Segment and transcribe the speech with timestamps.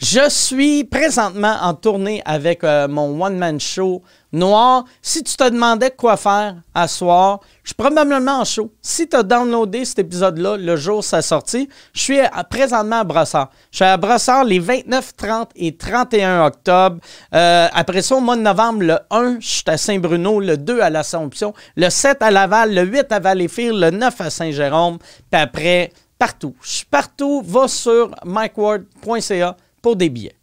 [0.00, 4.00] Je suis présentement en tournée avec euh, mon one-man show
[4.32, 4.84] noir.
[5.02, 8.72] Si tu te demandais quoi faire à soir, je suis probablement en show.
[8.80, 13.04] Si tu as downloadé cet épisode-là le jour où ça sorti, je suis présentement à
[13.04, 13.50] Brossard.
[13.72, 16.98] Je suis à Brossard les 29, 30 et 31 octobre.
[17.34, 20.80] Euh, après ça, au mois de novembre, le 1, je suis à Saint-Bruno, le 2
[20.80, 25.40] à l'Assomption, le 7 à Laval, le 8 à Valleyfield, le 9 à Saint-Jérôme, puis
[25.40, 26.54] après, partout.
[26.62, 27.42] Je suis partout.
[27.44, 29.56] Va sur mikeward.ca
[29.88, 30.34] pour des billets.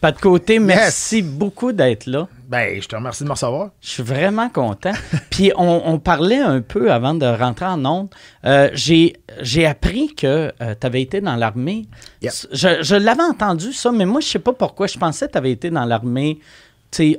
[0.00, 2.28] Pas de côté, merci beaucoup d'être là.
[2.46, 3.70] Ben, je te remercie de me recevoir.
[3.80, 4.92] Je suis vraiment content.
[5.30, 8.08] Puis on, on parlait un peu avant de rentrer en ondes.
[8.44, 11.88] Euh, j'ai, appris que tu avais été dans l'armée.
[12.22, 12.32] Yep.
[12.52, 14.86] Je, je l'avais entendu ça, mais moi, je sais pas pourquoi.
[14.86, 16.38] Je pensais que tu avais été dans l'armée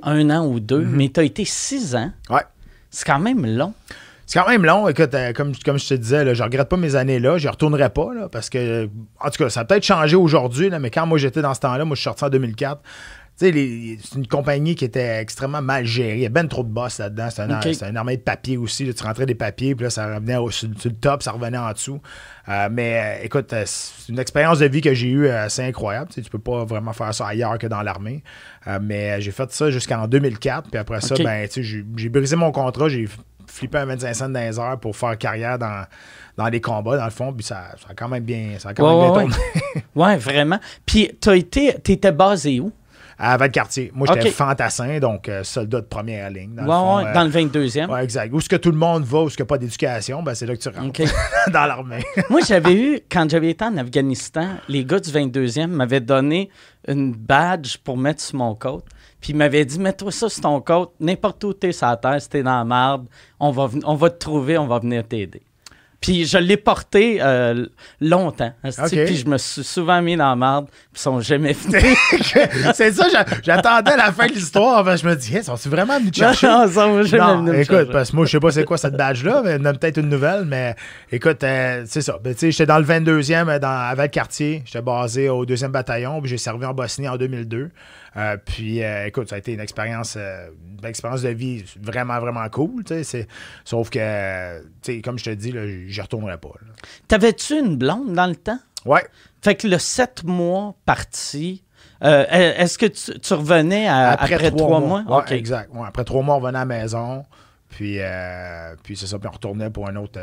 [0.03, 2.11] un an ou deux, mais tu as été six ans.
[2.29, 2.43] Ouais.
[2.89, 3.73] C'est quand même long.
[4.25, 4.87] C'est quand même long.
[4.87, 7.39] Écoute, euh, comme, comme je te disais, là, je regrette pas mes années-là.
[7.39, 8.87] Je retournerai pas, là, parce que,
[9.19, 11.61] en tout cas, ça a peut-être changé aujourd'hui, là, mais quand moi j'étais dans ce
[11.61, 12.79] temps-là, moi je suis sorti en 2004.
[13.39, 16.15] C'est une compagnie qui était extrêmement mal gérée.
[16.15, 17.29] Il y a ben trop de boss là-dedans.
[17.31, 18.85] C'est un, armée de papier aussi.
[18.85, 18.91] là.
[18.91, 21.57] Tu rentrais des papiers, puis là, ça revenait au, sur, sur le top, ça revenait
[21.57, 22.01] en dessous.
[22.49, 26.09] Euh, mais euh, écoute, euh, c'est une expérience de vie que j'ai eue assez incroyable.
[26.13, 28.23] Tu tu peux pas vraiment faire ça ailleurs que dans l'armée.
[28.81, 30.69] Mais j'ai fait ça jusqu'en 2004.
[30.69, 32.89] Puis après ça, ben, j'ai brisé mon contrat.
[32.89, 33.07] J'ai
[33.47, 35.85] flippé un 25 cents dans les heures pour faire carrière dans,
[36.37, 37.31] dans les combats, dans le fond.
[37.31, 40.59] Puis ça, ça a quand même bien, ça a quand Ouais, même bien ouais, vraiment.
[40.85, 42.71] Puis tu étais basé où?
[43.21, 43.91] À Valcartier.
[43.93, 46.55] Moi, j'étais fantassin, donc euh, soldat de première ligne.
[46.55, 47.89] Dans Ouais, le fond, ouais, euh, dans le 22e.
[47.91, 48.33] Ouais, exact.
[48.33, 50.33] Où est-ce que tout le monde va, où est-ce qu'il n'y a pas d'éducation, ben,
[50.33, 51.01] c'est là que tu rentres.
[51.51, 52.01] Dans l'armée.
[52.29, 56.49] Moi, j'avais eu, quand j'avais été en Afghanistan, les gars du 22e m'avaient donné
[56.87, 58.85] une badge pour mettre sur mon côte.
[59.19, 62.21] Puis ils m'avaient dit, mets-toi ça sur ton côte, n'importe où t'es sur la terre,
[62.21, 63.05] si t'es dans la marde,
[63.37, 65.41] on va, on va te trouver, on va venir t'aider.
[66.01, 67.65] Puis je l'ai porté euh,
[67.99, 68.53] longtemps.
[68.63, 69.05] asti, OK.
[69.05, 71.97] Puis je me suis souvent mis dans la marde, puis ils sont jamais venus.
[72.73, 74.83] c'est ça, j'a- j'attendais la fin de l'histoire.
[74.85, 76.47] Ben, je me dis, hey, sont-ils vraiment venus te chercher?
[76.47, 77.91] non, ils sont Non, venus écoute, chercher.
[77.91, 79.73] parce que moi, je sais pas c'est quoi cette badge-là, mais il y en a
[79.73, 80.75] peut-être une nouvelle, mais
[81.11, 82.17] écoute, euh, c'est ça.
[82.23, 84.63] Ben, tu sais, j'étais dans le 22e euh, dans, à Valcartier.
[84.65, 87.71] J'étais basé au 2e bataillon, puis j'ai servi en Bosnie en 2002.
[88.19, 90.49] Euh, puis, euh, écoute, ça a été une expérience, euh,
[90.81, 93.03] une expérience de vie vraiment, vraiment cool, tu sais.
[93.03, 93.27] c'est-
[93.63, 94.61] Sauf que,
[95.01, 95.53] comme je te dis,
[95.87, 96.49] j'y retournerai pas.
[97.07, 98.59] T'avais-tu une blonde dans le temps?
[98.85, 99.05] Ouais.
[99.41, 101.63] Fait que le sept mois parti,
[102.03, 105.03] euh, est-ce que tu, tu revenais à- après, trois, mois?
[105.07, 105.31] Ouais, OK.
[105.31, 105.73] exact.
[105.73, 107.25] Ouais, après trois mois, on revenait à la maison.
[107.69, 109.19] Puis, euh, puis c'est ça.
[109.19, 110.19] Puis on retournait pour un autre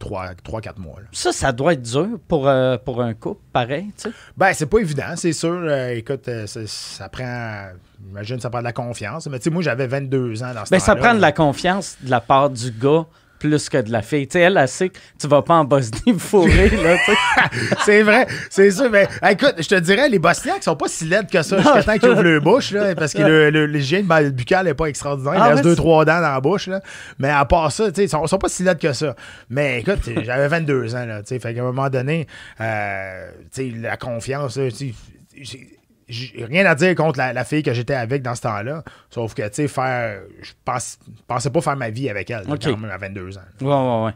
[0.00, 1.00] euh, trois, trois, quatre mois.
[1.00, 1.06] là.
[1.12, 4.14] Ça, ça doit être dur pour, euh, pour un couple, pareil, tu sais.
[4.36, 5.50] Ben, c'est pas évident, c'est sûr.
[5.62, 7.68] Euh, écoute, euh, ça, ça prend.
[8.06, 9.26] J'imagine ça prend de la confiance.
[9.26, 11.08] Mais tu sais, moi, j'avais 22 ans dans ce Ben, ça temps-là.
[11.08, 13.06] prend de la confiance de la part du gars
[13.38, 14.26] plus que de la fille.
[14.26, 16.96] Tu sais, elle, elle sait que tu vas pas en Bosnie me fourrer, là,
[17.84, 18.90] c'est vrai, c'est sûr.
[18.90, 21.98] Mais écoute, je te dirais, les Bosniaques sont pas si laides que ça jusqu'à temps
[21.98, 25.34] qu'ils ouvrent leur bouche, là, parce que le, le, l'hygiène buccale n'est pas extraordinaire.
[25.34, 26.66] Il Ah, reste ouais, deux, trois dents dans la bouche.
[26.68, 26.80] Là.
[27.18, 29.14] Mais à part ça, tu sais, ils sont, sont pas si laides que ça.
[29.50, 32.26] Mais écoute, j'avais 22 ans, là, tu sais, fait qu'à un moment donné,
[32.60, 34.94] euh, tu sais, la confiance, tu
[35.44, 35.58] sais,
[36.08, 38.82] rien à dire contre la, la fille que j'étais avec dans ce temps-là.
[39.10, 40.20] Sauf que, tu sais, faire.
[40.42, 43.40] Je pense, pensais pas faire ma vie avec elle, là, quand même, à 22 ans.
[43.60, 44.12] Ouais, ouais, ouais.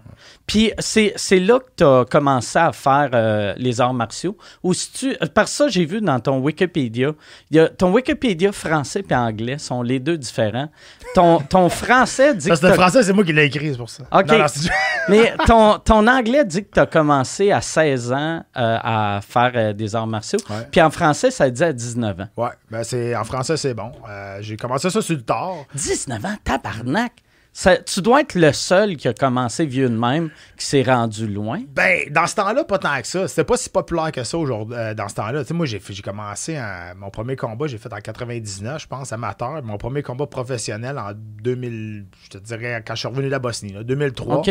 [0.47, 4.37] Puis c'est, c'est là que tu as commencé à faire euh, les arts martiaux.
[4.63, 5.17] Ou si tu.
[5.29, 7.13] Par ça, j'ai vu dans ton Wikipédia.
[7.51, 10.69] il y a, ton Wikipédia français et anglais sont les deux différents.
[11.15, 12.67] Ton, ton français dit Parce que.
[12.67, 14.05] le français, c'est moi qui l'ai écrit, c'est pour ça.
[14.13, 14.29] Ok.
[14.29, 14.71] Non, non, c'est-
[15.09, 19.51] Mais ton, ton anglais dit que tu as commencé à 16 ans euh, à faire
[19.55, 20.39] euh, des arts martiaux.
[20.71, 22.29] Puis en français, ça dit à 19 ans.
[22.37, 23.93] Ouais, ben c'est, en français, c'est bon.
[24.09, 25.65] Euh, j'ai commencé ça sur le tard.
[25.75, 27.13] 19 ans, tabarnak!
[27.55, 31.27] Ça- tu dois être le seul qui a commencé vieux de même, qui s'est rendu
[31.27, 31.61] loin.
[31.75, 33.29] Ben, dans ce temps-là, pas tant que ça.
[33.29, 35.43] C'était pas si populaire que ça aujourd'hui, euh, dans ce temps-là.
[35.43, 38.87] Tu sais, moi, j'ai, j'ai commencé en- mon premier combat, j'ai fait en 99, je
[38.87, 39.63] pense, amateur.
[39.63, 43.39] Mon premier combat professionnel en 2000, je te dirais, quand je suis revenu de la
[43.39, 44.37] Bosnie, là, 2003.
[44.39, 44.47] OK.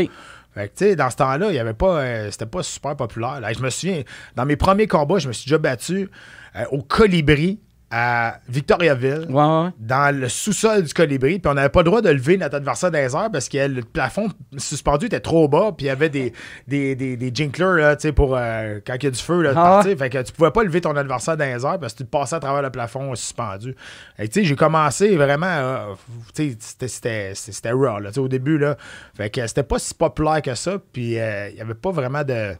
[0.53, 2.95] Fait que, tu sais, dans ce temps-là, il y avait pas, euh, c'était pas super
[2.95, 3.39] populaire.
[3.39, 4.03] Là, je me souviens,
[4.35, 6.07] dans mes premiers combats, je me suis déjà battu
[6.55, 7.59] euh, au Colibri
[7.93, 9.25] à Victoriaville.
[9.29, 9.69] Ouais, ouais.
[9.77, 12.89] dans le sous-sol du colibri, puis on n'avait pas le droit de lever notre adversaire
[12.89, 16.07] dans les airs parce que le plafond suspendu était trop bas, puis il y avait
[16.07, 16.31] des,
[16.69, 19.41] des, des, des jinklers là, tu sais, pour euh, quand il y a du feu,
[19.41, 19.97] là, Ah partir.
[19.97, 22.37] Fait que tu pouvais pas lever ton adversaire dans les airs parce que tu passais
[22.37, 23.75] à travers le plafond suspendu.
[24.17, 25.93] J'ai commencé vraiment, euh,
[26.33, 26.55] tu
[26.87, 28.77] sais, c'était- raw, là, tu sais, au début, là.
[29.17, 32.23] Fait que c'était pas si populaire que ça, puis euh, il y avait pas vraiment
[32.23, 32.53] de...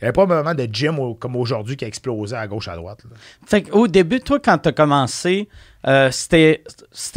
[0.00, 2.68] Il n'y avait pas vraiment de gym au- comme aujourd'hui qui a explosé à gauche
[2.68, 3.00] à droite.
[3.04, 3.16] là.
[3.46, 5.48] Fait qu'au début, toi, quand tu as commencé
[5.86, 6.62] euh, c'était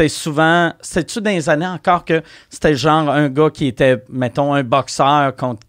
[0.07, 0.74] souvent.
[0.81, 5.35] C'était-tu dans les années encore que c'était genre un gars qui était, mettons, un boxeur
[5.35, 5.62] contre.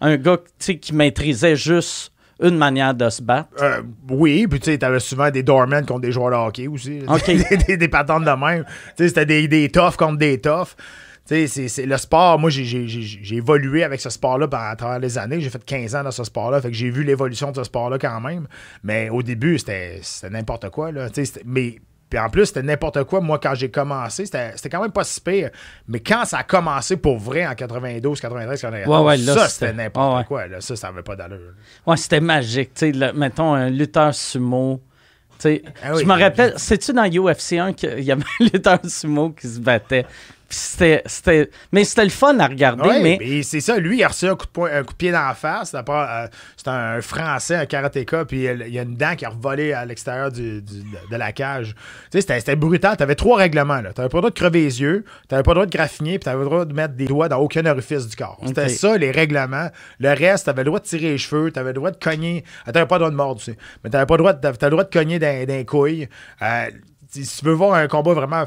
[0.00, 2.12] Un gars qui maîtrisait juste
[2.42, 3.50] une manière de se battre?
[3.60, 7.00] Euh, oui, puis tu sais, t'avais souvent des doormen contre des joueurs de hockey aussi.
[7.06, 7.26] OK.
[7.26, 8.64] des, des, des patentes de même.
[8.96, 10.74] Tu sais, c'était des, des toughs contre des toughs.
[11.30, 15.40] C'est- le sport, moi, j'ai- évolué avec ce sport-là à travers les années.
[15.40, 17.98] J'ai fait 15 ans dans ce sport-là, fait que j'ai vu l'évolution de ce sport-là
[17.98, 18.46] quand même.
[18.82, 21.06] Mais au début, c'était n'importe quoi, là.
[21.44, 21.76] Mais
[22.08, 23.20] puis en plus, c'était n'importe quoi.
[23.20, 25.50] Moi, quand j'ai commencé, c'était quand même pas si pire.
[25.86, 29.48] Mais quand ça a commencé pour vrai en 92, 93, 94, Ouais, ouais, là, ça,
[29.48, 30.24] c'était- n'importe ouais.
[30.24, 30.46] quoi.
[30.48, 30.60] Là.
[30.60, 31.52] Ça, ça avait pas d'allure.
[31.86, 32.72] Ouais, c'était magique.
[33.14, 34.80] Mettons un lutteur sumo.
[35.38, 36.02] Tu sais, Ah oui.
[36.02, 39.60] je me rappelle, sais-tu dans UFC 1 qu'il y avait un lutteur sumo qui se
[39.60, 40.04] battait?
[40.52, 44.04] C'était, c'était, mais c'était le fun à regarder, Ouais, mais mais c'est ça, lui, il
[44.04, 45.72] a reçu un coup de, poing- un coup de pied dans la face.
[45.74, 46.26] Euh,
[46.56, 49.84] C'est un Français, un karatéka, puis il y a une dent qui a revolé à
[49.86, 51.74] l'extérieur du- du- de la cage.
[51.74, 51.78] Tu
[52.12, 52.96] sais, c'était c'était brutal.
[52.96, 53.80] T'avais trois règlements.
[53.82, 56.18] Tu T'avais pas le droit de crever les yeux, t'avais pas le droit de graffiner,
[56.18, 58.40] puis t'avais le droit de mettre des doigts dans aucun orifice du corps.
[58.44, 59.68] C'était ça, les règlements.
[60.00, 62.44] Le reste, t'avais le droit de tirer les cheveux, t'avais le droit de cogner.
[62.66, 63.58] T'avais pas le droit de mordre, tu sais.
[63.84, 66.08] Mais t'avais pas le droit de, t'avais le droit de cogner les couilles.
[66.42, 66.64] Euh,
[67.08, 68.44] si tu veux voir un combat vraiment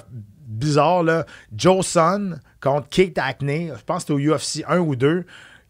[0.53, 4.95] bizarre, là, Joe Son contre Kate Hackney, je pense que c'était au UFC 1 ou
[4.95, 5.25] 2.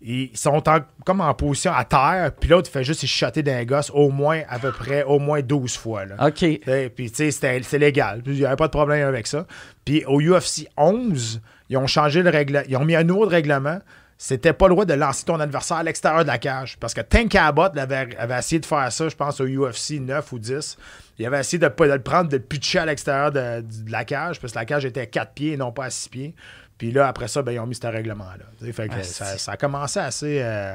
[0.06, 3.64] Ils sont en- comme en position à terre, puis l'autre fait juste se shotter d'un
[3.64, 6.04] gosse au moins, à peu près, au moins 12 fois.
[6.06, 6.16] Là.
[6.28, 6.34] OK.
[6.60, 8.22] T'sais, Puis, tu sais, c'est légal.
[8.26, 9.48] Il n'y avait pas de problème avec ça.
[9.86, 11.40] Puis, au UFC 11,
[11.70, 12.64] ils ont changé le règlement.
[12.68, 13.80] Ils ont mis un nouveau règlement.
[14.18, 16.78] C'était pas le droit de lancer ton adversaire à l'extérieur de la cage.
[16.80, 20.32] Parce que Tank Abbott avait, avait essayé de faire ça, je pense, au UFC 9
[20.34, 20.78] ou 10.
[21.20, 23.92] Il avait essayé de, pas- de le prendre, de le pitcher à l'extérieur de, de
[23.92, 26.10] la cage, parce que la cage était à 4 pieds et non pas à 6
[26.10, 26.36] pieds.
[26.78, 28.72] Puis là, après ça, ben, ils ont mis ce règlement-là.
[28.74, 30.40] Fait que Ah, ça, a commencé assez.
[30.42, 30.74] euh,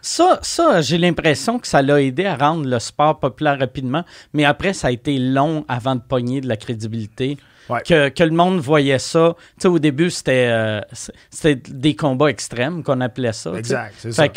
[0.00, 4.44] Ça, ça j'ai l'impression que ça l'a aidé à rendre le sport populaire rapidement, mais
[4.44, 7.36] après, ça a été long avant de pogner de la crédibilité.
[7.70, 7.80] Ouais.
[7.82, 9.34] Que, que le monde voyait ça.
[9.64, 10.80] Au début, c'était euh,
[11.70, 13.54] des combats extrêmes qu'on appelait ça.
[13.54, 14.28] Exact, c'est ça.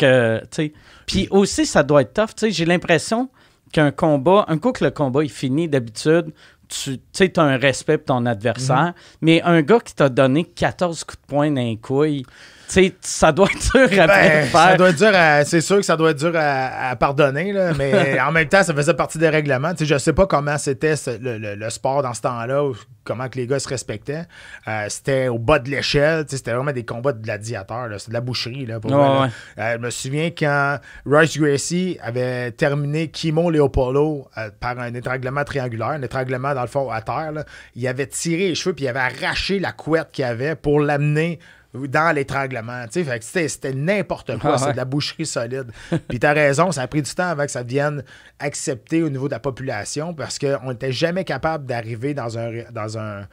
[1.06, 2.48] Puis aussi, ça doit être tough.
[2.50, 3.28] J'ai l'impression
[3.72, 6.32] qu'un combat, un coup que le combat est fini, d'habitude,
[6.68, 8.94] tu sais, as un respect pour ton adversaire.
[9.20, 12.32] Mais un gars qui t'a donné 14 coups de poing couilles, tu
[12.72, 14.50] sais, ça doit être dur après Ben, faire.
[14.50, 17.52] ça doit être dur à- c'est sûr que ça doit être dur à, à pardonner,
[17.52, 19.72] là, mais en même temps, ça faisait partie des règlements.
[19.76, 22.70] Sais, je sais pas comment c'était le, le- le sport dans ce temps-là,
[23.04, 24.24] comment que les gars se respectaient.
[24.66, 28.20] Euh, c'était au bas de l'échelle, c'était vraiment des combats de gladiateurs, c'était de la
[28.20, 28.66] boucherie.
[28.66, 29.20] Là, pour Ouais, vrai, là.
[29.22, 29.28] ouais.
[29.58, 35.44] Euh, je me souviens quand Royce Gracie avait terminé Kimo Leopoldo euh, par un étranglement
[35.44, 37.44] triangulaire, un étranglement dans le fond à terre, là.
[37.74, 41.38] il avait tiré les cheveux puis il avait arraché la couette qu'il avait pour l'amener
[41.74, 42.84] dans l'étranglement.
[42.90, 44.72] C'était, n'importe quoi, Ah c'est ouais.
[44.72, 45.70] de la boucherie solide.
[46.08, 48.02] Puis t'as raison, ça a pris du temps avant que ça devienne
[48.38, 52.98] accepté au niveau de la population parce qu'on n'était jamais capable d'arriver dans un, dans
[52.98, 53.26] un, un-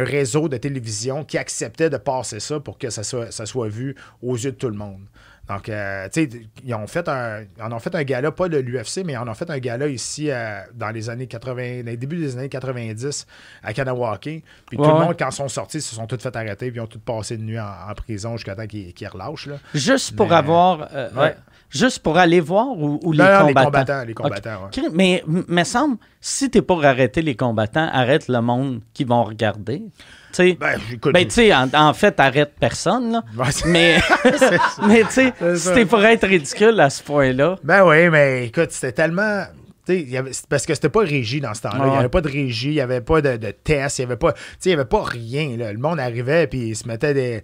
[0.00, 3.68] un réseau de télévision qui acceptait de passer ça pour que ça soit, ça soit
[3.68, 5.02] vu aux yeux de tout le monde.
[5.48, 6.28] Donc, euh, tu sais,
[6.64, 9.18] ils ont fait un, ils en ont fait un gala, pas de l'UFC, mais ils
[9.18, 12.36] en ont fait un gala ici euh, dans les années 80, dans les débuts des
[12.38, 13.26] années 90
[13.62, 14.20] à Kanawake.
[14.22, 15.04] Puis Ouais, tout le ouais.
[15.04, 17.34] monde, quand ils sont sortis, se sont tous fait arrêter, puis ils ont tous passé
[17.34, 19.46] une nuit en, en prison jusqu'à temps qu'ils relâchent.
[19.48, 19.56] Là.
[19.74, 20.88] Juste pour Mais- avoir.
[20.94, 21.36] euh, Ouais.
[21.70, 23.48] Juste pour aller voir ou, ou les, Non, combattants?
[23.50, 24.04] les combattants.
[24.04, 29.02] Les combattants, Mais me semble, si t'es pour arrêter les combattants, arrête le monde qui
[29.04, 29.82] vont regarder.
[30.58, 30.78] Ben,
[31.12, 33.22] ben, tu sais, en, en fait, arrête personne, là.
[33.66, 33.98] Mais,
[34.88, 35.32] mais tu sais,
[35.74, 37.56] t'es pour être ridicule à ce point-là.
[37.62, 39.44] Ben oui, mais écoute, c'était tellement.
[39.88, 41.78] y avait- parce que c'était pas régi dans ce temps-là.
[41.80, 44.02] Ah Il n'y avait pas de régie, il n'y avait pas de, de test, il
[44.02, 44.32] n'y avait pas.
[44.32, 45.56] tu sais, il y avait pas rien.
[45.56, 45.72] là.
[45.72, 47.42] Le monde arrivait puis il se mettait des.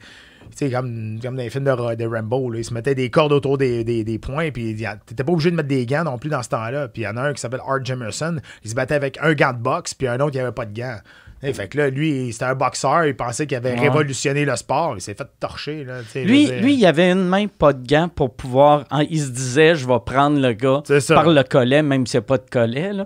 [0.57, 3.09] Tu sais, comme, comme dans les films de, de Rambo, là, il se mettait des
[3.09, 4.75] cordes autour des, des, des points, puis
[5.07, 6.89] t'étais pas obligé de mettre des gants non plus dans ce temps-là.
[6.89, 9.33] Puis il y en a un qui s'appelle Art Jemerson, il se battait avec un
[9.35, 10.97] gant de boxe, puis un autre, n'y avait pas de gants.
[11.43, 13.81] Et fait que là, lui, c'était un boxeur, il pensait qu'il avait Ouais.
[13.89, 15.85] révolutionné le sport, il s'est fait torcher.
[15.85, 18.85] Là, Lui, lui, il avait une main, pas de gants pour pouvoir.
[18.91, 22.25] hein, il se disait, je vais prendre le gars par le collet, même s'il n'y
[22.25, 22.93] a pas de collet.
[22.93, 23.05] Là.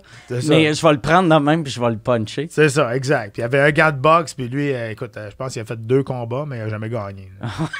[0.48, 2.48] Mais je vais le prendre de même puis je vais le puncher.
[2.50, 3.34] C'est ça, exact.
[3.34, 5.52] Puis il y avait un gars de boxe, puis lui, euh, écoute, euh, je pense
[5.52, 7.30] qu'il a fait deux combats, mais il n'a jamais gagné.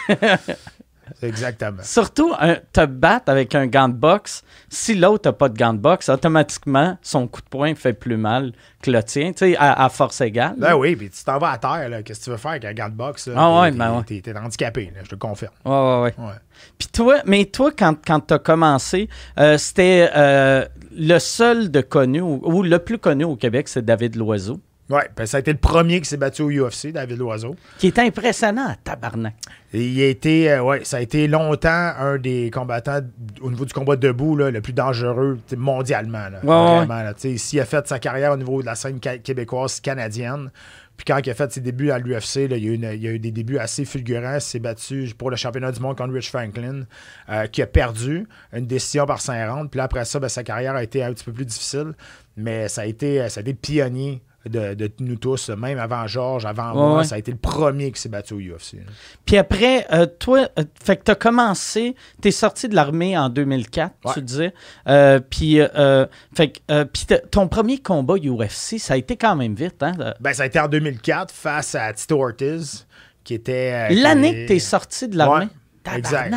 [1.23, 1.83] exactement.
[1.83, 5.73] Surtout, un- te battre avec un gant de boxe, si l'autre n'a pas de gant
[5.73, 8.53] de boxe, automatiquement, son coup de poing fait plus mal
[8.83, 10.55] que le tien, tu sais, à, à force égale.
[10.59, 12.03] Ben oui, puis tu t'en vas à terre, là.
[12.03, 13.29] Qu'est-ce que tu veux faire avec un gant de boxe?
[13.29, 13.35] là?
[13.37, 14.21] Ah ouais, t'es- ben ouais.
[14.21, 15.53] T'es, handicapé, là, je te confirme.
[15.65, 16.15] Ouais, ouais, ouais.
[16.27, 16.35] Ouais.
[16.79, 20.65] Puis toi, mais toi, quand, quand tu as commencé, euh, c'était euh,
[20.97, 24.61] le seul de connu, ou, ou le plus connu au Québec, c'est David Loiseau.
[24.91, 27.57] Oui, ben, ça a été le premier qui s'est battu au UFC, David Loiseau.
[27.79, 29.35] Qui est impressionnant à tabarnak.
[29.73, 33.01] Il a été, euh, ouais, ça a été longtemps un des combattants
[33.41, 36.29] au niveau du combat debout là, le plus dangereux mondialement.
[36.29, 37.15] Là, Ouais, vraiment, là.
[37.17, 40.51] S'il a fait sa carrière au niveau de la scène québécoise canadienne,
[40.97, 42.93] puis quand il a fait ses débuts à l'UFC, là, il, y a eu une-
[42.95, 44.35] il a eu des débuts assez fulgurants.
[44.37, 46.83] Il s'est battu pour le championnat du monde contre Rich Franklin,
[47.31, 49.71] euh, qui a perdu une décision par 5 rounds.
[49.71, 51.95] Puis là, après ça, ben, sa carrière a été un petit peu plus difficile.
[52.37, 56.45] Mais ça a été, ça a été pionnier de, de nous tous, même avant Georges,
[56.47, 56.99] avant Ouais, moi.
[56.99, 57.05] ouais.
[57.05, 58.75] Ça a été le premier qui s'est battu au UFC.
[58.75, 58.93] là.
[59.25, 63.93] Puis après, euh, toi, euh, fait que t'as commencé, t'es sorti de l'armée en 2004,
[64.05, 64.13] Ouais.
[64.15, 64.53] tu disais.
[64.89, 69.55] Euh, puis, euh, fait que, puis ton premier combat UFC, ça a été quand même
[69.55, 69.93] vite, hein?
[70.21, 72.87] Ben, ça a été en 2004 face à Tito Ortiz,
[73.25, 73.95] qui était.
[73.95, 75.49] L'année que t'es sorti de l'armée?
[75.95, 76.35] Exact.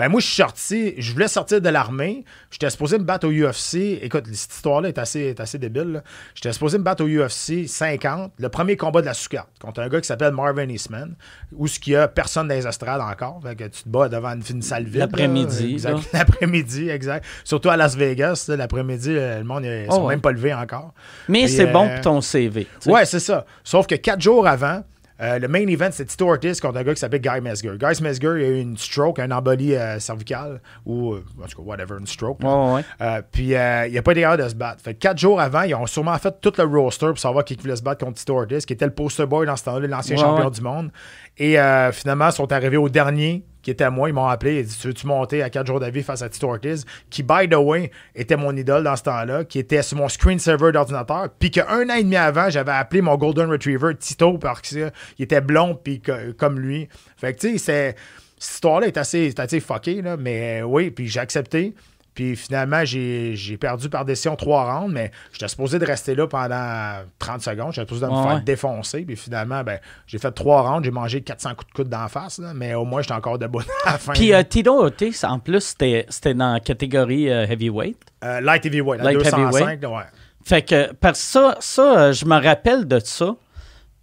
[0.00, 2.24] Ben, moi, je suis sorti, je voulais sortir de l'armée.
[2.50, 3.98] J'étais supposé me battre au UFC.
[4.00, 6.02] Écoute, cette histoire-là est assez, est assez débile.
[6.34, 9.90] J'étais supposé me battre au UFC 50, le premier combat de la sous-carte, contre un
[9.90, 11.16] gars qui s'appelle Marvin Eastman,
[11.52, 13.40] où ce qu'il y a personne dans les estrades encore.
[13.42, 15.00] Fait que tu te bats devant une, une salle vide.
[15.00, 15.76] L'après-midi.
[16.14, 17.26] L'après-midi, exact.
[17.44, 20.14] Surtout à Las Vegas, l'après-midi, euh, le monde, ils Oh, sont ouais.
[20.14, 20.94] même pas levés encore.
[21.28, 22.64] Mais c'est bon euh, pour ton CV.
[22.64, 22.90] tu sais.
[22.90, 23.44] Ouais, c'est ça.
[23.62, 24.82] Sauf que quatre jours avant,
[25.20, 27.72] euh, le main event, c'est Tito Ortiz contre un gars qui s'appelle Guy Mesger.
[27.78, 31.58] Guy Mesger, il a eu une stroke, un embolie euh, cervicale, ou, euh, en tout
[31.58, 32.42] cas, whatever, une stroke.
[32.42, 32.82] Ouais.
[33.00, 34.82] Euh, puis, il n'y a pas d'erreur de se battre.
[34.82, 37.76] Fait quatre jours avant, ils ont sûrement fait tout le roster pour savoir qui voulait
[37.76, 40.22] se battre contre Tito Ortiz, qui était le poster boy dans ce temps-là, l'ancien Ouais,
[40.22, 40.50] champion ouais.
[40.50, 40.90] du monde.
[41.36, 41.56] Et
[41.92, 44.08] finalement, ils sont arrivés au dernier, qui était moi.
[44.08, 44.60] Ils m'ont appelé.
[44.60, 47.48] Ils dit Tu veux-tu monter à quatre jours d'avis face à Tito Ortiz, qui, by
[47.48, 51.28] the way, était mon idole dans ce temps-là, qui était sur mon screensaver d'ordinateur.
[51.38, 55.40] Puis qu'un an et demi avant, j'avais appelé mon Golden Retriever Tito parce qu'il était
[55.40, 56.02] blond, puis
[56.36, 56.88] comme lui.
[57.16, 57.94] Fait que, tu sais,
[58.40, 61.74] cette histoire-là est assez, assez fuckée, là, mais oui, puis j'ai accepté.
[62.14, 67.04] Puis finalement, j'ai perdu par décision trois rounds, mais j'étais supposé de rester là pendant
[67.18, 67.72] 30 secondes.
[67.72, 68.40] J'étais supposé de me Ouais, faire ouais.
[68.42, 69.02] défoncer.
[69.02, 70.84] Puis finalement, ben, j'ai fait trois rounds.
[70.84, 73.60] J'ai mangé 400 coups de coude d'en face, là, mais au moins, j'étais encore debout
[73.86, 74.12] à la fin.
[74.12, 77.96] Puis euh, Tito Ortiz, en plus, c'était dans la catégorie euh, heavyweight.
[78.24, 79.84] Euh, light heavyweight, Light 205, heavyweight.
[79.86, 80.02] ouais.
[80.44, 83.36] Fait que, parce que ça, ça euh, je me rappelle de ça.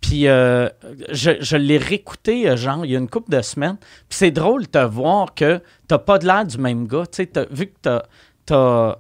[0.01, 0.69] Puis euh,
[1.11, 3.77] je, je l'ai réécouté, euh, genre, il y a une couple de semaines.
[3.81, 7.03] Puis c'est drôle de te voir que t'as pas de l'air du même gars.
[7.11, 8.03] Tu sais, vu que t'as.
[8.45, 8.95] t'as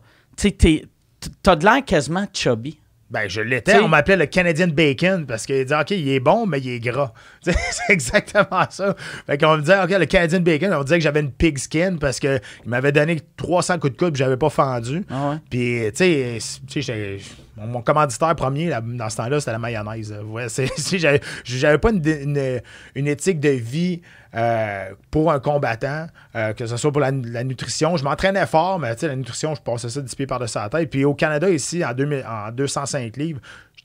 [1.43, 2.79] t'as de l'air quasiment chubby.
[3.09, 3.71] Ben, je l'étais.
[3.73, 6.69] T'sais- On m'appelait le Canadian Bacon parce qu'il dit, OK, il est bon, mais il
[6.71, 7.13] est gras.
[7.41, 7.55] C'est
[7.89, 8.95] exactement ça.
[9.25, 11.95] Fait qu'on me disait, OK, le Canadian Bacon, on disait que j'avais une pig skin
[11.99, 15.05] parce qu'il m'avait donné 300 coups de coude et j'avais pas fendu.
[15.09, 15.35] Ah ouais.
[15.49, 16.37] Puis, tu sais,
[16.67, 17.19] tu sais, j'étais-
[17.57, 20.13] mon, commanditaire premier dans ce temps-là, c'était la mayonnaise.
[20.25, 20.47] Ouais,
[21.45, 22.61] j'avais, pas une,
[22.95, 24.01] une- éthique de vie
[24.35, 27.97] euh, pour un combattant, euh, que ce soit pour la, nutrition.
[27.97, 30.89] Je m'entraînais fort, mais la nutrition, je passais ça 10 pieds par-dessus la tête.
[30.89, 33.39] Puis au Canada, ici, en, 2000 en 205 livres,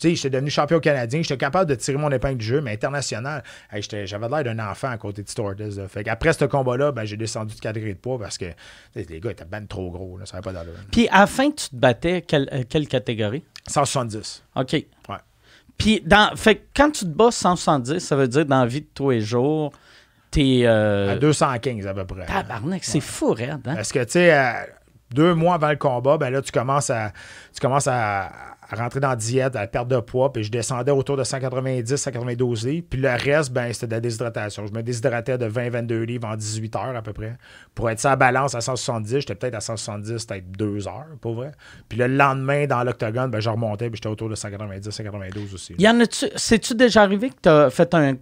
[0.09, 1.23] sais, j'étais devenu champion canadien.
[1.23, 3.43] J'étais capable de tirer mon épingle du jeu, mais international,
[3.73, 5.89] hey, j'avais l'air d'un enfant à côté de là.
[5.89, 8.47] Fait qu'après ce combat-là, ben, j'ai descendu de catégorie de poids parce que
[8.95, 10.19] les gars étaient ben trop gros.
[10.19, 10.75] Là, ça n'avait pas d'allure.
[10.91, 13.45] Puis à la fin, tu te battais quelle, euh, quelle catégorie?
[13.69, 14.45] 170.
[14.57, 14.73] OK.
[14.73, 14.87] Ouais.
[15.79, 18.89] Puis dans, fait quand tu te bats 170, ça veut dire dans la vie de
[18.95, 19.73] tous les jours,
[20.31, 20.63] t'es.
[20.65, 22.27] Euh, À 215 à peu près.
[22.27, 23.75] Tabarnak, c'est fou, raide, hein?
[23.75, 24.53] Parce que, tu sais, euh,
[25.13, 27.13] deux mois avant le combat, ben là, tu commences à,
[27.55, 28.31] tu commences à,
[28.77, 31.97] rentrer dans la diète, à la perte de poids, puis je descendais autour de 190,
[31.97, 32.87] 192 livres.
[32.89, 34.67] Puis le reste, ben, c'était de la déshydratation.
[34.67, 37.37] Je me déshydratais de 20, 22 livres en 18 heures à peu près.
[37.75, 41.35] Pour être ça à balance à 170, j'étais peut-être à 170, peut-être 2 heures, pour
[41.35, 41.53] vrai.
[41.89, 45.75] Puis le lendemain, dans l'octogone, ben, je remontais, puis j'étais autour de 190, 192 aussi.
[45.79, 46.27] Y en a-tu.
[46.37, 48.17] C'est-tu déjà arrivé que t'as fait un.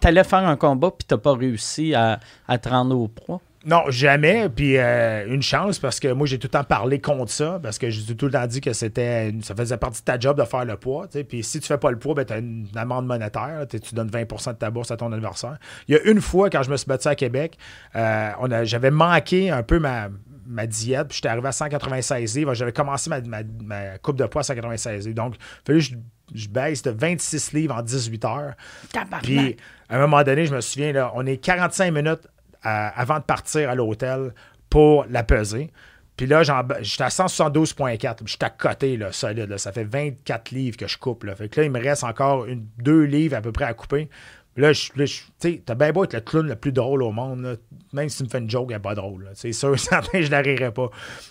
[0.00, 3.40] t'allais faire un combat puis t'as pas réussi à, à te rendre au proie?
[3.66, 4.48] Non, jamais.
[4.48, 7.78] Puis euh, une chance parce que moi, j'ai tout le temps parlé contre ça parce
[7.78, 10.44] que j'ai tout le temps dit que c'était ça faisait partie de ta job de
[10.44, 11.06] faire le poids.
[11.28, 13.66] Puis si tu fais pas le poids, ben, tu as une amende monétaire.
[13.68, 15.58] Tu donnes 20% de ta bourse à ton adversaire.
[15.88, 17.58] Il y a une fois, quand je me suis battu à Québec,
[17.96, 20.08] euh, on j'avais manqué un peu ma,
[20.46, 21.08] ma diète.
[21.08, 22.54] Puis j'étais arrivé à 196 livres.
[22.54, 25.16] J'avais commencé ma, ma- ma coupe de poids à 196 livres.
[25.16, 25.94] Donc, il fallait que je,
[26.34, 28.54] je baisse de 26 livres en 18 heures.
[28.90, 29.22] Tabarnak.
[29.22, 29.56] Puis,
[29.90, 32.26] à un moment donné, je me souviens, là, on est 45 minutes
[32.62, 34.32] avant de partir à l'hôtel
[34.68, 35.70] pour la peser.
[36.16, 36.42] Puis là,
[36.82, 38.18] j'étais à 172,4.
[38.26, 39.56] J'étais à côté, là, solide.
[39.56, 41.26] Ça fait 24 livres que je coupe.
[41.34, 42.46] Fait que là, il me reste encore
[42.78, 44.08] deux livres à peu près à couper.
[44.56, 47.58] Là, je, là, je- t'as bien beau être le clown le plus drôle au monde.
[47.94, 49.30] Même si tu me fais une joke, elle n'est pas drôle.
[49.34, 50.90] C'est sûr, certain, je la rirai pas.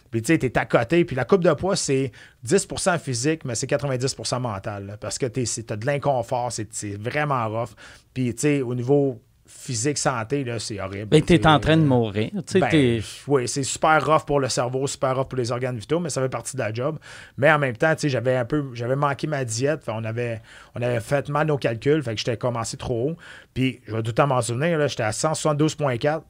[0.09, 1.05] Puis tu sais, t'es à côté.
[1.05, 2.11] Puis la coupe de poids, c'est
[2.47, 4.97] 10% physique, mais c'est 90% mental.
[4.99, 6.51] parce que t'as de l'inconfort.
[6.51, 7.75] C'est vraiment rough.
[8.13, 11.07] Puis tu sais, au niveau physique, santé, là, c'est horrible.
[11.07, 12.29] Ben, t'es en train de euh, mourir.
[12.53, 16.09] Ben, oui, c'est super rough pour le cerveau, super rough pour les organes vitaux, mais
[16.09, 16.99] ça fait partie de la job.
[17.37, 19.83] Mais en même temps, j'avais un peu, j'avais manqué ma diète.
[19.83, 20.41] Fait, on avait,
[20.75, 23.17] on avait fait mal nos calculs, fait que j'étais commencé trop haut.
[23.53, 26.21] Puis, je vais tout le temps m'en souvenir, j'étais à 172,4.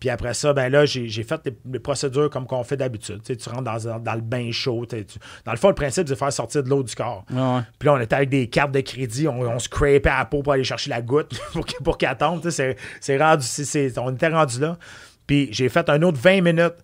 [0.00, 3.20] Puis après ça, ben là, j'ai j'ai fait les, les procédures comme qu'on fait d'habitude.
[3.24, 4.86] Tu sais, tu rentres dans, dans le bain chaud.
[4.88, 4.96] tu
[5.44, 7.24] dans le fond, le principe, c'est de faire sortir de l'eau du corps.
[7.30, 7.60] Ouais, ouais.
[7.78, 10.42] Puis là, on était avec des cartes de crédit, on, on scrapait à la peau
[10.42, 12.40] pour aller chercher la goutte pour, pour qu'elle tombe.
[12.42, 14.76] tu sais, C'est c'est rendu, c'est- c'est- on était rendu là.
[15.26, 16.76] Puis j'ai fait un autre 20 minutes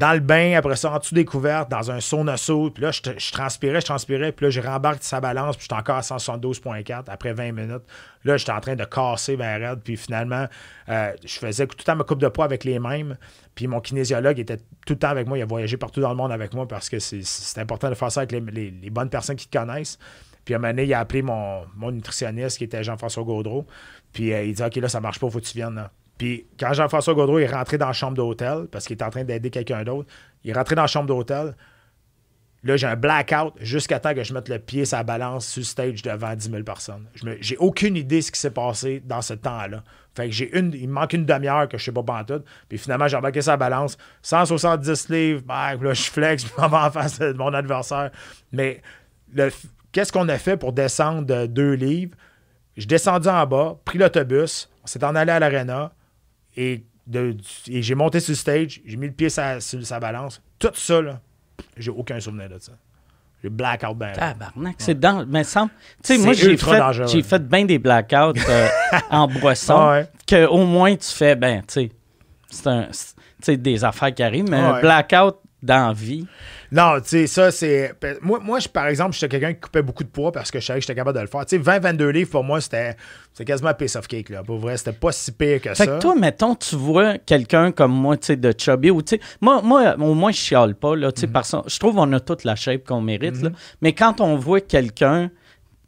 [0.00, 2.70] dans le bain, après ça, en dessous des couvertes, dans un sauna saut.
[2.70, 4.32] Puis là, je, je transpirais, je transpirais.
[4.32, 7.82] Puis là, j'ai rembarqué sa balance, puis j'étais encore à 172,4 après 20 minutes.
[8.24, 9.80] Là, j'étais en train de casser vers raide.
[9.84, 10.46] Puis finalement,
[10.88, 13.18] euh, je faisais tout le temps ma coupe de poids avec les mêmes.
[13.54, 15.36] Puis mon kinésiologue était tout le temps avec moi.
[15.36, 18.10] Il a voyagé partout dans le monde avec moi parce que c'est- important de faire
[18.10, 19.98] ça avec les, bonnes personnes qui te connaissent.
[20.46, 23.66] Puis à un moment donné, il a appelé mon, mon nutritionniste qui était Jean-François Gaudreau.
[24.14, 25.74] Puis euh, il dit OK, là, ça marche pas, faut que tu viennes.
[25.74, 25.90] Là.
[26.20, 29.24] Puis quand Jean-François Gaudreau est rentré dans la chambre d'hôtel, parce qu'il était en train
[29.24, 30.06] d'aider quelqu'un d'autre,
[30.44, 31.56] il est rentré dans la chambre d'hôtel.
[32.62, 35.60] Là, j'ai un blackout jusqu'à temps que je mette le pied sur la balance sur
[35.60, 37.06] le stage devant 10 000 personnes.
[37.40, 39.82] J'ai aucune idée de ce qui s'est passé dans ce temps-là.
[40.14, 42.44] Fait que j'ai une, il me manque une demi-heure que je sais pas pantoute.
[42.68, 43.96] Puis finalement, j'ai embarqué sa balance.
[44.20, 48.10] 170 livres, bah, là, je flex, je m'en vais en face de mon adversaire.
[48.52, 48.82] Mais
[49.90, 52.14] qu'est-ce qu'on a fait pour descendre de deux livres?
[52.76, 55.92] Je descendu en bas, pris l'autobus, on s'est en allé à l'arena
[56.56, 57.36] et, de-
[57.68, 60.40] et j'ai monté sur le stage, j'ai mis le pied sur sa balance.
[60.58, 61.20] Tout ça, là,
[61.76, 62.72] j'ai aucun souvenir de ça.
[63.42, 64.12] J'ai blackout ben.
[64.12, 65.24] Tabarnak, c'est dans.
[65.26, 65.70] Mais semble.
[66.04, 66.66] Tu sais, moi, j'ai fait,
[67.08, 68.68] j'ai fait bien des blackouts euh,
[69.10, 69.76] en boisson.
[69.78, 70.08] Ah ouais.
[70.26, 71.90] Que au moins, tu fais, ben, tu sais,
[72.50, 72.88] c'est un.
[72.90, 76.26] c'est- Tu sais, des affaires qui arrivent, mais Ah un blackout dans vie.
[76.72, 77.92] Non, tu sais, ça, c'est.
[78.22, 80.66] Moi, moi je, par exemple, j'étais quelqu'un qui coupait beaucoup de poids parce que je
[80.66, 81.44] savais que j'étais capable de le faire.
[81.44, 82.96] Tu sais, 20-22 livres, pour moi, c'était
[83.44, 84.42] quasiment un piece of cake, là.
[84.44, 85.86] Pour vrai, c'était pas si pire que Fait ça.
[85.86, 89.20] que toi, mettons, tu vois quelqu'un comme moi, tu sais, de chubby, ou tu sais,
[89.40, 91.12] moi, moi, au moins, je chiale pas, là, Mhm.
[91.14, 93.50] tu sais, parce que je trouve qu'on a toute la shape qu'on mérite, là.
[93.82, 95.30] Mais quand on voit quelqu'un,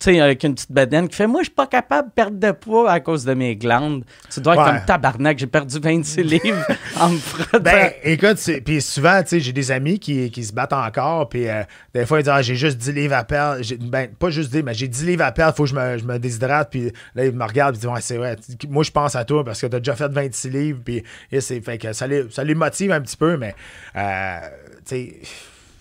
[0.05, 2.51] sais, avec une petite bedaine qui fait, moi, je suis pas capable de perdre de
[2.53, 4.71] poids à cause de mes glandes, tu dois être Ouais.
[4.79, 6.65] comme tabarnak, j'ai perdu 26 livres
[7.01, 7.59] en me frottant.
[7.61, 11.49] Ben, écoute, puis souvent, tu sais, j'ai des amis qui, qui se battent encore, puis
[11.49, 11.63] euh,
[11.95, 13.63] des fois, ils disent, ah, j'ai juste 10 livres à perdre.
[13.81, 16.05] Ben, pas juste 10, mais j'ai 10 livres à perdre, faut que je me, je
[16.05, 18.37] me déshydrate, puis là, ils me regardent, puis ils disent, ouais, c'est vrai.
[18.69, 21.93] Moi, je pense à toi parce que t'as déjà fait 26 livres, puis fait que
[21.93, 23.55] ça les, ça les motive un petit peu, mais,
[23.97, 24.39] euh,
[24.87, 25.21] tu sais,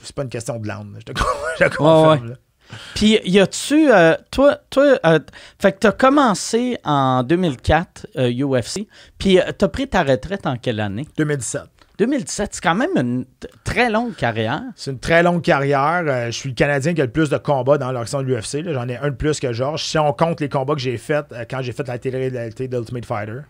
[0.03, 1.25] c'est pas une question de langue, je te, con-
[1.59, 2.29] je te confirme.
[2.29, 2.35] ouais.
[2.95, 5.19] Puis, y a-tu, euh, toi, toi, euh,
[5.59, 10.79] fait que t'as commencé en 2004 euh, UFC, puis t'as pris ta retraite en quelle
[10.79, 11.07] année?
[11.17, 11.61] 2017.
[11.99, 13.25] 2017, c'est quand même une
[13.63, 14.63] très longue carrière.
[14.75, 16.03] C'est une très longue carrière.
[16.07, 18.63] Euh, je suis le Canadien qui a le plus de combats dans l'action de l'UFC.
[18.73, 19.83] J'en ai un de plus que Georges.
[19.83, 23.05] Si on compte les combats que j'ai faits euh, quand j'ai fait la télé-réalité d'Ultimate
[23.05, 23.41] Fighter,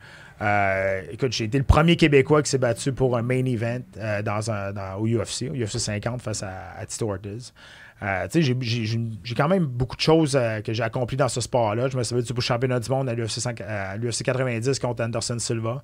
[0.41, 3.79] euh, écoute, j'ai été le premier Québécois qui s'est battu pour un main event
[4.25, 7.53] dans un, dans- au UFC, au UFC 50 face à, à Tito Ortiz.
[8.03, 11.27] Euh, j'ai- j'ai- j'ai j'ai quand même beaucoup de choses euh, que j'ai accomplies dans
[11.27, 11.87] ce sport-là.
[11.87, 15.37] Je me pour le championnat du monde à l'UFC 5 à l'UFC 90 contre Anderson
[15.39, 15.83] Silva,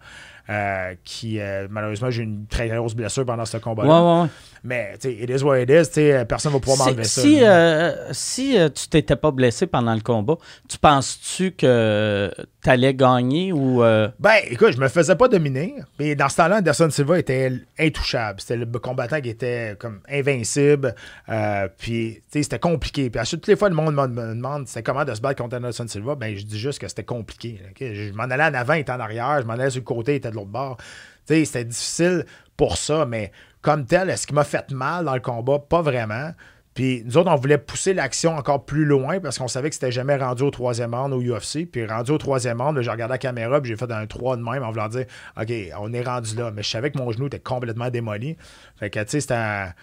[0.49, 3.89] euh, qui euh, malheureusement j'ai eu une très grosse blessure pendant ce combat-là.
[4.17, 4.27] Ouais, ouais.
[4.63, 6.25] Mais, tu sais, it is what it is.
[6.27, 8.13] Personne ne va pouvoir m'enlever Si, ça.
[8.13, 10.35] si, euh, euh, tu t'étais pas blessé pendant le combat,
[10.67, 12.31] tu penses-tu que
[12.63, 13.83] tu allais gagner ou.
[13.83, 15.75] euh, Ben, écoute, je me faisais pas dominer.
[15.99, 18.41] Mais dans ce temps-là, Anderson Silva était intouchable.
[18.41, 20.95] C'était le combattant qui était comme invincible.
[21.29, 23.09] Euh, puis, c'était compliqué.
[23.09, 25.57] Puis, à toutes les fois, le monde me demande c'était comment de se battre contre
[25.57, 26.15] Anderson Silva?
[26.15, 27.59] Ben, je dis juste que c'était compliqué.
[27.79, 29.41] Je m'en allais en avant, il était en arrière.
[29.41, 30.77] Je m'en allais sur le côté, il était de l'autre bord.
[31.25, 33.05] C'était difficile pour ça.
[33.05, 35.59] Mais comme tel, est-ce qu'il m'a fait mal dans le combat?
[35.59, 36.31] Pas vraiment.
[36.77, 39.91] Puis nous autres, on voulait pousser l'action encore plus loin parce qu'on savait que c'était
[39.91, 41.65] jamais rendu au troisième round au UFC.
[41.65, 44.43] Puis rendu au troisième round, j'ai regardé la caméra puis j'ai fait un 3 de
[44.43, 45.05] même en voulant dire
[45.41, 46.51] OK, on est rendu là.
[46.51, 48.37] Mais je savais que mon genou était complètement démoli.
[48.75, 49.73] Fait que tu sais, c'était un,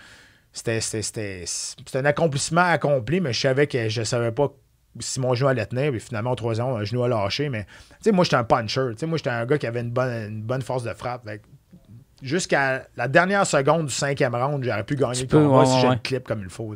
[0.54, 1.44] c'était,
[1.94, 4.52] un accomplissement accompli, mais je savais que je savais pas
[5.00, 5.90] si mon genou allait tenir.
[5.90, 7.48] Puis finalement, au troisième round, un genou a lâché.
[7.48, 8.90] Mais tu sais, moi, j'étais un puncher.
[8.92, 11.28] Tu sais, moi, j'étais un gars qui avait une bonne, une bonne force de frappe.
[12.22, 15.80] Jusqu'à la dernière seconde du cinquième round, j'aurais pu gagner le peux, combat ouais, si
[15.80, 15.94] j'ai ouais.
[15.94, 16.74] le clip comme il faut.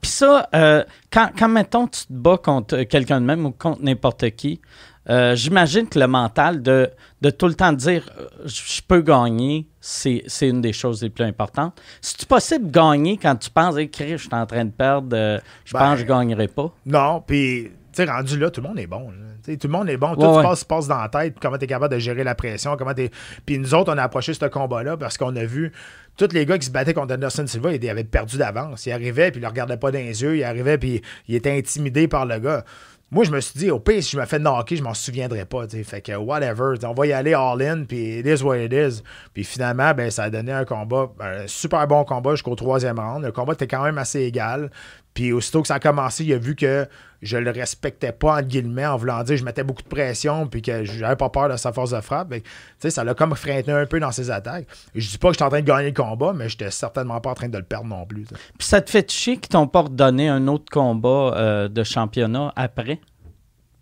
[0.00, 3.82] Puis ça, euh, quand, quand, mettons, tu te bats contre quelqu'un de même ou contre
[3.82, 4.60] n'importe qui,
[5.10, 9.66] euh, j'imagine que le mental de, de tout le temps dire euh, je peux gagner,
[9.80, 11.80] c'est une des choses les plus importantes.
[12.00, 15.38] C'est possible de gagner quand tu penses, écrire, je suis en train de perdre, euh,
[15.64, 16.72] je Ben, pense que je gagnerai pas?
[16.86, 19.10] Non, puis, tu sais, rendu là, tout le monde est bon.
[19.44, 20.14] Tout le monde est bon.
[20.14, 20.42] Tout Ouais, se ouais.
[20.44, 21.34] passe, se passe dans la tête.
[21.42, 22.76] Comment tu es capable de gérer la pression.
[22.76, 23.10] Comment t'es...
[23.44, 25.72] Puis nous autres, on a approché ce combat-là parce qu'on a vu
[26.16, 28.86] tous les gars qui se battaient contre Anderson Silva, ils avaient perdu d'avance.
[28.86, 30.36] Ils arrivaient, puis ils le regardaient pas dans les yeux.
[30.36, 32.64] Ils arrivaient, puis ils étaient intimidés par le gars.
[33.12, 35.44] Moi, je me suis dit, au pire, si je me fais knocker, je m'en souviendrai
[35.44, 35.68] pas.
[35.68, 35.84] sais.
[35.84, 39.02] Fait que, whatever, on va y aller all-in, puis it is what it is.
[39.34, 43.22] Puis finalement, ben, ça a donné un combat, un super bon combat jusqu'au troisième round.
[43.22, 44.70] Le combat était quand même assez égal.
[45.14, 46.86] Puis aussitôt que ça a commencé, il a vu que
[47.20, 50.62] je le respectais pas, entre guillemets, en voulant dire je mettais beaucoup de pression, puis
[50.62, 52.30] que j'avais pas peur de sa force de frappe.
[52.30, 52.42] Tu
[52.78, 54.66] sais, ça l'a comme freiné un peu dans ses attaques.
[54.94, 57.30] Je dis pas que j'étais en train de gagner le combat, mais j'étais certainement pas
[57.30, 58.24] en train de le perdre non plus.
[58.24, 62.52] Puis ça te fait chier qu'ils t'ont pas redonné un autre combat euh, de championnat
[62.56, 63.00] après?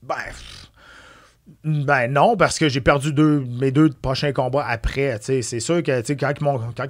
[0.02, 0.16] Ben,
[1.64, 5.18] ben non, parce que j'ai perdu deux, mes deux prochains combats après.
[5.20, 6.32] C'est sûr que quand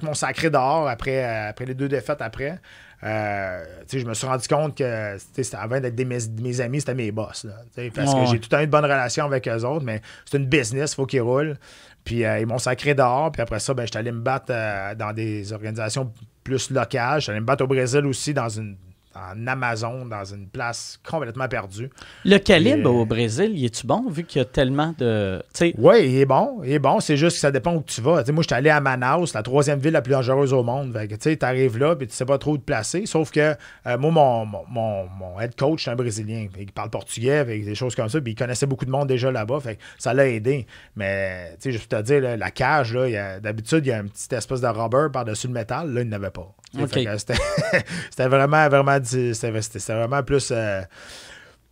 [0.01, 2.59] ils m'ont sacré dehors après, après les deux défaites après,
[3.03, 5.17] euh, je me suis rendu compte que
[5.55, 7.47] avant d'être mes, amis, c'était mes boss.
[7.95, 10.37] parce que j'ai tout le temps eu de bonnes relations avec eux autres, mais c'est
[10.37, 11.57] une business, il faut qu'ils roulent.
[12.03, 13.31] Puis euh, ils m'ont sacré dehors.
[13.31, 14.53] Puis après ça, ben, j'étais allé me battre
[14.95, 16.11] dans des organisations
[16.43, 17.21] plus locales.
[17.21, 18.75] J'étais allé me battre au Brésil aussi dans une
[19.15, 21.89] en Amazon, dans une place complètement perdue.
[22.25, 25.41] Le calibre au Brésil, il est-tu bon, vu qu'il y a tellement de...
[25.77, 26.61] Oui, il est bon.
[26.63, 26.99] Il est bon.
[26.99, 28.23] C'est juste que ça dépend où tu vas.
[28.31, 30.97] moi, je suis allé à Manaus, la troisième ville la plus dangereuse au monde.
[31.19, 33.05] Tu arrives là, puis tu sais pas trop où te placer.
[33.05, 33.55] Sauf que
[33.87, 36.47] euh, moi, mon, mon, head coach, c'est un Brésilien.
[36.59, 38.19] il parle portugais, avec des choses comme ça.
[38.21, 39.59] Puis il connaissait beaucoup de monde déjà là-bas.
[39.59, 40.65] Fait ça l'a aidé.
[40.95, 42.93] Mais, tu sais, je peux te dire, la cage,
[43.41, 45.93] d'habitude, il y a un petit espèce de rubber par-dessus le métal.
[45.93, 46.53] Là, il n'avait pas.
[46.77, 50.81] C'était vraiment, vraiment, c'était vraiment plus, euh,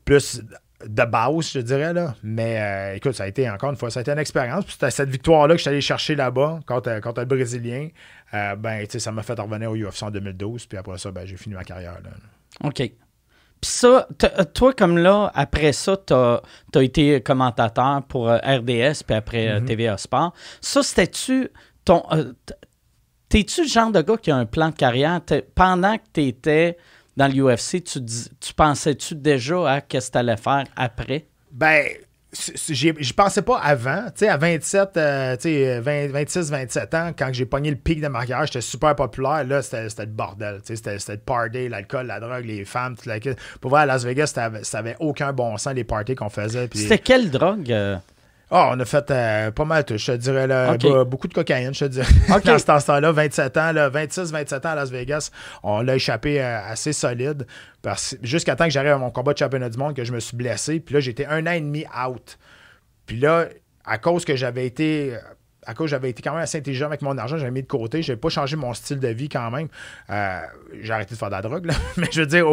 [0.05, 0.41] plus
[0.85, 1.93] de base, je dirais.
[1.93, 2.15] Là.
[2.23, 4.65] Mais euh, écoute, ça a été encore une fois, ça a été une expérience.
[4.67, 7.89] c'était cette victoire-là que je suis allé chercher là-bas contre, contre le Brésilien.
[8.33, 10.65] Euh, ben, ça m'a fait revenir au UFC en 2012.
[10.65, 11.97] Puis après ça, ben, j'ai fini ma carrière.
[12.03, 12.09] Là.
[12.67, 12.75] OK.
[13.61, 14.07] Puis ça,
[14.53, 16.41] toi, comme là, après ça, tu as,
[16.81, 19.65] été commentateur pour RDS, puis après mm-hmm.
[19.65, 20.33] TVA Sport.
[20.61, 21.49] Ça, c'était-tu
[21.83, 22.03] ton.
[23.29, 25.21] T'es-tu le genre de gars qui a un plan de carrière?
[25.53, 26.77] Pendant que tu étais
[27.15, 31.27] dans l'UFC, tu, tu pensais-tu déjà à qu'est-ce que tu allais faire après?
[31.51, 31.85] Ben,
[32.31, 34.05] je pensais pas avant.
[34.15, 34.97] Tu sais, à 27,
[35.81, 39.43] 26, 27 ans, quand j'ai pogné le pic de ma carrière, j'étais super populaire.
[39.43, 40.61] Là, c'était le bordel.
[40.63, 43.19] C'était le party, l'alcool, la drogue, les femmes, tout la
[43.61, 46.69] Pour voir à Las Vegas, ça avait aucun bon sens, les parties qu'on faisait.
[46.73, 47.71] C'était quelle drogue?
[47.71, 47.97] Euh?
[48.51, 51.85] Ah, on a fait euh, pas mal, je te dirais, là, beaucoup de cocaïne, je
[51.85, 52.07] te dirais.
[52.45, 55.29] Dans ce temps-là, 27 ans, 26, 27 ans à Las Vegas,
[55.61, 57.45] on l'a échappé euh, assez solide.
[58.23, 60.35] Jusqu'à temps que j'arrive à mon combat de championnat du monde, que je me suis
[60.35, 60.79] blessé.
[60.79, 62.39] Puis là, j'étais un an et demi out.
[63.05, 63.45] Puis là,
[63.85, 65.13] à cause que j'avais été
[65.65, 68.01] à cause j'avais été quand même assez intelligent avec mon argent, j'avais mis de côté,
[68.01, 69.67] j'avais pas changé mon style de vie quand même.
[70.09, 70.41] Euh,
[70.81, 72.45] j'ai arrêté de faire de la drogue, mais je veux dire,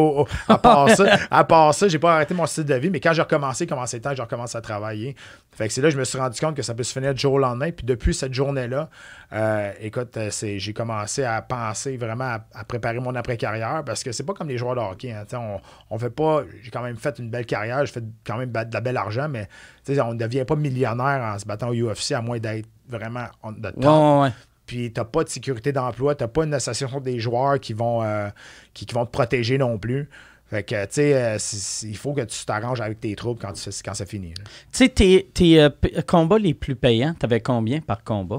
[0.49, 3.13] à part ça, à part ça, j'ai pas arrêté mon style de vie, mais quand
[3.13, 5.17] j'ai recommencé, commencé le temps, j'ai recommencé à travailler.
[5.53, 7.15] Fait que c'est là que je me suis rendu compte que ça peut se finir
[7.15, 7.71] du jour au lendemain.
[7.71, 8.91] Puis depuis cette journée-là,
[9.33, 14.23] euh, écoute, euh, j'ai commencé à penser vraiment à, préparer mon après-carrière parce que c'est
[14.23, 15.13] pas comme les joueurs de hockey.
[15.13, 15.25] Hein.
[15.33, 15.61] On,
[15.91, 16.43] on fait pas.
[16.63, 19.29] J'ai quand même fait une belle carrière, j'ai fait quand même de la belle argent,
[19.29, 19.49] mais
[19.89, 23.71] on ne devient pas millionnaire en se battant au UFC à moins d'être vraiment de
[23.71, 24.31] temps.
[24.67, 27.73] Puis tu n'as pas de sécurité d'emploi, tu n'as pas une association des joueurs qui
[27.73, 28.29] vont, euh,
[28.75, 30.09] qui, vont te protéger non plus.
[30.49, 33.53] Fait que, tu sais, il faut que tu t'arranges avec tes troupes quand,
[33.85, 34.35] quand ça finit.
[34.35, 35.71] Tu sais, tes, tes euh,
[36.07, 38.39] combats les plus payants, tu avais combien par combat?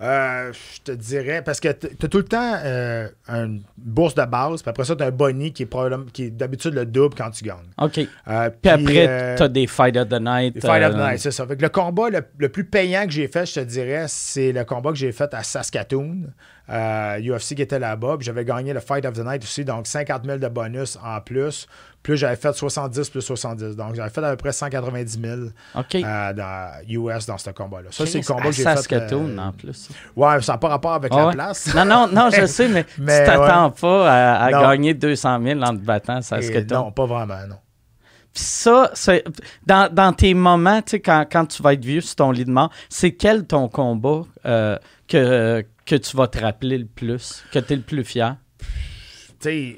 [0.00, 4.24] Euh, je te dirais, parce que tu as tout le temps euh, une bourse de
[4.24, 7.16] base, puis après ça, tu as un boni qui est, qui est d'habitude le double
[7.16, 7.68] quand tu gagnes.
[7.78, 7.98] OK.
[8.28, 10.54] Euh, puis, après, tu as des Fight of the Night.
[10.54, 11.46] Des Fight of the Night, c'est ça.
[11.46, 14.64] Fait que le combat le, plus payant que j'ai fait, je te dirais, c'est le
[14.64, 16.28] combat que j'ai fait à Saskatoon.
[16.68, 18.16] UFC qui était là-bas.
[18.18, 21.20] Puis j'avais gagné le Fight of the Night aussi, donc 50 000 de bonus en
[21.20, 21.66] plus.
[22.02, 23.76] Plus j'avais fait 70 plus 70.
[23.76, 27.88] Donc j'avais fait à peu près 190 000 euh, dans US dans ce combat-là.
[27.90, 28.76] Ça, c'est le combat que j'ai fait.
[28.76, 29.88] Saskatoon euh, en plus.
[30.14, 31.74] Ouais, ça n'a pas rapport avec la place.
[31.74, 35.82] Non, non, non, je sais, mais, tu t'attends pas à, gagner 200 000 en te
[35.82, 36.84] battant Saskatoon.
[36.84, 37.56] non, pas vraiment, non.
[38.34, 38.92] Puis ça,
[39.66, 42.70] dans, dans, tes moments, quand, quand, tu vas être vieux sur ton lit de mort,
[42.88, 44.76] c'est quel ton combat euh,
[45.08, 48.36] que, que tu vas te rappeler le plus, que tu es le plus fier?
[48.60, 48.66] Tu
[49.40, 49.76] sais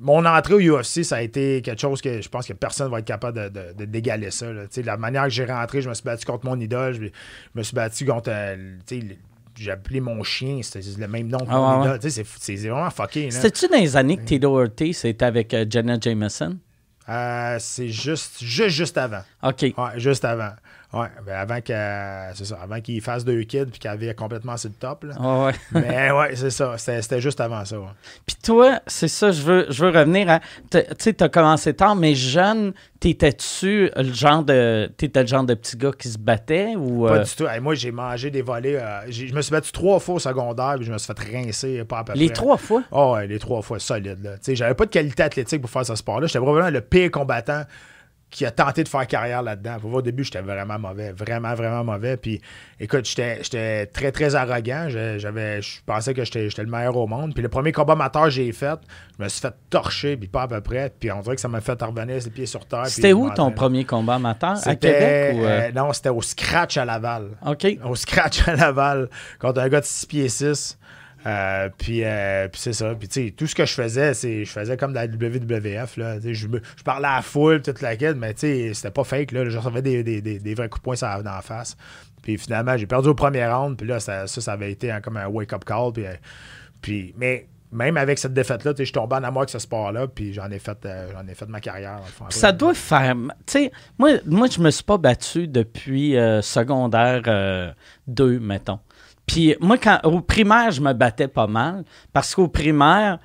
[0.00, 2.98] mon entrée au UFC, ça a été quelque chose que je pense que personne va
[2.98, 4.46] être capable de, d'égaler ça.
[4.84, 7.00] La manière que j'ai rentré, je me suis battu contre mon idole, je,
[7.54, 8.30] me suis battu contre.
[8.30, 8.76] Euh,
[9.58, 12.10] j'ai appelé mon chien, c'était le même nom que ah, mon idole.
[12.10, 13.30] C'est, vraiment fucké.
[13.30, 16.58] C'était-tu dans les années que Tito Ortiz c'était avec euh, Jenna Jameson?
[17.08, 19.22] Euh, c'est juste, juste, juste avant.
[19.42, 19.62] OK.
[19.62, 20.50] Ouais, juste avant.
[20.96, 21.58] Ouais, ben avant
[22.62, 25.04] avant qu'il fasse deux kids puis qu'il avait complètement sur le top.
[25.04, 25.52] ouais.
[25.72, 26.76] Mais ouais, c'est ça.
[26.78, 27.76] C'était juste avant ça.
[28.24, 30.40] Puis toi, c'est ça, je veux, je veux revenir à.
[30.70, 34.90] Tu sais, tu as commencé tard, mais jeune, t'étais-tu le genre de.
[34.96, 37.06] T'étais le genre de petit gars qui se battait ou.
[37.06, 37.24] Pas euh?
[37.24, 37.44] du tout.
[37.60, 38.76] moi, j'ai mangé des volets.
[38.76, 41.84] Euh, je me suis battu trois fois au secondaire puis je me suis fait rincer
[41.84, 42.82] pas à peu Les trois fois?
[42.90, 44.38] Oh, ouais, les trois fois, solide.
[44.46, 46.26] J'avais pas de qualité athlétique pour faire ce sport-là.
[46.26, 47.64] J'étais probablement le pire combattant
[48.36, 49.78] qui a tenté de faire carrière là-dedans.
[49.90, 52.18] Au début, j'étais vraiment mauvais, vraiment, vraiment mauvais.
[52.18, 52.38] Puis,
[52.78, 54.88] écoute, j'étais très, très arrogant.
[54.90, 57.32] J'avais, je pensais que j'étais le meilleur au monde.
[57.32, 58.78] Puis, le premier combat amateur que j'ai fait,
[59.18, 60.92] je me suis fait torcher, puis pas à peu près.
[61.00, 62.88] Puis, on dirait que ça m'a fait revenir ses pieds sur terre.
[62.88, 64.56] C'était où ton premier combat amateur?
[64.68, 65.42] À Québec ou...
[65.42, 65.68] Euh?
[65.68, 67.30] Euh, non, c'était au Scratch à Laval.
[67.46, 67.66] OK.
[67.86, 70.78] Au Scratch à Laval, contre un gars de 6 pieds 6.
[71.26, 72.94] Euh, puis, euh, puis c'est ça.
[72.94, 75.96] Puis, tu sais, tout ce que je faisais, c'est je faisais comme la WWF.
[75.96, 76.20] Là.
[76.20, 79.32] Je, je parlais à la foule, toute la quête, mais tu sais, c'était pas fake.
[79.32, 79.48] Là.
[79.48, 81.76] Je recevais des, des, des, vrais coups de poing dans la face.
[82.22, 83.76] Puis finalement, j'ai perdu au premier round.
[83.76, 85.92] Puis là, ça, ça, avait été comme un wake-up call.
[85.92, 86.14] Puis, euh,
[86.80, 90.32] puis, mais même avec cette défaite-là, je suis tombé en amour avec ce sport-là, puis
[90.32, 91.98] j'en ai fait ai fait ma carrière.
[92.30, 93.16] Ça doit faire.
[93.44, 96.12] Tu moi, moi, je me suis pas battu depuis
[96.42, 97.74] secondaire
[98.06, 98.78] 2, mettons.
[99.26, 103.18] Puis moi, quand, au primaire, je me battais pas mal parce qu'au primaire,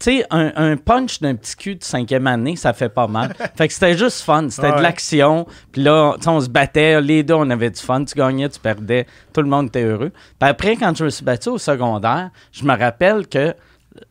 [0.00, 3.34] tu sais, un, punch d'un petit cul de cinquième année, ça fait pas mal.
[3.56, 5.46] fait que c'était juste fun, c'était de l'action.
[5.72, 8.04] Puis là, on se battait, les deux, on avait du fun.
[8.04, 10.10] Tu gagnais, tu perdais, tout le monde était heureux.
[10.10, 13.54] Puis après, quand je me suis battu au secondaire, je me rappelle que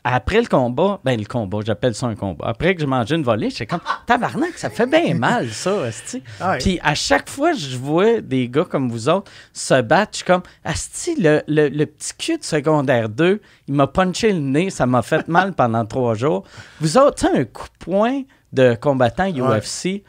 [0.04, 2.46] après le combat, ben le combat, j'appelle ça un combat.
[2.48, 6.24] Après que j'ai mangé une volée, j'étais comme tabarnak, ça fait bien mal ça, asti.
[6.40, 10.18] Ah Puis à chaque fois je vois des gars comme vous autres se battre, je
[10.18, 14.70] suis comme asti le, le, petit cul de secondaire 2, il m'a punché le nez,
[14.70, 16.44] ça m'a fait mal pendant trois jours.
[16.80, 18.22] Vous autres, tu un coup de poing
[18.54, 20.04] de combattant UFC,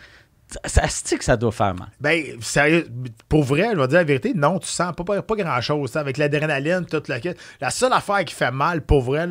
[0.64, 1.88] ça se que ça doit faire mal.
[2.00, 2.86] Ben, sérieux,
[3.28, 5.96] pour vrai, je vais dire la vérité, non, tu sens pas, pas, grand-chose.
[5.96, 7.18] Avec l'adrénaline, toute la
[7.60, 9.28] La seule affaire qui fait mal, pour vrai,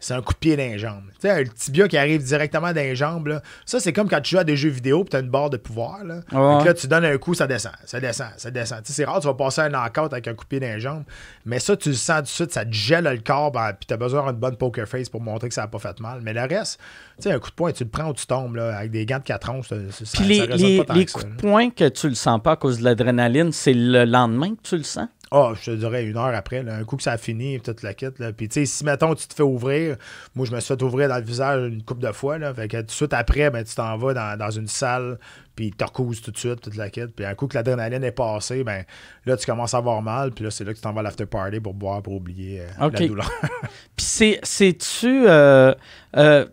[0.00, 1.04] c'est un coup de pied dans les jambes.
[1.20, 4.20] Tu sais, le tibia qui arrive directement dans les jambes, là, ça, c'est comme quand
[4.20, 6.04] tu joues à des jeux vidéo et tu as une barre de pouvoir.
[6.04, 6.20] Là.
[6.32, 8.80] là, tu donnes un coup, ça descend, ça descend, ça descend.
[8.84, 11.04] c'est rare, tu vas passer un knockout avec un coup de pied dans les jambes,
[11.44, 13.86] mais ça, tu le sens tout de suite, ça te gèle le corps, ben, puis
[13.86, 16.20] tu as besoin d'une bonne poker face pour montrer que ça n'a pas fait mal.
[16.22, 16.80] Mais le reste,
[17.16, 19.06] tu sais, un coup de poing, tu le prends ou tu tombes là, avec des
[19.06, 19.68] gants de 4 onces.
[20.12, 22.84] Puis les, les, les coups de poing que tu le sens pas à cause de
[22.84, 25.08] l'adrénaline, c'est le lendemain que tu le sens?
[25.32, 27.94] Ah, je te dirais une heure après, un coup que ça a fini, toute la
[27.94, 28.20] quête.
[28.20, 28.32] Là.
[28.32, 29.96] Puis, tu sais, si, mettons, tu te fais ouvrir,
[30.36, 32.38] moi, je me suis fait ouvrir dans le visage une couple de fois.
[32.38, 32.54] Là.
[32.54, 35.18] Fait que tout de suite après, ben, tu t'en vas dans, une salle,
[35.56, 37.12] puis tu recouses tout de suite, toute la quête.
[37.14, 38.84] Puis, un coup que l'adrénaline est passée, ben,
[39.24, 40.30] là, tu commences à avoir mal.
[40.30, 42.60] Puis là, c'est là que tu t'en vas à l'after party pour boire, pour oublier
[42.60, 43.30] euh, la douleur.
[43.96, 45.26] puis, c'est-tu.
[45.28, 45.74] Euh,
[46.16, 46.46] euh,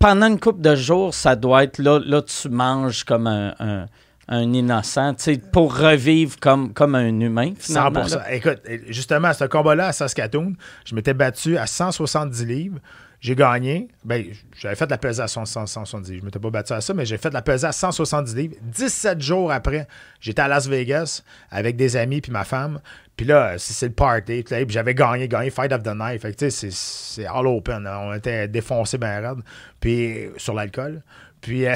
[0.00, 3.86] pendant une couple de jours, ça doit être là, là tu manges comme un
[4.30, 5.16] un innocent,
[5.52, 8.04] pour revivre comme, comme un humain, finalement.
[8.04, 8.22] 100%.
[8.30, 12.78] Écoute, justement, à ce combat-là à Saskatoon, je m'étais battu à 170 livres.
[13.20, 13.88] J'ai gagné.
[14.02, 14.24] Ben,
[14.58, 16.10] j'avais fait la pesée à 170.
[16.10, 18.56] Je ne m'étais pas battu à ça, mais j'ai fait la pesée à 170 livres.
[18.62, 19.86] 17 jours après,
[20.20, 22.80] j'étais à Las Vegas avec des amis puis ma femme.
[23.16, 24.42] Puis là, c'est le party.
[24.42, 26.22] Puis j'avais gagné, gagné Fight of the Night.
[26.22, 27.86] Fait que c'est all open.
[27.86, 29.42] On était défoncés bien raide.
[29.80, 31.02] Puis sur l'alcool.
[31.42, 31.74] Puis, euh,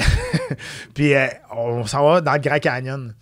[0.95, 3.13] puis euh, on s'en va dans le Grand Canyon.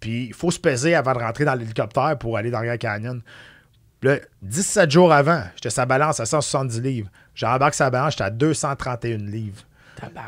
[0.00, 2.78] Puis il faut se peser avant de rentrer dans l'hélicoptère pour aller dans le Grand
[2.78, 3.20] Canyon.
[4.02, 7.10] Là, 17 jours avant, j'étais sa balance à 170 livres.
[7.36, 9.62] J'embarque sa balance, j'étais à 231 livres.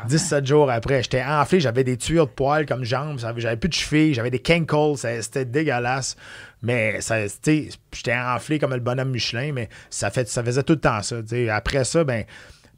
[0.07, 3.73] 17 jours après, j'étais enflé, j'avais des tuyaux de poils comme jambes, j'avais plus de
[3.73, 6.15] chevilles, j'avais des cankles, c'était dégueulasse.
[6.63, 10.79] Mais ça, j'étais enflé comme le bonhomme Michelin, mais ça, fait, ça faisait tout le
[10.79, 11.17] temps ça.
[11.51, 12.25] Après ça, ben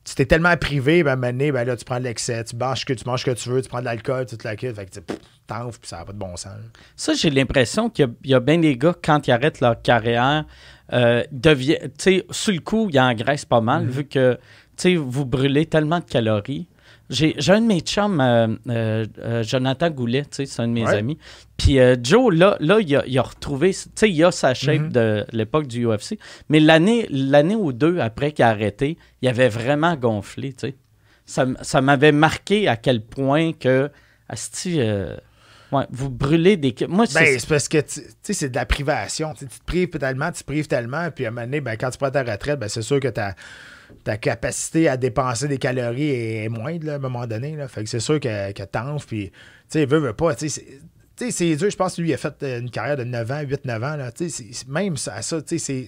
[0.04, 2.94] tu t'es tellement privé, ben, maintenant, ben là, tu prends de l'excès, tu manges que
[2.94, 5.00] tu manges que tu veux, tu prends de l'alcool, toute la quête, fait que
[5.46, 6.54] t'enfles, puis ça n'a pas de bon sens.
[6.96, 10.46] Ça, j'ai l'impression qu'il y, a bien des gars, quand ils arrêtent leur carrière,
[10.94, 13.90] euh, tu sais, sur le coup, ils engraissent pas mal, mm-hmm.
[13.90, 14.42] vu que, tu
[14.78, 16.68] sais, vous brûlez tellement de calories.
[17.12, 21.18] J'ai un de mes chums, euh, euh, euh, Jonathan Goulet, c'est un de mes amis.
[21.58, 24.82] Puis Joe, là, là il, a, il a retrouvé, tu sais, il a sa shape
[24.82, 24.92] mm-hmm.
[24.92, 26.18] de l'époque du UFC.
[26.48, 30.76] Mais l'année ou deux après qu'il a arrêté, il avait vraiment gonflé, tu sais.
[31.26, 33.90] Ça, ça m'avait marqué à quel point que,
[34.28, 36.74] asti, ouais, vous brûlez des...
[36.88, 37.20] Moi, c'est...
[37.20, 39.34] Ben, c'est parce que, tu sais, c'est de la privation.
[39.34, 41.90] tu te prives tellement, tu te prives tellement, puis à un moment donné, ben, quand
[41.90, 43.36] tu prends ta retraite, ben, c'est sûr que tu as
[44.04, 47.56] ta capacité à dépenser des calories est, moindre à un moment donné.
[47.56, 47.68] Là.
[47.68, 49.36] Fait que c'est sûr que, que t'enfles, puis tu
[49.70, 50.36] sais, veut, veut pas.
[50.36, 50.64] Tu sais,
[51.32, 51.70] c'est dur.
[51.70, 53.96] Je pense que lui, il a fait une carrière de 9 ans, 8-9 ans.
[53.96, 54.12] Là.
[54.68, 55.88] Même à ça, tu sais,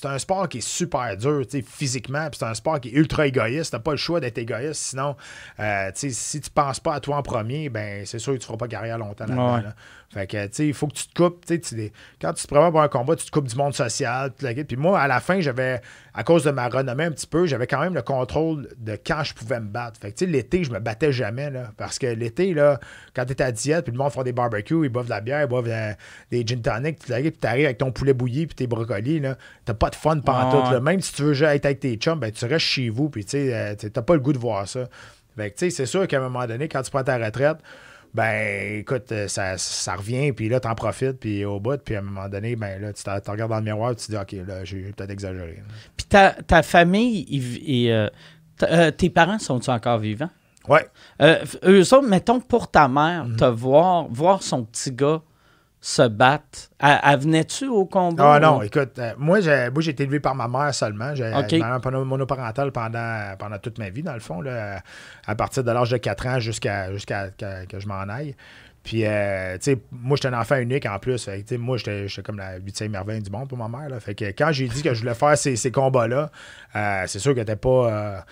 [0.00, 3.26] c'est un sport qui est super dur physiquement, puis c'est un sport qui est ultra
[3.26, 3.72] égoïste.
[3.72, 5.16] T'as pas le choix d'être égoïste, sinon,
[5.58, 8.58] euh, si tu penses pas à toi en premier, ben c'est sûr que tu feras
[8.58, 9.74] pas carrière longtemps là
[10.10, 11.44] fait que, tu sais, il faut que tu te coupes.
[11.44, 11.60] Tu
[12.20, 14.32] quand tu te prépares pour un combat, tu te coupes du monde social.
[14.32, 15.82] Puis moi, à la fin, j'avais,
[16.14, 19.22] à cause de ma renommée un petit peu, j'avais quand même le contrôle de quand
[19.22, 20.00] je pouvais me battre.
[20.00, 21.72] Fait que, tu sais, l'été, je me battais jamais, là.
[21.76, 22.80] Parce que l'été, là,
[23.14, 25.20] quand tu es à diète, puis le monde fait des barbecues, ils boivent de la
[25.20, 25.92] bière, ils boivent euh,
[26.30, 29.36] des gin tonic, puis tu arrives avec ton poulet bouilli, puis tes brocolis, là.
[29.66, 30.80] T'as pas de fun pendant tout.
[30.80, 33.32] Même si tu veux être avec tes chums, ben, tu restes chez vous, puis tu
[33.32, 34.88] sais, euh, t'as pas le goût de voir ça.
[35.36, 37.58] Fait que, tu sais, c'est sûr qu'à un moment donné, quand tu prends ta retraite,
[38.18, 42.00] ben écoute, euh, ça, ça revient, puis là, t'en profites, puis au bout, puis à
[42.00, 44.16] un moment donné, ben là, tu t'en- t'en regardes dans le miroir, tu te dis,
[44.18, 45.62] OK, là, j'ai peut-être exagéré.
[45.96, 47.26] Puis ta, ta famille,
[47.66, 48.08] et, euh,
[48.64, 50.30] euh, tes parents sont-ils encore vivants?
[50.68, 50.86] Ouais.
[51.22, 53.36] Euh, f- eux autres, mettons, pour ta mère, Mhm.
[53.36, 55.22] te voir, voir son petit gars
[55.80, 58.34] se battre, elle, elle venait-tu au combat?
[58.34, 61.14] Ah non, ou- écoute, euh, moi, j'ai, moi, j'ai été élevé par ma mère seulement.
[61.14, 61.52] J'ai OK.
[61.52, 64.80] une mère mono- monoparentale pendant, pendant toute ma vie, dans le fond, là,
[65.26, 68.34] à partir de l'âge de 4 ans jusqu'à, jusqu'à que, que je m'en aille.
[68.82, 71.22] Puis, euh, tu sais, moi, j'étais un enfant unique en plus.
[71.24, 73.68] Fait que, tu sais, moi, j'étais, j'étais comme la huitième merveille du monde pour ma
[73.68, 73.88] mère.
[73.90, 74.00] Là.
[74.00, 76.30] Fait que quand j'ai dit que je voulais faire ces, ces combats-là,
[76.74, 78.24] euh, c'est sûr qu'elle n'était pas.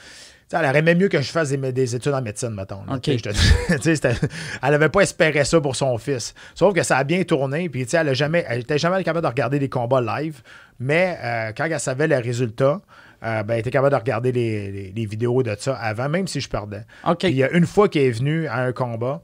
[0.52, 2.84] Elle aurait même mieux que je fasse des, des études en médecine, mettons.
[2.86, 2.94] là.
[3.16, 4.08] Je te
[4.62, 6.34] elle n'avait pas espéré ça pour son fils.
[6.54, 7.68] Sauf que ça a bien tourné.
[7.68, 10.40] Puis, elle n'était jamais capable de regarder des combats live.
[10.78, 12.80] Mais euh, quand elle savait les résultats,
[13.24, 16.28] euh, ben, elle était capable de regarder les, les- les vidéos de ça avant, même
[16.28, 16.82] si je perdais.
[17.06, 17.18] OK.
[17.20, 19.22] Puis il y a une fois qu'elle est venue à un combat,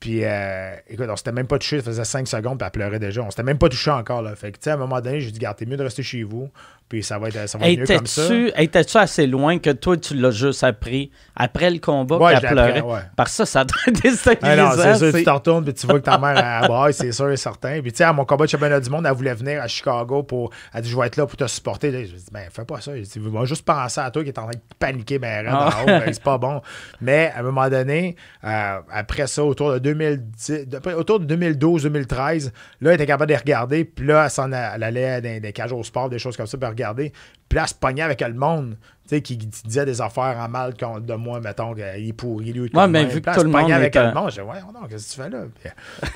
[0.00, 2.98] puis euh, écoute, on s'était même pas touché, ça faisait 5 secondes, puis elle pleurait
[2.98, 3.22] déjà.
[3.22, 4.22] On s'était même pas touché encore.
[4.22, 4.34] Là.
[4.34, 6.02] Fait que, tu sais, à un moment donné, j'ai dit, garde, t'es mieux de rester
[6.02, 6.48] chez vous,
[6.88, 8.22] puis ça va être, ça va être mieux comme ça.
[8.56, 12.80] Étais-tu assez loin que toi, tu l'as juste appris après le combat Ouais, qu'elle pleurait?
[12.80, 13.00] ouais.
[13.14, 13.64] Parce que ça, ça
[14.02, 14.40] déstabilisant.
[14.42, 16.94] Ah non, c'est sûr, tu te retournes puis tu vois que ta mère elle braille,
[16.94, 17.80] c'est sûr et certain.
[17.80, 20.22] Puis tu sais, à mon combat de championnat du monde, elle voulait venir à Chicago
[20.22, 20.50] pour.
[20.74, 21.92] Elle dit Je vais être là pour te supporter.
[21.92, 22.96] Je dis Ben, fais pas ça.
[22.96, 25.86] Je dis, Va juste penser à toi qui est en train de paniquer, ben, haut,
[25.86, 26.60] ben, c'est pas bon.
[27.00, 32.52] Mais à un moment donné, euh, après ça, autour de 2010, d'après- autour de 2012-2013,
[32.80, 33.84] là, elle était capable de regarder.
[33.84, 34.28] Puis là,
[34.74, 37.12] elle allait dans des cages au sport, des choses comme ça, pour regarder.
[37.50, 38.76] Puis là, elle se pognait avec le monde.
[39.08, 42.52] Tu sais, qui disait des affaires en mal contre- de moi, mettons, qu'il est pourri,
[42.52, 42.70] lui.
[42.72, 44.30] Ouais, mais vu que tout le monde avec le monde.
[44.30, 45.42] Je dis, ouais, non, qu'est-ce que tu fais là?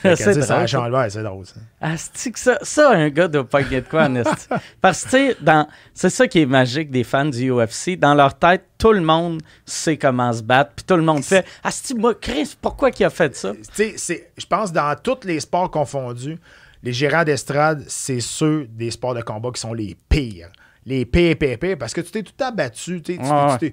[0.16, 0.64] C'est ça
[1.10, 1.56] c'est drôle, ça.
[1.80, 4.46] Asti que ça, ça, un gars doit pas gagner de quoi en esti.
[4.80, 7.96] Parce que, tu sais, dans- c'est ça qui est magique des fans du UFC.
[7.98, 11.44] Dans leur tête, tout le monde sait comment se battre, puis tout le monde fait
[11.64, 13.52] Asti, moi, Chris, pourquoi qu'il a fait ça?
[13.74, 16.38] Tu sais, je pense dans tous les sports confondus,
[16.84, 20.50] les gérants d'estrade, c'est ceux des sports de combat qui sont les pires.
[20.86, 21.36] Les pires,
[21.78, 23.00] parce que tu t'es tout le temps battu.
[23.02, 23.72] tu t'es-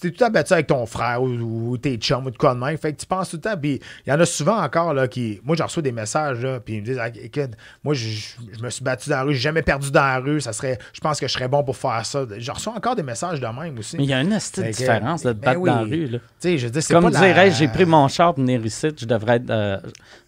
[0.00, 2.60] tout le temps battu avec ton frère ou, ou tes chums ou de quoi de
[2.60, 2.76] même.
[2.76, 3.56] Fait que tu penses tout le temps.
[3.56, 5.40] Puis il y en a souvent encore là, qui.
[5.42, 7.50] Moi, j'en reçois des messages, là, puis ils me disent Ah, écoute,
[7.82, 8.06] moi, je,
[8.56, 10.40] je me suis battu dans la rue, j'ai jamais perdu dans la rue.
[10.40, 12.24] Ça serait, je pense que je serais bon pour faire ça.
[12.36, 13.96] J'en reçois encore des messages de même aussi.
[13.96, 15.70] Mais il y a une que, différence de ben battre oui.
[15.70, 16.06] dans la rue.
[16.06, 16.18] Là.
[16.18, 18.88] Tu sais, je dire, c'est Comme la- dirais, j'ai pris mon char pour venir ici,
[18.96, 19.50] je devrais être.
[19.50, 19.78] euh,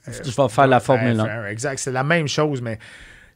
[0.06, 1.24] je vais faire la Formule 1.
[1.24, 2.82] Fair, Exact, c'est la même chose, mais tu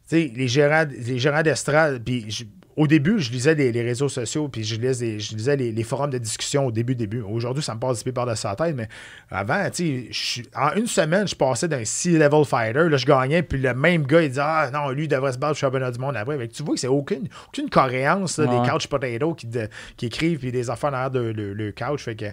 [0.06, 2.26] sais, les gérants, les gérants d'estrade, puis
[2.76, 5.82] au début, je lisais les, les réseaux sociaux, puis je lisais, je lisais les, les
[5.84, 7.20] forums de discussion au début, début.
[7.20, 8.88] Aujourd'hui, ça me passe pieds par-dessus la tête, mais
[9.30, 10.10] avant, tu
[10.56, 14.22] en une semaine, je passais d'un C-level fighter, là, je gagnais, puis le même gars,
[14.22, 16.36] il disait Ah non, lui, il devrait se battre au championnat du monde après.
[16.36, 18.60] Que tu vois que c'est aucune, aucune cohérence, là, Ouais.
[18.62, 22.02] des couch potatoes qui, de- qui écrivent, puis des affaires derrière de- le, le couch.
[22.04, 22.32] Fait que, tu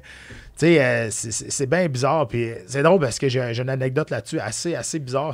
[0.58, 2.28] sais, euh, c'est- bien bizarre.
[2.28, 5.34] Puis c'est drôle parce que j'ai une anecdote là-dessus assez, assez bizarre.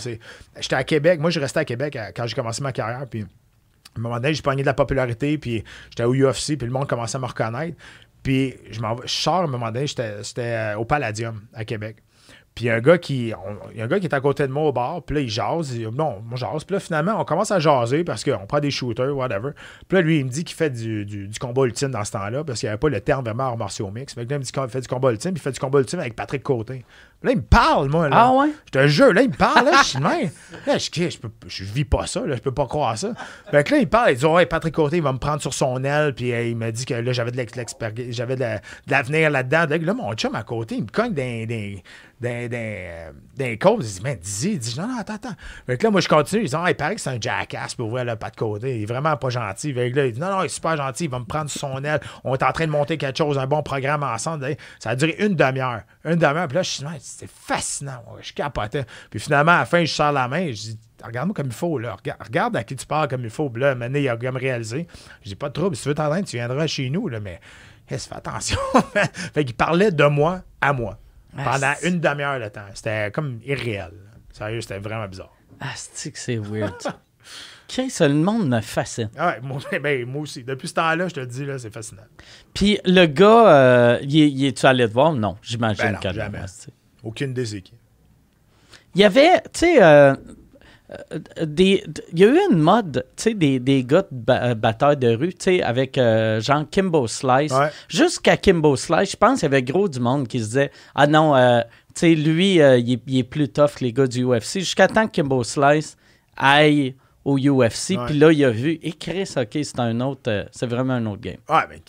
[0.59, 1.19] J'étais à Québec.
[1.19, 3.05] Moi, je restais à Québec à- quand j'ai commencé ma carrière.
[3.09, 3.25] Puis
[3.97, 5.37] à un moment donné, j'ai pogné de la popularité.
[5.37, 6.57] Puis j'étais au UFC.
[6.57, 7.77] Puis le monde commençait à me reconnaître.
[8.23, 9.85] Puis je, sors à un moment donné,
[10.39, 11.97] euh, au Palladium à Québec.
[12.57, 15.15] Puis il y a un gars qui est à côté de moi au bar, puis
[15.15, 16.63] là il jase, il non, moi jase.
[16.63, 19.51] Puis là finalement, on commence à jaser parce qu'on prend des shooters, whatever.
[19.87, 22.13] Puis là lui, il me dit qu'il fait du, du- du combat ultime dans ce
[22.13, 24.15] temps-là parce qu'il n'y avait pas le terme vraiment arts martiaux mix.
[24.15, 25.59] Fait que là, il me dit qu'il fait du combat ultime, puis il fait du
[25.59, 26.83] combat ultime avec Patrick Côté.
[27.23, 28.09] Là, il me parle, moi.
[28.09, 28.15] Là.
[28.19, 28.49] Ah ouais?
[28.67, 30.29] Je te jure, là, il me parle, là, je suis même.
[30.67, 33.09] Là, je, je, peux- je vis pas ça, là, je peux pas croire ça.
[33.49, 35.53] Fait que là, il parle, il dit, ouais, Patrick Côté, il va me prendre sur
[35.53, 38.41] son aile, puis euh, il m'a dit que là, j'avais de l'ex- l'expéri- j'avais de,
[38.41, 39.65] la- de l'avenir là-dedans.
[39.67, 41.83] Là, là, mon chum à côté, il me cogne des, des,
[42.21, 42.87] des, des,
[43.41, 43.79] euh, côtes.
[43.81, 45.35] Il dit, man, dis il dit, non, non, attends, attends.
[45.65, 46.43] Fait que là, moi, je continue.
[46.43, 48.77] Il dit, ah, il paraît que c'est un jackass pour ouvrir le pas de côté.
[48.77, 49.73] Il est vraiment pas gentil.
[49.73, 51.49] Fait que là, il dit, non, non, il est super gentil, il va me prendre
[51.49, 51.99] sur son aile.
[52.23, 54.55] On est en train de monter quelque chose, un bon programme ensemble.
[54.79, 55.81] Ça a duré une demi-heure.
[56.05, 56.83] Une demi-heure, puis là, je suis,
[57.17, 58.03] c'est fascinant.
[58.13, 58.85] ouais, Je capotais.
[59.09, 61.77] Puis finalement, à la fin, je sors la main, je dis, regarde-moi comme il faut,
[61.79, 61.95] là.
[61.95, 63.49] Regarde, regarde à qui tu parles comme il faut.
[63.49, 64.87] Puis là, maintenant, il a comme réalisé.
[65.23, 67.39] Je dis, pas de trouble, si tu veux t'entraîner, tu viendras chez nous, là, mais
[67.87, 68.59] qu'est-ce que fais attention.
[69.33, 70.97] fait qu'il parlait de moi à moi
[71.35, 72.61] pendant Ah, c'est- une demi-heure de temps.
[72.73, 73.91] C'était comme irréel.
[74.33, 75.33] Sérieux, c'était vraiment bizarre.
[75.59, 76.73] Asti que c'est weird.
[76.81, 76.99] ça?
[77.67, 79.09] Chris, le monde me fascine.
[79.17, 80.41] Ah ouais, moi, ben, moi aussi.
[80.43, 82.03] Depuis ce temps-là, je te le dis, là, c'est fascinant.
[82.53, 85.11] Puis le gars, euh, il est- il est-tu allé te voir?
[85.11, 86.37] Non, j'imagine Ben non, que non, jamais.
[86.37, 86.71] asti.
[87.03, 87.77] Aucune des équipes.
[88.95, 90.15] Il y avait, tu sais, euh,
[91.11, 91.83] euh, des,
[92.13, 94.95] il y a eu une mode, tu sais, des, des gars de ba- euh, batteurs
[94.97, 97.51] de rue, tu sais, avec euh, genre Kimbo Slice.
[97.51, 97.69] Ouais.
[97.89, 101.05] Jusqu'à Kimbo Slice, je pense qu'il y avait gros du monde qui se disait Ah
[101.07, 101.59] non, euh,
[101.93, 104.59] tu sais, lui, il, est, il est plus tough que les gars du UFC.
[104.59, 105.97] Jusqu'à temps que Kimbo Slice
[106.35, 106.95] aille
[107.25, 110.93] au UFC, puis là, il a vu, et Chris, ok, c'est un autre, c'est vraiment
[110.93, 111.37] un autre game.
[111.49, 111.81] Ouais, mais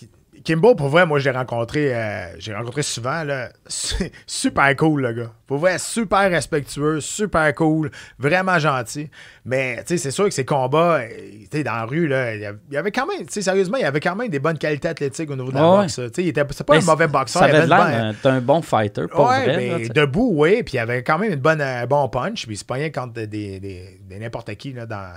[0.49, 3.51] Kimbo, pour vrai, moi, je l'ai rencontré, euh, j'ai rencontré souvent, là.
[4.27, 5.31] super cool, le gars.
[5.47, 9.11] Pour vrai, super respectueux, super cool, vraiment gentil.
[9.45, 11.09] Mais, tu sais, c'est sûr que ses combats, euh,
[11.51, 12.41] tu sais, dans la rue, là, il
[12.71, 14.89] y avait quand même, tu sais, sérieusement, il y avait quand même des bonnes qualités
[14.89, 15.77] athlétiques au niveau de la Ouais.
[15.83, 15.97] boxe.
[15.97, 17.43] Tu sais, il était, c'est pas Mais un mauvais boxeur.
[17.43, 19.09] Ça il avait l'air d'un- d'un bon fighter, ouais,
[19.45, 19.57] vrai.
[19.59, 22.57] mais là, debout, oui, puis il avait quand même une bonne, un bon punch, puis
[22.57, 25.13] c'est pas rien contre des, des, des- des n'importe qui là, dans,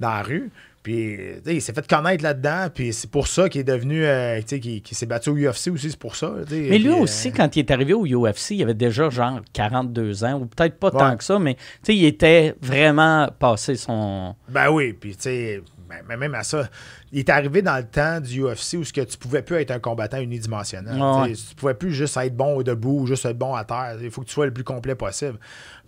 [0.00, 0.50] dans la rue.
[0.86, 4.38] Puis, sais, il s'est fait connaître là-dedans, puis c'est pour ça qu'il est devenu, euh,
[4.38, 6.32] tu sais, qu'il s'est battu au UFC aussi, c'est pour ça.
[6.48, 9.40] Mais lui Puis, euh, aussi, quand il est arrivé au UFC, il avait déjà genre
[9.52, 10.98] 42 ans, ou peut-être pas Ouais.
[11.00, 14.36] tant que ça, mais tu sais, il était vraiment passé son.
[14.48, 16.68] Ben oui, puis tu sais, ben, même à ça,
[17.10, 19.72] il est arrivé dans le temps du UFC où ce que tu pouvais plus être
[19.72, 21.02] un combattant unidimensionnel.
[21.02, 21.32] Ouais.
[21.32, 23.96] Tu pouvais plus juste être bon debout ou juste être bon à terre.
[24.00, 25.40] Il faut que tu sois le plus complet possible.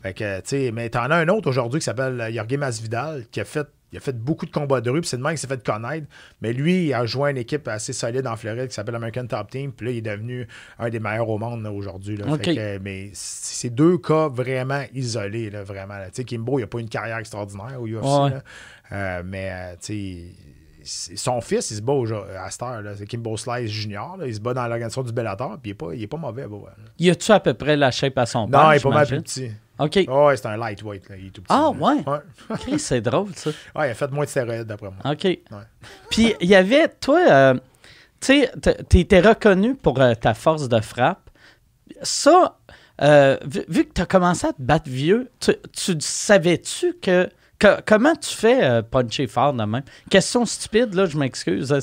[0.02, 3.26] Fait que, tu sais, mais t'en as un autre aujourd'hui qui s'appelle euh, Jorge Masvidal
[3.30, 3.68] qui a fait.
[3.92, 5.64] Il a fait beaucoup de combats de rue, puis c'est de même qu'il s'est fait
[5.64, 6.06] connaître.
[6.42, 9.50] Mais lui, il a joint une équipe assez solide en Floride qui s'appelle American Top
[9.50, 9.72] Team.
[9.72, 10.46] Puis là, il est devenu
[10.78, 12.18] un des meilleurs au monde aujourd'hui.
[12.82, 15.94] mais c'est deux cas vraiment isolés, là, vraiment.
[15.94, 16.06] là.
[16.06, 18.04] Tu sais, Kimbo, il n'a pas une carrière extraordinaire au UFC.
[18.04, 18.30] Ouais.
[18.30, 18.42] là.
[18.92, 19.74] Euh, mais, euh,
[20.84, 22.82] son fils, il se bat au- à cette heure.
[22.96, 24.16] C'est Kimbo Slice Junior.
[24.16, 24.26] là.
[24.26, 26.46] Il se bat dans l'organisation du Bellator, puis il n'est pas, il est pas mauvais.
[26.46, 26.70] bah, ouais.
[26.98, 28.62] Y a-tu à peu près la shape à son père?
[28.64, 29.50] Non, il est pas mal plus petit.
[29.78, 29.98] OK.
[30.08, 31.08] Oh, ouais, c'est un lightweight.
[31.08, 31.16] Là.
[31.18, 31.52] Il est tout petit.
[31.54, 31.94] Ah, ouais?
[32.06, 32.56] ouais.
[32.60, 33.50] Chris, c'est drôle, ça.
[33.76, 35.12] Ouais, il a fait moins de stéroïdes, d'après moi.
[35.12, 35.38] OK.
[36.10, 37.54] Puis, il y avait, toi, euh,
[38.20, 38.52] tu sais,
[38.90, 41.30] tu étais reconnu pour euh, ta force de frappe.
[42.02, 42.56] Ça,
[43.02, 47.28] euh, vu, vu que tu as commencé à te battre vieux, tu, tu savais-tu que,
[47.58, 49.82] que- Comment tu fais euh, puncher fort de même?
[50.10, 51.70] Question stupide, là, je m'excuse.
[51.70, 51.80] La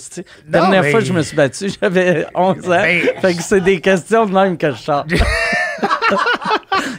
[0.60, 2.82] dernière mais- fois que je me suis battu, j'avais 11 ans.
[3.22, 5.06] Fait que c'est des questions de même que je sors.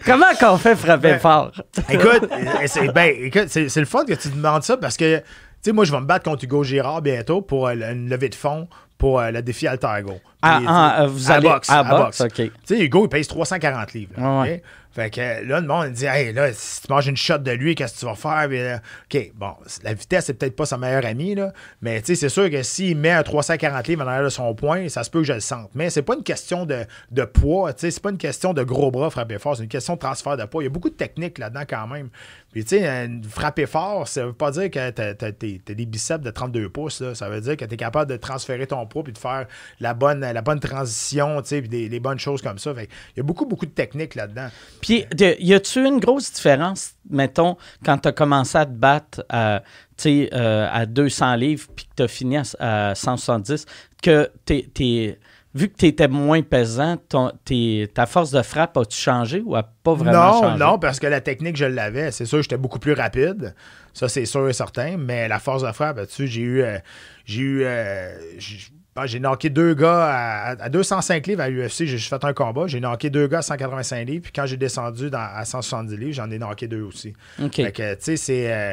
[0.04, 1.52] Comment qu'on fait frapper Ben- fort?
[1.88, 5.18] Écoute, euh, c'est ben, écoute, c'est c'est le fun que tu demandes ça parce que,
[5.18, 5.24] tu
[5.62, 8.34] sais, moi, je vais me battre contre Hugo Girard bientôt pour euh, une levée de
[8.34, 8.68] fonds
[8.98, 9.66] pour euh, le défi.
[9.68, 12.20] Ah, Puis, ah, euh, vous à allez boxe, à boxe, boxe.
[12.20, 12.34] OK.
[12.34, 14.12] Tu sais, Hugo, il pèse 340 livres.
[14.16, 14.62] là, Ouais.
[14.92, 17.50] Fait que là, le monde il dit Hey, là, si tu manges une shot de
[17.50, 18.48] lui, qu'est-ce que tu vas faire?
[18.48, 18.76] Puis, euh,
[19.14, 22.28] OK, bon, la vitesse, c'est peut-être pas sa meilleure amie, là, mais tu sais, c'est
[22.30, 25.18] sûr que s'il met un 340 livres en arrière de son point, ça se peut
[25.20, 25.68] que je le sente.
[25.74, 28.62] Mais c'est pas une question de, de poids, tu sais, c'est pas une question de
[28.62, 30.62] gros bras frapper fort, c'est une question de transfert de poids.
[30.62, 32.08] Il y a beaucoup de techniques là-dedans quand même.
[32.52, 35.74] Puis, tu sais, euh, frapper fort, ça veut pas dire que t'as, t'as- t'es- t'as
[35.74, 37.14] des biceps de 32 pouces, là.
[37.14, 39.46] Ça veut dire que tu es capable de transférer ton poids puis de faire
[39.80, 42.74] la bonne, la bonne transition, tu sais, puis des, des bonnes choses comme ça.
[42.74, 44.48] Fait il y a beaucoup, beaucoup de techniques là-dedans.
[44.80, 49.24] Puis, de- y a-tu une grosse différence, mettons, quand tu as commencé à te battre
[49.28, 49.62] à,
[49.96, 52.42] tu euh, à 200 livres puis que tu as fini à,
[52.90, 53.66] à 170,
[54.02, 55.18] que t'es, t'es-
[55.54, 59.56] vu que tu étais moins pesant, ton- t'es- ta force de frappe a-tu changé ou
[59.56, 60.58] a pas vraiment non, changé?
[60.58, 62.10] non, parce que la technique, je l'avais.
[62.10, 63.54] C'est sûr, j'étais beaucoup plus rapide.
[63.94, 64.98] Ça, c'est sûr et certain.
[64.98, 66.62] Mais la force de frappe, là-dessus, j'ai eu.
[66.62, 66.76] euh,
[67.24, 67.64] j'ai eu.
[67.64, 71.80] euh, j'ai- ben, j'ai knocké deux gars à, à 205 livres à l'UFC.
[71.84, 72.66] J'ai juste fait un combat.
[72.66, 74.22] J'ai knocké deux gars à 185 livres.
[74.24, 77.12] Puis quand j'ai descendu dans- à 170 livres, j'en ai knocké deux aussi.
[77.42, 77.54] OK.
[77.56, 78.52] Fait que, tu sais, c'est.
[78.52, 78.72] euh,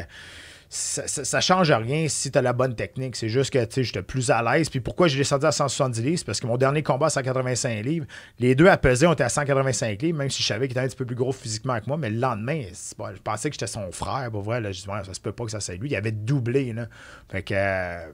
[0.76, 3.14] ça, ça, ça change rien si tu as la bonne technique.
[3.14, 4.68] C'est juste que j'étais plus à l'aise.
[4.70, 6.18] Puis pourquoi j'ai descendu à 170 livres?
[6.18, 8.06] C'est parce que mon dernier combat à 185 livres,
[8.40, 10.84] les deux à peser, on était à 185 livres, même si je savais qu'il était
[10.84, 11.96] un petit peu plus gros physiquement que moi.
[11.96, 14.28] Mais le lendemain, je pensais que j'étais son frère.
[14.32, 15.90] Pour vrai, là, je dis, Ouais, ça se peut pas que ça soit lui.
[15.90, 16.72] Il avait doublé.
[16.72, 16.86] Là.
[17.30, 17.54] Fait que.
[17.54, 18.06] euh,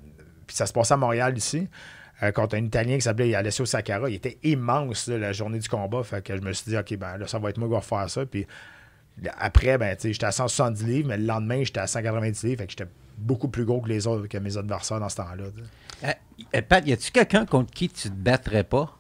[0.46, 1.66] puis ça se passait à Montréal ici.
[2.22, 4.08] Euh, contre un Italien qui s'appelait Alessio Sakara.
[4.10, 6.02] Il était immense là, la journée du combat.
[6.02, 7.80] Fait que je me suis dit, OK, ben là, ça va être moi qui va
[7.80, 8.26] faire ça.
[8.26, 8.46] Puis
[9.38, 12.58] après, ben, tu sais, j'étais à 170 livres, mais le lendemain, j'étais à 190 livres.
[12.60, 15.44] Fait que j'étais beaucoup plus gros que les autres, que mes adversaires dans ce temps-là.
[15.56, 16.06] tu.
[16.06, 16.10] Euh,
[16.54, 18.96] euh, Pat, y a-tu quelqu'un contre qui tu te battrais pas?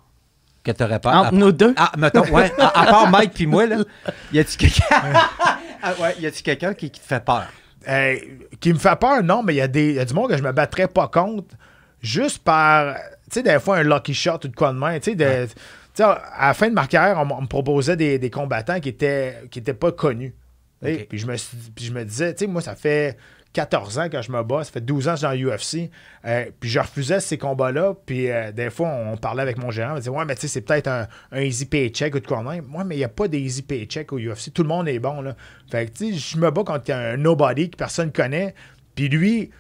[0.62, 1.16] Que t'aurais pas?
[1.16, 1.72] Entre À- nous deux?
[1.76, 2.52] Ah, mettons, ouais.
[2.58, 3.78] À, à part Mike puis moi, là.
[4.32, 4.84] Y a-tu quelqu'un?
[5.82, 7.46] ah, ouais, quelqu'un qui, qui te fait peur?
[7.88, 8.16] Euh,
[8.60, 10.28] qui me fait peur, non, mais il y, a des- il y a du monde
[10.30, 11.54] que je me battrais pas contre
[12.00, 14.98] juste par, tu sais, des fois un lucky shot ou de quoi de main.
[14.98, 15.46] Tu sais, de-
[16.02, 19.58] à la fin de ma carrière, on, me proposait des, des combattants qui étaient, qui
[19.58, 20.34] étaient pas connus.
[20.80, 21.36] Puis, je me,
[21.74, 23.18] puis je me disais, tu sais, moi, ça fait
[23.52, 25.90] 14 ans que je me bats, ça fait 12 ans que je suis dans l'UFC.
[26.24, 27.94] Euh, puis je refusais ces combats-là.
[28.06, 30.48] Puis euh, des fois, on, parlait avec mon gérant, on disait, ouais, mais tu sais,
[30.48, 32.64] c'est peut-être un, un easy paycheck ou de quoi de même.
[32.66, 34.52] Moi, mais il n'y a pas d'easy paycheck au UFC.
[34.54, 35.34] Tout le monde est bon, là.
[35.70, 38.54] Fait que, tu sais, je me bats contre un nobody que personne connaît.
[38.94, 39.50] Puis lui,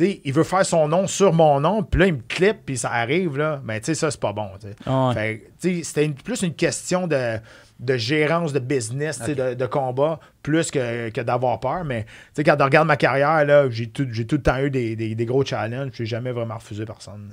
[0.00, 2.90] il veut faire son nom sur mon nom, puis là, il me clip, puis ça
[2.92, 3.60] arrive, là.
[3.64, 4.48] Mais tu sais, ça, c'est pas bon.
[4.86, 5.50] Ah ouais.
[5.58, 7.38] C'était plus une question de,
[7.80, 11.84] de gérance de business, de, de combat, plus que, que d'avoir peur.
[11.84, 14.70] Mais, tu sais, quand on regarde ma carrière, là, j'ai tout, tout le temps eu
[14.70, 17.30] des, des- des gros challenges, j'ai jamais vraiment refusé personne.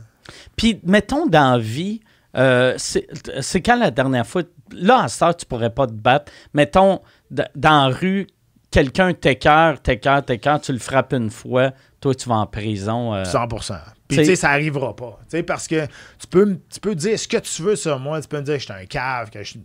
[0.56, 2.02] Puis, mettons, dans la vie,
[2.36, 4.42] euh, c'est quand la dernière fois.
[4.72, 6.32] Là, en star, tu pourrais pas te battre.
[6.56, 8.26] Mettons, dans la rue,
[8.72, 11.72] quelqu'un t'écœure, t'écœure, t'écœure, tu le frappes une fois,
[12.06, 13.16] toi, tu vas en prison.
[13.16, 13.24] euh.
[13.24, 13.74] 100%.
[14.08, 15.18] Puis, C'est- tu sais, ça arrivera pas.
[15.28, 15.86] Tu sais, parce que
[16.20, 18.22] tu peux, tu peux dire ce que tu veux sur moi?
[18.22, 19.56] Tu peux me dire que je suis un cave, que je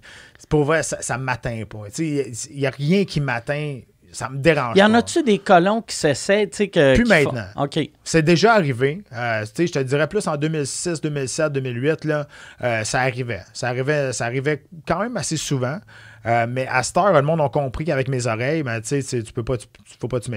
[0.49, 1.91] pour vrai, ça, ça m'atteint pas.
[1.95, 3.80] Tu sais, il n'y a rien qui m'atteint.
[4.12, 6.95] Ça me dérange Y en a-tu des colons qui s'essaient, tu sais, que.
[6.97, 7.45] Plus maintenant.
[7.57, 7.78] OK.
[8.03, 9.03] C'est déjà arrivé.
[9.12, 12.26] Euh, tu sais, je te dirais plus en 2006, 2007, 2008, là,
[12.62, 13.43] euh, ça arrivait.
[13.53, 14.12] Ça arrivait.
[14.14, 15.78] Ça arrivait quand même assez souvent.
[16.26, 19.22] Euh, mais à cette heure, le monde a compris qu'avec mes oreilles, ben, tu sais,
[19.22, 20.30] tu peux pas, tu, tu- faut pas tu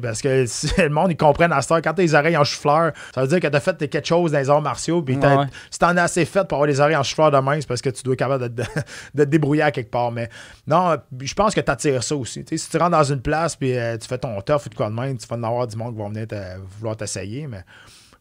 [0.00, 2.92] Parce que si le monde, ils comprennent à cette heure, quand tes oreilles en chou-fleur,
[3.14, 5.00] ça veut dire que tu as fait quelque chose dans les arts martiaux.
[5.02, 5.46] Puis t'as- Ouais.
[5.70, 7.80] si t'en as assez fait pour avoir les oreilles en chou-fleur de main, c'est parce
[7.80, 8.68] que tu dois être capable de, te-
[9.14, 10.12] de te débrouiller à quelque part.
[10.12, 10.28] Mais
[10.66, 12.44] non, je pense que tu attires ça aussi.
[12.54, 14.90] Si tu rentres dans une place puis euh, tu fais ton tough ou de quoi
[14.90, 17.46] de même, tu vas en avoir du monde qui va venir te- vouloir t'essayer.
[17.46, 17.64] Mais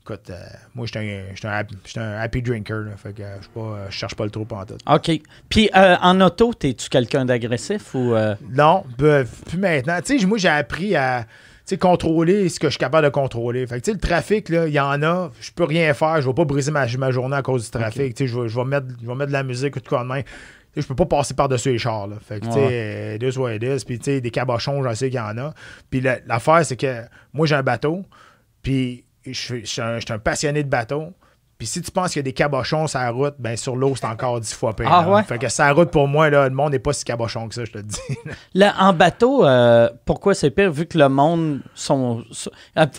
[0.03, 0.35] écoute, euh,
[0.75, 2.79] moi, je suis un, happy- j'suis un happy drinker.
[2.81, 4.75] là, fait que euh, je pas- je cherche pas le trop en tout.
[4.89, 5.11] OK.
[5.49, 8.13] Puis euh, en auto, t'es-tu quelqu'un d'agressif ou.
[8.13, 9.99] euh, Non, ben, plus maintenant.
[10.03, 11.25] Tu sais, moi, j'ai appris à
[11.79, 13.65] contrôler ce que je suis capable de contrôler.
[13.65, 15.31] Fait que, tu sais, le trafic, il y en a.
[15.39, 16.21] Je peux rien faire.
[16.21, 18.13] Je vais pas briser ma, ma journée à cause du trafic.
[18.13, 19.87] Tu sais, je vais, je vais mettre, je vais mettre de la musique ou de
[19.87, 20.25] quoi de sais,
[20.81, 22.07] Je peux pas passer par-dessus les chars.
[22.07, 22.17] Là.
[22.27, 23.85] Fait que, tu sais, euh, it is what it is.
[23.85, 25.53] Puis, tu sais, des cabochons, j'en sais qu'il y en a.
[25.89, 28.03] Puis, la- l'affaire, c'est que moi, j'ai un bateau.
[28.61, 31.13] Puis, je suis- je suis un, je suis un passionné de bateau.
[31.57, 33.93] Puis, si tu penses qu'il y a des cabochons sur la route, ben sur l'eau,
[33.95, 34.87] c'est encore dix fois pire.
[34.91, 35.21] Ah ouais?
[35.23, 37.53] Fait que sur la route, pour moi, là, le monde n'est pas si cabochon que
[37.53, 37.99] ça, je te le dis.
[38.55, 42.23] Là, en bateau, euh, pourquoi c'est pire vu que le monde sont.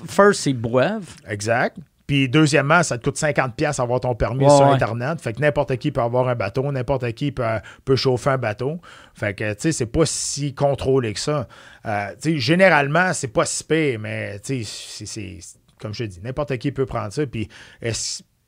[0.09, 1.17] First, ils boivent.
[1.27, 1.77] Exact.
[2.07, 4.73] Puis deuxièmement, ça te coûte 50$ pièces avoir ton permis Ouais, sur ouais.
[4.75, 5.21] Internet.
[5.21, 7.45] Fait que n'importe qui peut avoir un bateau, n'importe qui peut,
[7.85, 8.81] peut chauffer un bateau.
[9.15, 11.49] Fait que, tu sais, c'est pas si contrôlé que ça.
[11.87, 15.41] Euh, tu sais, généralement, c'est pas si pire, mais, tu sais, c'est-
[15.83, 17.27] comme je te dis, n'importe qui peut prendre ça.
[17.27, 17.49] Puis,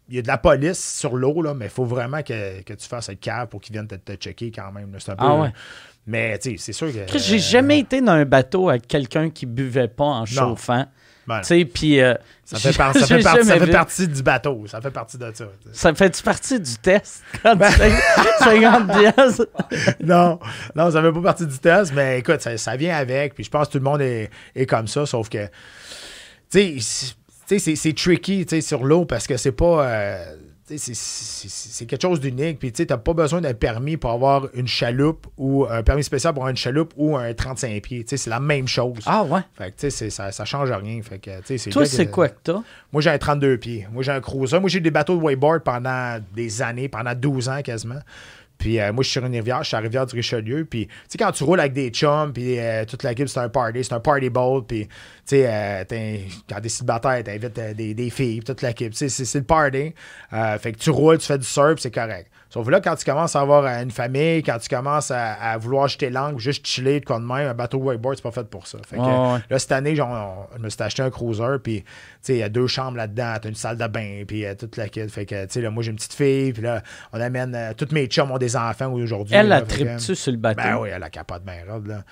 [0.09, 2.75] il y a de la police sur l'eau, là, mais il faut vraiment que, que
[2.75, 4.93] tu fasses être cave pour qu'ils viennent te, te checker quand même.
[4.93, 4.99] là.
[5.01, 5.25] C'est un peu.
[5.27, 5.53] Ah ouais.
[6.07, 7.19] Mais, tu sais, c'est sûr que.
[7.19, 10.85] J'ai euh, jamais été dans un bateau avec quelqu'un qui buvait pas en chauffant.
[11.27, 12.01] ben, Tu sais, puis.
[12.03, 12.13] euh,
[12.45, 13.55] ça fait, par- ça fait partie- ça
[13.87, 14.67] fait du bateau.
[14.67, 15.47] Ça fait partie de ça.
[15.73, 17.23] Ça fait-tu partie du test?
[17.43, 19.43] Quand Ben tu payes 50 pièces?
[20.01, 20.39] non,
[20.77, 23.35] non, ça fait pas partie du test, mais écoute, ça, ça vient avec.
[23.35, 25.47] Puis je pense que tout le monde est, est comme ça, sauf que,
[26.51, 27.15] tu sais,
[27.47, 29.87] c'est- tu sais, c'est- c'est tricky, sur l'eau parce que c'est pas.
[29.87, 30.37] euh,
[30.67, 32.59] c'est- quelque chose d'unique.
[32.59, 36.33] Puis, tu t'as pas besoin d'un permis pour avoir une chaloupe ou un permis spécial
[36.33, 38.05] pour avoir une chaloupe ou un 35 pieds.
[38.07, 39.01] C'est la même chose.
[39.07, 39.41] Ah ouais.
[39.59, 41.01] Fait que, ça, ça change rien.
[41.03, 41.31] Fait que,
[41.71, 42.63] Toi, c'est quoi que t'as?
[42.93, 43.87] Moi, j'ai un 32 pieds.
[43.93, 44.59] Moi, j'ai un cruiser.
[44.59, 48.01] Moi, j'ai eu des bateaux de wakeboard pendant des années, pendant 12 ans quasiment.
[48.59, 50.65] Puis euh, moi, je suis sur une rivière, je suis à la rivière du Richelieu.
[50.65, 53.49] Puis, tu sais, quand tu roules avec des chums, puis euh, toute l'équipe, c'est un
[53.49, 54.65] party, c'est un party boat.
[54.67, 54.93] Puis, tu
[55.27, 55.85] sais, euh,
[56.49, 58.93] quand t'es célibataire, t'invites euh, des, des filles, toute l'équipe.
[58.93, 59.95] Tu sais, c'est le party.
[60.61, 62.31] Fait que tu roules, tu fais du surf, c'est correct.
[62.55, 65.89] Sauf là, quand tu commences à avoir une famille, quand tu commences à, à vouloir
[65.89, 68.69] jeter l'angle, juste chiller, de quoi de même, un bateau wakeboard, c'est pas fait pour
[68.69, 68.79] ça.
[68.87, 69.41] Fait que, ouais.
[69.51, 71.85] Là, cette année, genre, on- je me suis acheté un cruiser, puis,
[72.29, 74.89] il y a deux chambres là-dedans, t'as une salle de bain, puis euh, toute la
[74.89, 75.09] kit.
[75.09, 76.81] Fait que, tu sais, là, moi, j'ai une petite fille, puis là,
[77.13, 79.35] on amène, euh, toutes mes chums ont des enfants aujourd'hui.
[79.35, 80.63] Elle, la que- tripe-tu sur le bateau?
[80.63, 82.05] Ben oui, elle a capote bien là.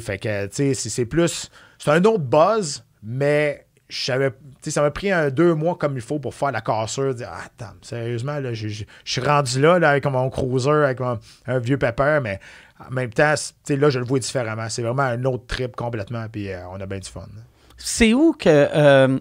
[0.00, 5.30] Fait que, tu sais, c'est plus, c'est un autre buzz, mais ça m'a pris un
[5.30, 8.68] deux mois comme il faut pour faire la cassure, dire, ah, attends, sérieusement, là, je
[9.04, 12.40] suis rendu là, là, avec mon cruiser, avec mon- un vieux pepper, mais
[12.88, 13.34] en même temps,
[13.68, 14.68] là, je le vois différemment.
[14.68, 17.26] C'est vraiment un autre trip complètement, puis euh, on a bien du fun.
[17.82, 18.48] C'est où que.
[18.48, 19.18] euh,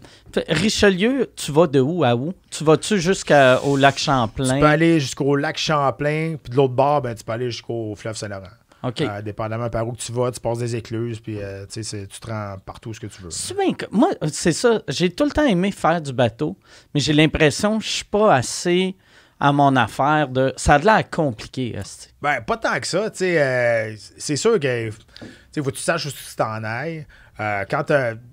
[0.49, 2.34] Richelieu, tu vas de où à où?
[2.51, 4.53] Tu vas-tu jusqu'au lac Champlain?
[4.55, 7.95] Tu peux aller jusqu'au lac Champlain, puis de l'autre bord, ben, tu peux aller jusqu'au
[7.95, 8.47] fleuve Saint-Laurent.
[8.84, 9.01] OK.
[9.01, 12.27] Euh, dépendamment par où que tu vas, tu passes des écluses, puis euh, tu te
[12.27, 13.30] rends partout où ce que tu veux.
[13.32, 14.82] C'est bien que- moi, c'est ça.
[14.88, 16.57] J'ai tout le temps aimé faire du bateau,
[16.93, 18.95] mais j'ai l'impression que je suis pas assez
[19.39, 20.53] à mon affaire de.
[20.57, 22.09] Ça a de l'air compliqué, esti.
[22.21, 23.41] Ben, pas tant que ça, tu sais.
[23.41, 24.95] euh, c'est sûr que, tu
[25.51, 27.05] sais, faut que tu saches où tu t'en ailles.
[27.39, 27.83] Euh, quand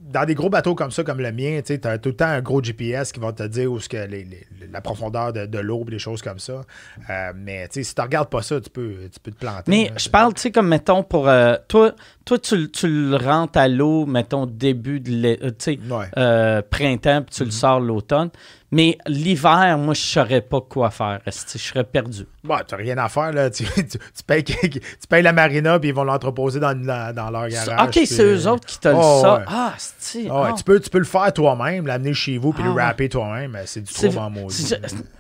[0.09, 2.40] dans des gros bateaux comme ça, comme le mien, tu as tout le temps un
[2.40, 5.59] gros GPS qui va te dire où ce que les- les- la profondeur de, de
[5.59, 6.62] l'eau, des choses comme ça.
[7.11, 9.64] Euh, mais si tu regardes pas ça, tu peux, tu peux te planter.
[9.70, 9.94] Mais là.
[9.98, 11.28] je parle, tu sais, comme mettons pour.
[11.28, 11.92] euh, toi,
[12.24, 15.11] toi tu, le- tu le rentres à l'eau, mettons, début de
[15.42, 15.50] euh,
[15.90, 16.07] Ouais.
[16.16, 18.30] euh, printemps, puis tu le sors l'automne.
[18.73, 21.21] Mais l'hiver, moi, je saurais pas quoi faire.
[21.27, 22.27] Je serais perdu.
[22.43, 23.49] Bon, tu rien à faire, là.
[23.57, 27.87] Tu, tu- tu payes, tu payes la marina, puis ils vont l'entreposer dans, leur garage.
[27.87, 29.45] OK, puis- c'est eux autres qui te le Oh, ouais.
[29.47, 30.27] Ah, c'est.
[30.31, 32.75] Ah ouais, tu, peux, tu peux le faire toi-même, l'amener chez vous, puis Ah le
[32.75, 32.83] ouais.
[32.83, 33.53] rapper toi-même.
[33.53, 34.75] mais C'est du trouble en maudit.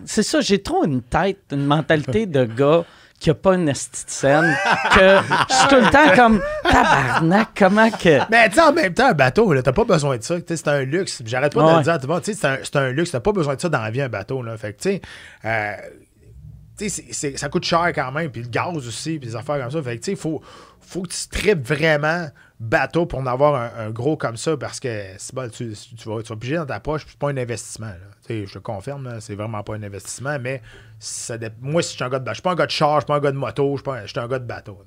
[0.04, 2.84] c'est ça, j'ai trop une tête, une mentalité de gars
[3.18, 4.54] qui a pas une scène,
[4.94, 8.20] que je suis tout le temps comme tabarnak, comment que.
[8.30, 10.36] Mais tu sais, en même temps, un bateau, là, t'as pas besoin de ça.
[10.36, 11.22] Tu sais, C'est un luxe.
[11.24, 12.22] J'arrête pas de le dire à tout le monde.
[12.24, 13.10] C'est un, luxe.
[13.10, 14.42] T'as pas besoin de ça dans la vie, un bateau.
[14.42, 14.56] Là.
[14.56, 15.02] Fait que, tu sais,
[15.44, 18.30] euh, ça coûte cher quand même.
[18.30, 19.82] Puis le gaz aussi, puis des affaires comme ça.
[19.82, 20.42] Fait que, tu sais, faut,
[20.86, 22.28] faut que tu tripes vraiment
[22.58, 26.08] bateau pour en avoir un, un gros comme ça parce que c'est bon, tu, tu,
[26.08, 27.92] vas, tu vas piger dans ta poche, c'est pas un investissement.
[28.28, 30.62] Je te confirme, c'est vraiment pas un investissement, mais
[30.98, 32.70] ça moi, si je suis un gars de bateau, je suis pas un gars de
[32.70, 34.28] char, je suis pas un gars de moto, je suis pas un- je suis un
[34.28, 34.78] gars de bateau.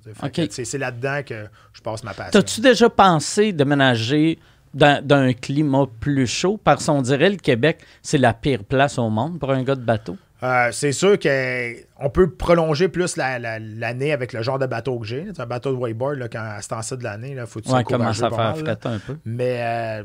[0.49, 2.31] c'est là-dedans que je passe ma passion.
[2.31, 4.39] T'as-tu déjà pensé déménager
[4.73, 6.59] dans, dans un climat plus chaud?
[6.63, 9.83] Parce qu'on dirait le Québec, c'est la pire place au monde pour un gars de
[9.83, 10.17] bateau.
[10.41, 14.97] Euh, c'est sûr qu'on peut prolonger plus la- la- l'année avec le genre de bateau
[14.99, 15.25] que j'ai.
[15.35, 17.65] C'est un bateau de wakeboard, là, quand, à ce temps-ci de l'année, il faut que
[17.65, 19.17] tu Ouais, commence à faire mal, un peu.
[19.25, 20.03] Mais euh,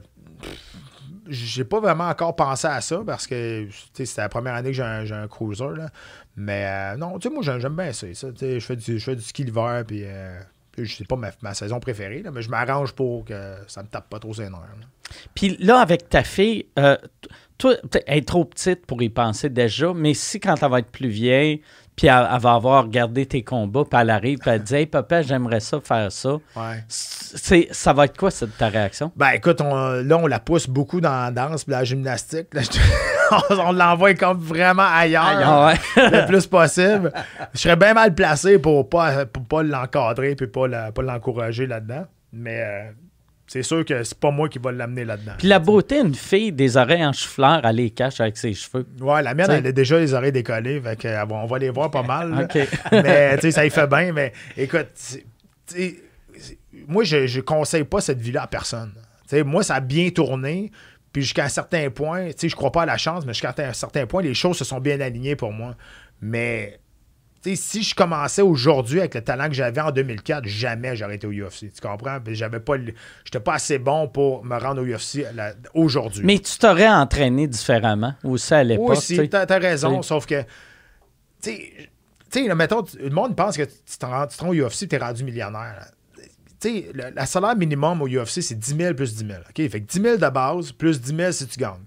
[1.29, 5.15] j'ai pas vraiment encore pensé à ça parce que c'était la première année que j'ai
[5.15, 5.65] un, cruiser.
[5.77, 5.89] Là.
[6.37, 8.07] Mais euh, non, tu sais, moi j'aime bien ça.
[8.13, 10.39] je, fais du, je fais du ski l'hiver, puis euh,
[10.85, 14.09] c'est pas ma, ma saison préférée, là, mais je m'arrange pour que ça me tape
[14.11, 14.61] pas trop ses nerfs.
[15.35, 16.97] Puis là, avec ta fille, euh,
[17.59, 17.75] toi,
[18.07, 21.09] elle est trop petite pour y penser déjà, mais si quand elle va être plus
[21.09, 21.63] vieille,
[21.97, 24.87] puis elle, elle va avoir regardé tes combats, puis elle arrive, puis elle dit Hey
[24.87, 26.33] papa, j'aimerais ça faire ça.
[26.57, 26.83] Ouais.
[26.89, 29.13] C'est, ça va être quoi cette, ta réaction?
[29.17, 32.49] Ben écoute, on- là, on la pousse beaucoup dans la danse et la gymnastique.
[32.53, 35.67] Là, je- on l'envoie comme vraiment ailleurs.
[35.67, 35.75] Ouais.
[36.11, 37.13] le plus possible.
[37.55, 41.69] Je serais bien mal placé pour pas, pour pas l'encadrer puis pas, la- pas l'encourager
[41.69, 42.07] là-dedans.
[42.33, 42.91] Mais euh,
[43.47, 45.33] c'est sûr que c'est pas moi qui va l'amener là-dedans.
[45.39, 48.87] Puis la beauté d'une fille, des oreilles en chou-fleur, elle les cache avec ses cheveux.
[49.01, 49.59] Ouais, la mienne, T'sais.
[49.59, 50.81] elle a déjà les oreilles décollées.
[50.81, 52.49] Fait que, euh, on va les voir pas mal.
[52.93, 54.13] mais tu sais, ça y fait bien.
[54.13, 54.89] Mais écoute,
[56.89, 58.93] moi, je ne conseille pas cette vie-là à personne.
[59.29, 60.71] Tu sais, moi, ça a bien tourné.
[61.13, 63.55] Puis jusqu'à un certain point, tu sais, je crois pas à la chance, mais jusqu'à
[63.57, 65.77] un certain point, les choses se sont bien alignées pour moi.
[66.21, 66.81] Mais
[67.55, 71.31] si je commençais aujourd'hui avec le talent que j'avais en 2004, jamais j'aurais été au
[71.31, 71.71] UFC.
[71.73, 72.19] Tu comprends?
[72.29, 72.75] J'avais pas,
[73.25, 75.27] j'étais pas assez bon pour me rendre au UFC
[75.75, 76.23] aujourd'hui.
[76.25, 78.89] Mais tu t'aurais entraîné différemment aussi à l'époque.
[78.91, 80.43] Oui, tu si, t'as, t'as raison, sauf que,
[81.43, 81.53] tu
[82.31, 85.75] sais, mettons, le monde pense que tu te rends, au UFC, tu es rendu millionnaire.
[85.79, 85.87] là.
[86.61, 89.41] Tu sais, le, la salaire minimum au UFC, c'est 10 000 plus 10 000.
[89.41, 89.71] OK?
[89.71, 91.85] Fait que 10 000 de base plus 10 000 si tu gagnes.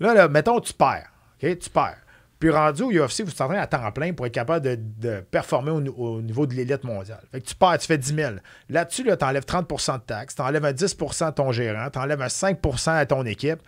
[0.00, 1.08] Là, là, mettons, tu perds.
[1.42, 1.58] OK?
[1.58, 1.96] Tu perds.
[2.42, 5.80] Puis rendu au UFC, vous t'entraînez à temps plein pour être capable de, performer au,
[5.92, 7.22] au niveau de l'élite mondiale.
[7.30, 8.32] Fait que tu perds, tu fais 10 000.
[8.68, 12.00] Là-dessus, là, tu enlèves 30 de taxes, tu enlèves un 10% à ton gérant, tu
[12.00, 13.60] enlèves un 5% à ton équipe.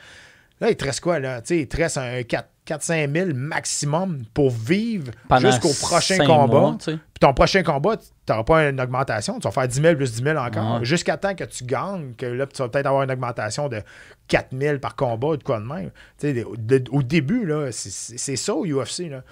[0.64, 1.42] Là, il te reste quoi, là?
[1.50, 2.20] Il te reste un
[2.66, 5.12] 4-5 000 maximum pour vivre
[5.50, 6.60] jusqu'au prochain combat.
[6.60, 6.76] mois.
[6.94, 9.38] Puis ton prochain combat, tu n'auras pas une augmentation.
[9.38, 10.78] Tu vas faire 10 000 plus 10 000 encore.
[10.78, 10.84] Ouais.
[10.86, 13.82] Jusqu'à temps que tu gagnes, que là, tu vas peut-être avoir une augmentation de
[14.28, 15.90] 4 000 par combat ou de quoi de même.
[16.46, 19.10] Au- de- au début, là, c'est- ça au UFC.
[19.10, 19.22] Là.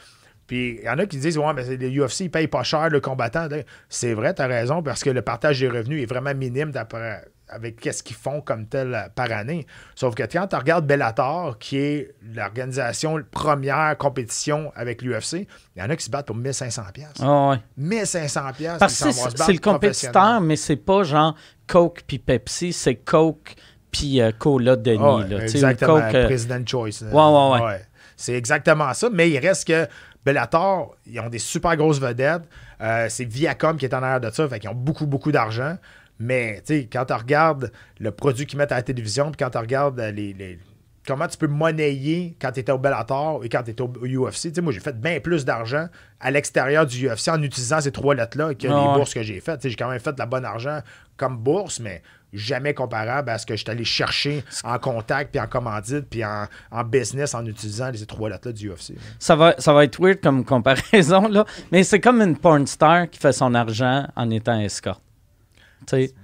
[0.46, 2.62] Puis il y en a qui disent Ouais, mais c'est- le UFC, ils payent pas
[2.64, 3.48] cher le combattant.
[3.88, 7.24] C'est vrai, tu as raison, parce que le partage des revenus est vraiment minime d'après
[7.52, 9.66] avec qu'est-ce qu'ils font comme tel euh, par année.
[9.94, 15.46] Sauf que quand tu regardes Bellator, qui est l'organisation première compétition avec l'UFC,
[15.76, 17.08] il y en a qui se battent pour 1500 pièces.
[17.20, 17.56] Ah ouais.
[17.76, 18.78] 1500 pièces.
[18.78, 21.36] Parce que c'est le compétiteur, mais c'est pas genre
[21.66, 23.54] Coke puis Pepsi, c'est Coke
[23.90, 24.98] puis euh, Cola Denis.
[24.98, 27.02] Là, ou exactement, Coke, euh, President Choice.
[27.02, 27.82] Ouais, ouais, ouais.
[28.16, 29.86] C'est exactement ça, mais il reste que
[30.24, 32.42] Bellator, ils ont des super grosses vedettes.
[32.80, 35.76] Euh, c'est Viacom qui est en arrière de ça, fait qu'ils ont beaucoup, beaucoup d'argent.
[36.22, 36.62] Mais,
[36.92, 40.10] quand tu regardes le produit qu'ils mettent à la télévision, puis quand tu regardes euh,
[40.12, 40.58] les, les-
[41.06, 44.42] comment tu peux monnayer quand tu étais au Bellator et quand tu étais au, UFC.
[44.42, 45.88] Tu sais, moi, j'ai fait bien plus d'argent
[46.20, 49.40] à l'extérieur du UFC en utilisant ces trois lettres-là que Ah les bourses que j'ai
[49.40, 49.56] faites.
[49.60, 50.78] Tu sais, J'ai quand même fait de la bonne argent
[51.16, 52.02] comme bourse, mais
[52.32, 56.24] jamais comparable à ce que je suis allé chercher en contact, puis en commandite, puis
[56.24, 58.94] en, en business en utilisant ces trois lettres-là du UFC.
[59.18, 61.44] Ça va, ça va être weird comme comparaison, là.
[61.72, 65.02] Mais c'est comme une porn star qui fait son argent en étant escorte.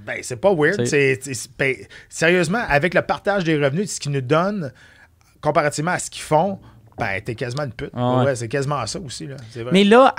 [0.07, 0.85] Ben, c'est pas weird.
[0.87, 1.75] C'est- ben,
[2.09, 4.73] sérieusement, avec le partage des revenus, ce qu'ils nous donnent,
[5.41, 6.59] comparativement à ce qu'ils font,
[6.99, 7.91] ben, t'es quasiment une pute.
[7.95, 8.25] Ah ouais.
[8.25, 9.29] Ouais, c'est quasiment ça aussi.
[9.29, 9.37] Là.
[9.55, 9.71] Vrai.
[9.73, 10.13] Mais là,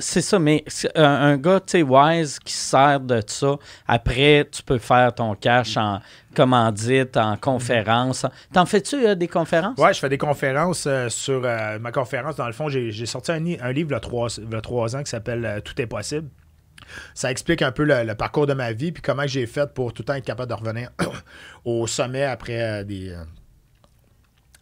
[0.00, 3.54] c'est ça, mais c'est un, un gars, tu sais, wise, qui se sert de ça,
[3.86, 6.00] après, tu peux faire ton cash en
[6.34, 8.26] commandite, en conférence.
[8.52, 9.78] T'en fais-tu euh, des conférences?
[9.78, 12.34] Ouais, je fais des conférences euh, sur euh, ma conférence.
[12.36, 15.10] Dans le fond, j'ai, sorti un, li- un livre il y a trois, ans qui
[15.10, 16.28] s'appelle euh, Tout est possible.
[17.14, 20.02] Ça explique un peu le, parcours de ma vie puis comment j'ai fait pour tout
[20.02, 20.90] le temps être capable de revenir
[21.64, 23.24] au sommet après euh, des, euh,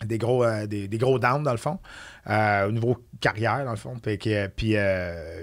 [0.04, 1.78] des, gros, euh, des gros downs, dans le fond,
[2.28, 3.94] euh, au niveau carrière, dans le fond.
[4.02, 4.76] Puis, euh, puis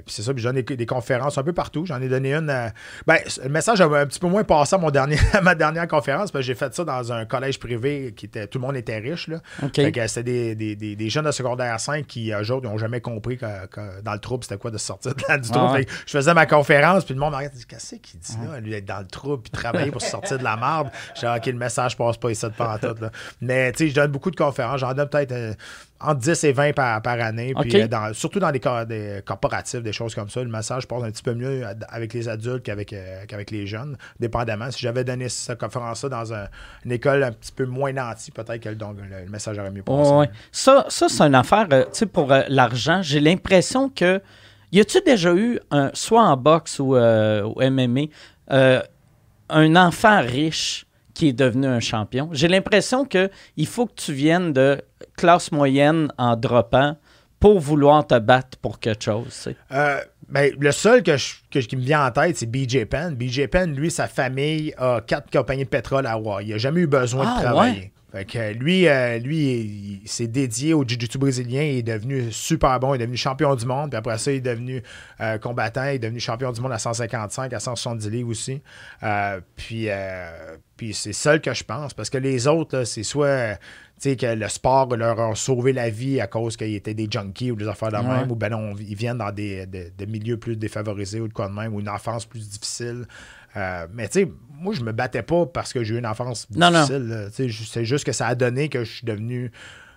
[0.07, 1.85] c'est ça, puis je donne des, conférences un peu partout.
[1.85, 2.49] J'en ai donné une.
[2.49, 2.69] euh,
[3.07, 5.87] ben, le message a un petit peu moins passé à, mon dernier, à ma dernière
[5.87, 8.47] conférence, parce que j'ai fait ça dans un collège privé qui était.
[8.47, 9.27] Tout le monde était riche.
[9.27, 9.41] Là.
[9.63, 9.75] OK.
[9.75, 13.01] Fait que c'était des, des, des, des jeunes de secondaire 5 qui, aujourd'hui, n'ont jamais
[13.01, 15.65] compris que, que dans le trouble, c'était quoi de sortir de là, du trouble.
[15.69, 15.79] Ah ouais.
[15.79, 18.59] Fait que je faisais ma conférence, puis le monde et dit Qu'est-ce qu'il dit là,
[18.59, 20.89] lui, être dans le trouble, puis travailler pour se sortir de la marde.
[21.15, 22.99] J'ai dit, OK, le message passe pas ici de pantoute.
[23.01, 23.11] Là.
[23.39, 24.79] Mais, tu sais, je donne beaucoup de conférences.
[24.79, 25.55] J'en donne peut-être
[26.03, 27.53] entre 10 et 20 par, par année.
[27.61, 30.41] Puis, euh, dans- surtout dans des, cor- des corporatifs, des choses comme ça.
[30.43, 33.97] Le massage passe un petit peu mieux avec les adultes qu'avec euh, qu'avec les jeunes,
[34.19, 34.69] dépendamment.
[34.71, 36.47] Si j'avais donné cette conférence-là dans un-
[36.85, 40.11] une école un petit peu moins nantie, peut-être que le, message aurait mieux passé.
[40.11, 40.29] Ouais.
[40.51, 43.01] Ça, ça c'est une affaire, euh, tu sais, pour euh, l'argent.
[43.01, 44.21] J'ai l'impression que.
[44.73, 48.03] Y a-tu déjà eu, un, soit en boxe ou au MMA,
[49.49, 50.85] un enfant riche
[51.21, 52.29] qui est devenu un champion?
[52.31, 54.81] J'ai l'impression que il faut que tu viennes de
[55.15, 56.97] classe moyenne en droppant
[57.39, 59.49] pour vouloir te battre pour quelque chose.
[59.71, 59.99] Euh,
[60.29, 63.13] ben, le seul que je- que qui me vient en tête, c'est BJ Penn.
[63.15, 66.45] BJ Penn, lui, sa famille a quatre compagnies de pétrole à Hawaï.
[66.47, 67.91] Il n'a jamais eu besoin Ah, de travailler.
[68.11, 71.61] Fait que euh, lui, euh, lui il, s'est dédié au jiu-jitsu brésilien.
[71.63, 72.93] Il est devenu super bon.
[72.93, 73.89] Il est devenu champion du monde.
[73.91, 74.83] Puis après ça, il est devenu
[75.21, 75.85] euh, combattant.
[75.85, 78.61] Il est devenu champion du monde à 155, à 170 livres aussi.
[79.03, 79.87] Euh, puis
[80.77, 81.93] puis c'est seul que je pense.
[81.93, 83.57] Parce que les autres, c'est soit
[84.03, 87.55] que le sport leur a sauvé la vie à cause qu'ils étaient des junkies ou
[87.55, 88.03] des affaires de Ouais.
[88.21, 91.33] même, ou ben non, ils viennent dans des, des- des milieux plus défavorisés ou de
[91.33, 93.05] quoi de même, ou une enfance plus difficile.
[93.57, 96.47] Euh, mais tu sais, moi, je me battais pas parce que j'ai eu une enfance
[96.55, 97.29] Non, difficile.
[97.35, 99.51] Tu C'est juste que ça a donné que je suis devenu,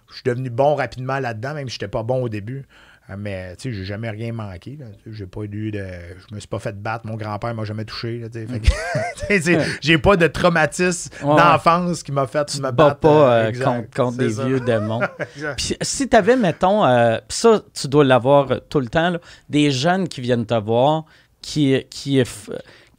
[0.09, 2.65] je suis devenu bon rapidement là-dedans, même si j'étais pas bon au début.
[3.11, 4.79] Euh, Mais tu sais, j'ai jamais rien manqué.
[5.03, 5.85] Tu J'ai pas eu de.
[6.29, 7.07] Je me suis pas fait battre.
[7.07, 8.23] Mon grand-père m'a jamais touché.
[8.33, 8.47] tu
[9.43, 11.37] tu j'ai pas de traumatisme Ouais.
[11.37, 13.01] d'enfance qui m'a fait me Bats battre.
[13.01, 13.65] pas euh, exact.
[13.67, 14.47] contre, contre des ça.
[14.47, 15.01] vieux démons.
[15.59, 19.19] Puis si tu avais, mettons, euh, ça, tu dois l'avoir tout le temps, là,
[19.51, 21.05] des jeunes qui viennent te voir,
[21.43, 22.23] qui, qui,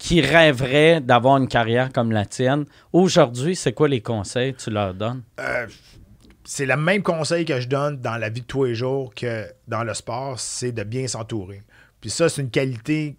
[0.06, 4.70] qui rêveraient d'avoir une carrière comme la tienne, aujourd'hui, c'est quoi les conseils que tu
[4.70, 5.24] leur donnes?
[5.40, 5.66] Euh,
[6.44, 9.48] c'est le même conseil que je donne dans la vie de tous les jours que
[9.68, 11.64] dans le sport, c'est de bien s'entourer.
[12.02, 13.18] Puis ça, c'est une qualité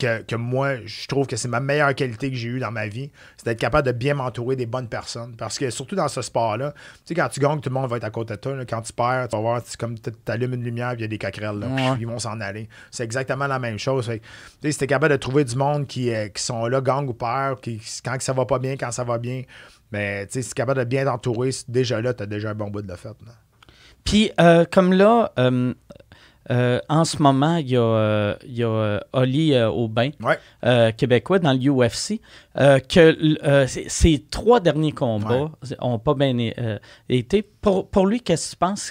[0.00, 2.88] que, que moi, je trouve que c'est ma meilleure qualité que j'ai eue dans ma
[2.88, 3.10] vie.
[3.36, 5.36] C'est d'être capable de bien m'entourer des bonnes personnes.
[5.36, 7.98] Parce que surtout dans ce sport-là, tu sais, quand tu gagnes, tout le monde va
[7.98, 8.56] être à côté de toi.
[8.56, 8.64] là.
[8.64, 11.08] Quand tu perds, tu vas voir, c'est comme tu allumes une lumière, il y a
[11.08, 11.58] des coquerelles.
[11.58, 11.96] Là, Ouais.
[12.00, 12.68] Ils vont s'en aller.
[12.90, 14.06] C'est exactement la même chose.
[14.06, 14.26] Fait tu
[14.62, 17.14] sais, si t'es capable de trouver du monde qui, euh, qui sont là, gang ou
[17.14, 19.42] peur, qui, quand ça va pas bien, quand ça va bien,
[19.92, 22.54] mais tu sais, si t'es capable de bien t'entourer, déjà là, tu as déjà un
[22.54, 23.16] bon bout de la fête.
[24.04, 25.74] Puis, euh, comme là, euh,
[26.50, 30.10] euh, en ce moment, il y a, euh, il y a euh, Oli euh, Aubin,
[30.20, 30.92] Ouais.
[30.96, 32.20] québécois, dans le UFC,
[32.88, 36.36] que ses trois derniers combats ont pas bien
[37.08, 37.42] été.
[37.60, 38.90] Pour, pour lui, qu'est-ce que tu penses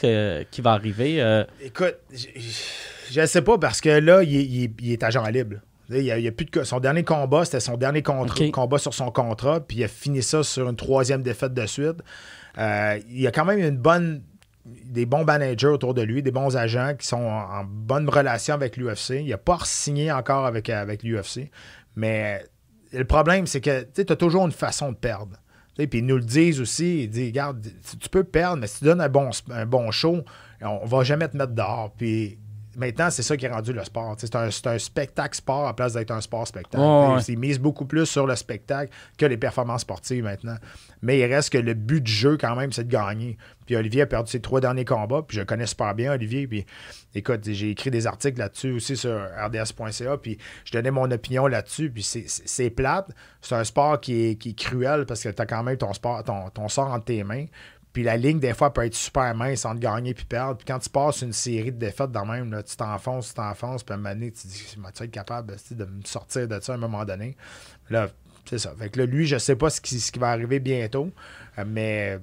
[0.51, 1.43] qui va arriver?
[1.61, 1.95] Écoute,
[3.11, 5.57] je ne sais pas parce que là, il est, il est- il est agent libre.
[5.91, 8.77] Il y a, il y a plus de, son dernier combat, c'était son dernier combat
[8.77, 11.97] sur son contrat, puis il a fini ça sur une troisième défaite de suite.
[12.57, 14.21] Il y a quand même une bonne,
[14.85, 18.77] des bons managers autour de lui, des bons agents qui sont en, bonne relation avec
[18.77, 19.21] l'UFC.
[19.21, 21.51] Il n'a pas signé encore avec, avec l'UFC,
[21.95, 22.43] mais
[22.91, 25.37] le problème, c'est que tu as toujours une façon de perdre.
[25.75, 27.65] Puis ils nous le disent aussi, ils disent, regarde,
[27.99, 30.23] tu- peux perdre, mais si tu donnes un bon, un show,
[30.61, 31.93] on va jamais te mettre dehors.
[31.95, 32.37] Puis
[32.79, 34.15] maintenant, c'est ça qui est rendu le sport.
[34.17, 36.81] C'est un, c'est un spectacle sport à place d'être un sport spectacle.
[36.83, 37.21] Ouais, ouais.
[37.27, 40.55] Ils misent beaucoup plus sur le spectacle que les performances sportives maintenant.
[41.01, 43.37] Mais il reste que le but du jeu, quand même, c'est de gagner.
[43.65, 46.47] Puis Olivier a perdu ses trois derniers combats, puis je connais super bien, Olivier.
[46.47, 46.65] Puis
[47.13, 51.91] écoute, j'ai écrit des articles là-dessus aussi sur rds.ca, puis je donnais mon opinion là-dessus.
[51.91, 53.09] Puis c'est- plate.
[53.41, 55.93] C'est un sport qui est, qui est cruel parce que tu as quand même ton,
[55.93, 57.45] sport, ton, ton sort entre tes mains.
[57.91, 60.57] Puis la ligne, des fois, peut être super mince entre gagner puis perdre.
[60.57, 63.83] Puis quand tu passes une série de défaites dans même, là, tu t'enfonces, tu t'enfonces,
[63.83, 64.63] puis à un moment tu te dis,
[64.93, 67.35] tu être capable de me sortir de ça à un moment donné.
[67.89, 68.07] Là,
[68.47, 68.73] c'est ça.
[68.77, 71.11] Fait que là, lui, je sais pas ce qui, ce qui va arriver bientôt,
[71.57, 72.19] euh, mais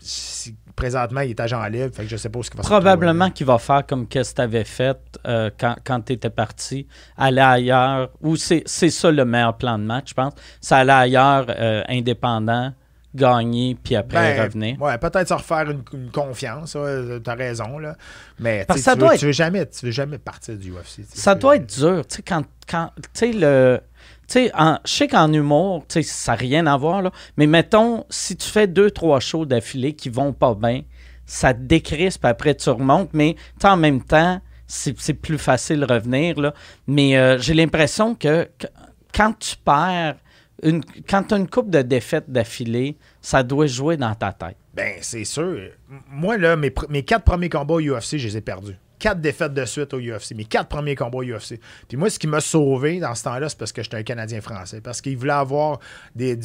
[0.00, 2.68] si- présentement, il est agent libre, fait que je sais pas ce qui va se
[2.68, 6.30] Probablement qu'il va faire comme qu'est-ce que tu avais fait euh, quand, quand tu étais
[6.30, 6.86] parti,
[7.16, 10.32] aller ailleurs, ou c'est c'est ça le meilleur plan de match, je pense.
[10.60, 12.72] C'est aller ailleurs, euh, indépendant,
[13.14, 14.80] gagner, puis après Ben, revenir.
[14.80, 17.96] Ouais, peut-être se refaire une, une confiance, ouais, t'as raison, là.
[18.38, 20.70] Mais Parce ça tu, doit veux, être- tu veux jamais, tu veux jamais partir du
[20.72, 21.02] UFC.
[21.12, 23.80] Ça doit être dur, tu sais, quand, quand tu sais, le...
[24.28, 27.10] Tu sais, en- je sais qu'en humour, tu sais, ça n'a rien à voir, là,
[27.36, 30.82] mais mettons, si tu fais deux, trois shows d'affilée qui vont pas bien,
[31.26, 33.34] ça te décrispe, après tu remontes, mais
[33.64, 36.54] en même temps, c'est c'est plus facile de revenir, là.
[36.86, 38.68] Mais euh, j'ai l'impression que, que
[39.12, 40.14] quand tu perds,
[41.08, 44.56] quand tu as une coupe de défaites d'affilée, ça doit jouer dans ta tête.
[44.74, 45.70] Ben, c'est sûr.
[46.10, 46.70] Moi, là, mes,
[47.02, 48.76] quatre premiers combats au UFC, je les ai perdus.
[48.98, 50.34] Quatre défaites de suite au UFC.
[50.36, 51.58] Mes quatre premiers combats au UFC.
[51.88, 54.42] Puis moi, ce qui m'a sauvé dans ce temps-là, c'est parce que j'étais un Canadien
[54.42, 54.82] français.
[54.82, 55.80] Parce qu'ils voulaient avoir
[56.14, 56.36] des,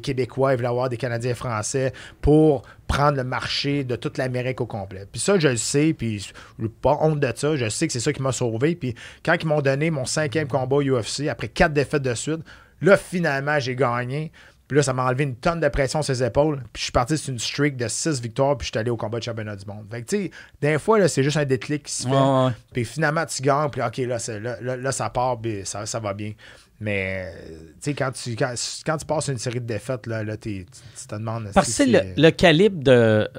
[0.00, 4.66] Québécois, ils voulaient avoir des Canadiens français pour prendre le marché de toute l'Amérique au
[4.66, 5.04] complet.
[5.10, 7.56] Puis ça, je le sais, puis je pas honte de ça.
[7.56, 8.76] Je sais que c'est ça qui m'a sauvé.
[8.76, 8.94] Puis
[9.24, 12.40] quand ils m'ont donné mon cinquième combat au UFC, après quatre défaites de suite,
[12.80, 14.32] là, finalement, j'ai gagné.
[14.68, 16.56] Puis là, ça m'a enlevé une tonne de pression sur ses épaules.
[16.72, 18.96] Puis je suis parti sur une streak de 6 victoires, puis je suis allé au
[18.96, 19.86] combat de championnat du monde.
[19.90, 22.14] Fait que, tu sais, des fois, là, c'est juste un déclic qui se fait.
[22.14, 22.50] Ouais.
[22.72, 26.00] Puis finalement, tu gagnes, puis OK, là, là, là, là, ça part, puis ça, ça
[26.00, 26.32] va bien.
[26.80, 27.32] Mais,
[27.74, 28.52] tu sais, quand tu, quand,
[28.84, 31.48] quand tu passes une série de défaites, là, là tu, te demandes.
[31.54, 33.30] Parce que si le, le calibre de,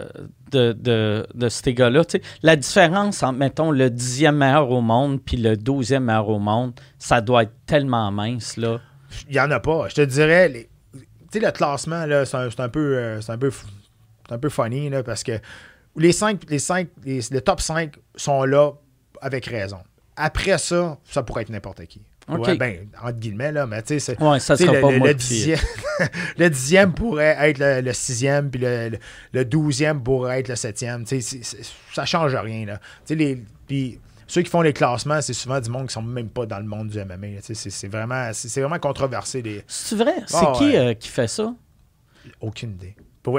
[0.52, 2.04] de, de, de ces gars-là.
[2.06, 6.30] tu sais, La différence entre, mettons, le dixième meilleur au monde puis le douzième meilleur
[6.30, 8.80] au monde, ça doit être tellement mince, là.
[9.28, 9.88] Il n'y en a pas.
[9.90, 11.00] Je te dirais, les- tu
[11.34, 14.50] sais, le classement, là, c'est un, un peu, euh, c'est un peu, c'est un peu
[14.50, 15.34] funny, là, parce que
[15.96, 18.72] les cinq, les cinq, les, les top 5 sont là
[19.22, 19.80] avec raison.
[20.16, 22.02] Après ça, ça pourrait être n'importe qui.
[22.30, 22.46] OK.
[22.46, 24.22] Ouais, ben, entre guillemets, là, mais tu sais, c'est.
[24.22, 25.60] Ouais, ça sera le, pas le- le dixième,
[26.38, 28.98] le dixième pourrait être le, le sixième, puis le, le,
[29.32, 31.06] le douzième pourrait être le septième.
[31.06, 31.40] Tu sais,
[31.94, 32.66] ça change rien.
[32.66, 32.78] Là.
[32.78, 36.02] Tu sais, les, puis ceux qui font les classements, c'est souvent du monde qui sont
[36.02, 37.42] même pas dans le monde du MMA.
[37.42, 39.42] C'est vraiment, vraiment controversé.
[39.42, 39.64] Les...
[39.68, 40.16] C'est vrai?
[40.28, 40.78] C'est Ah, qui ouais.
[40.78, 41.54] euh, qui fait ça?
[42.42, 42.96] Aucune idée.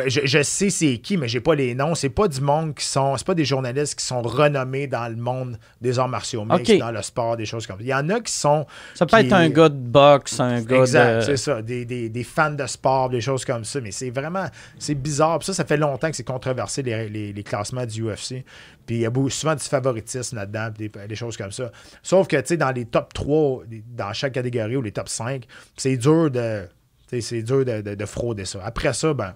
[0.06, 1.94] Je, je sais c'est qui, mais j'ai pas les noms.
[1.94, 3.16] C'est pas du monde qui sont.
[3.16, 6.90] C'est pas des journalistes qui sont renommés dans le monde des arts martiaux mixtes, dans
[6.90, 7.82] le sport, des choses comme ça.
[7.82, 8.66] Il y en a qui sont.
[8.94, 11.20] Ça peut qui- être un gars de boxe, un gars Exact, de...
[11.22, 11.62] c'est ça.
[11.62, 13.80] Des, des- des fans de sport, des choses comme ça.
[13.80, 14.44] Mais c'est vraiment,
[14.78, 15.38] c'est bizarre.
[15.38, 18.44] Puis ça, ça fait longtemps que c'est controversé, les, les- les classements du UFC.
[18.86, 21.70] Puis il y a beaucoup- souvent du favoritisme là-dedans, des, des choses comme ça.
[22.02, 23.62] Sauf que, tu sais, dans les top 3,
[23.96, 25.44] dans chaque catégorie ou les top 5,
[25.76, 26.68] c'est dur de,
[27.08, 28.60] c'est dur de, de- de frauder ça.
[28.64, 29.32] Après ça, ben,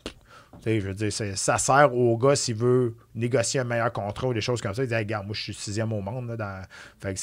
[0.62, 4.28] tu sais, je veux dire, ça sert au gars s'il veut négocier un meilleur contrat
[4.28, 4.82] ou des choses comme ça.
[4.84, 6.28] Il dit, Hey, regarde, moi, je suis sixième au monde.
[6.28, 6.62] Là, dans...
[7.00, 7.20] Fait que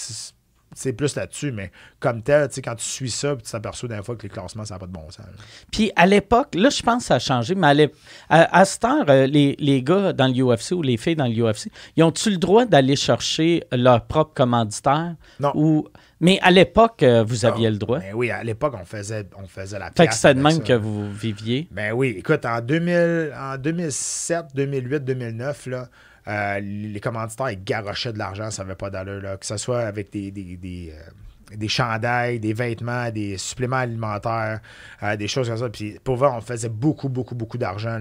[0.73, 3.51] c'est- c'est plus là-dessus, mais comme tel, tu sais, quand tu suis ça, puis tu
[3.51, 5.25] t'aperçois d'un fois que les classements, ça n'a pas de bon sens.
[5.71, 7.91] Puis à l'époque, là, je pense que ça a changé, mais
[8.29, 11.27] à, à, cette heure, euh, les, les gars dans le UFC ou les filles dans
[11.27, 15.15] le UFC, ils ont-tu le droit d'aller chercher leur propre commanditaire?
[15.39, 15.51] Non.
[15.55, 15.87] Ou...
[16.21, 17.99] Mais à l'époque, euh, vous aviez le droit.
[17.99, 20.59] Ben oui, à l'époque, on faisait, on faisait la Fait que c'était de même ça.
[20.63, 21.67] que vous viviez.
[21.71, 25.87] Ben oui, écoute, en, 2000, en 2007, 2008, 2009, là,
[26.29, 29.39] euh, les commanditaires, ils garochaient de l'argent, ça n'avait pas d'allure.
[29.39, 34.59] Que ce soit avec des, des, des, euh, chandails, des vêtements, des suppléments alimentaires,
[35.01, 35.69] euh, des choses comme ça.
[35.69, 37.99] Puis pour vrai, on faisait beaucoup, beaucoup, beaucoup d'argent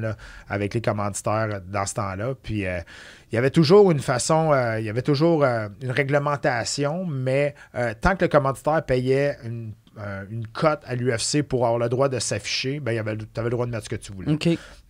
[0.49, 2.35] avec les commanditaires dans ce temps-là.
[2.43, 7.55] Puis il y avait toujours une façon, il y avait toujours une réglementation, mais
[8.03, 12.09] tant que le commanditaire payait une, euh, une cote à l'UFC pour avoir le droit
[12.09, 14.33] de s'afficher, ben, tu avais le droit de mettre ce que tu voulais.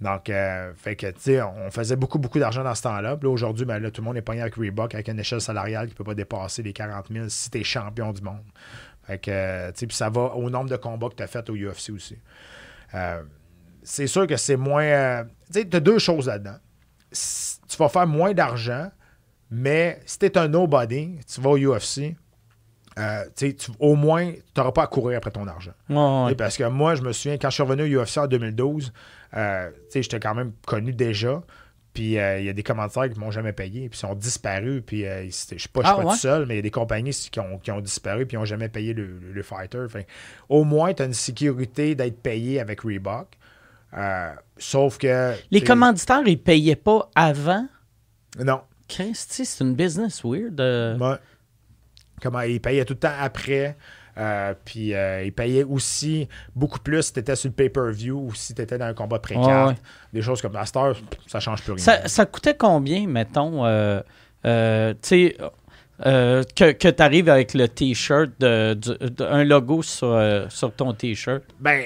[0.01, 3.17] Donc, euh, fait que, tu sais, on faisait beaucoup, beaucoup d'argent dans ce temps-là.
[3.17, 5.41] Puis là, aujourd'hui, ben, là, tout le monde est pogné avec Reebok, avec une échelle
[5.41, 8.45] salariale qui ne peut pas dépasser les 40 000 si tu es champion du monde.
[9.07, 11.27] Fait que, euh, tu sais, puis ça va au nombre de combats que tu as
[11.27, 12.19] fait au UFC aussi.
[12.95, 13.23] Euh,
[13.83, 15.25] c'est sûr que c'est moins.
[15.47, 16.57] tu sais, tu as deux choses là-dedans.
[17.11, 18.91] Tu vas faire moins d'argent,
[19.51, 22.15] mais si tu es un nobody, tu vas au UFC,
[22.99, 25.73] euh, tu sais, au moins, tu n'auras pas à courir après ton argent.
[25.89, 26.31] Ouais.
[26.31, 28.93] Sais, Parce que moi, je me souviens, quand je suis revenu au UFC en 2012,
[29.37, 31.43] euh, sais, j'étais quand même connu déjà.
[31.95, 34.83] Puis euh, il y a des commentaires qui m'ont jamais payé, puis ils ont disparu.
[34.83, 36.13] Puis euh, je suis pas, je suis Ah, pas ouais?
[36.13, 38.39] tout seul, mais il y a des compagnies qui ont, qui ont disparu, puis ils
[38.39, 39.87] n'ont jamais payé le, le- le fighter.
[40.49, 43.27] Au moins, tu as une sécurité d'être payé avec Reebok.
[43.97, 45.35] Euh, sauf que.
[45.51, 47.67] Les sais, commanditaires, ils payaient pas avant?
[48.39, 48.61] Non.
[48.89, 50.61] Christy, c'est une business weird.
[50.61, 51.17] Ouais.
[52.23, 53.77] Comment ils payaient tout le temps après.
[54.19, 58.35] Euh, puis euh, ils payaient aussi beaucoup plus si tu étais sur le pay-per-view ou
[58.35, 59.71] si tu étais dans un combat précarte.
[59.71, 59.77] Ouais.
[60.13, 60.97] Des choses comme heure,
[61.27, 61.85] ça change plus rien.
[61.85, 64.01] Ça, ça coûtait combien, mettons, euh,
[64.45, 65.37] euh, tu sais,
[66.07, 70.47] euh, que, que tu arrives avec le T-shirt, de, du- de- un logo sur, euh,
[70.49, 71.43] sur ton T-shirt?
[71.61, 71.85] Ben,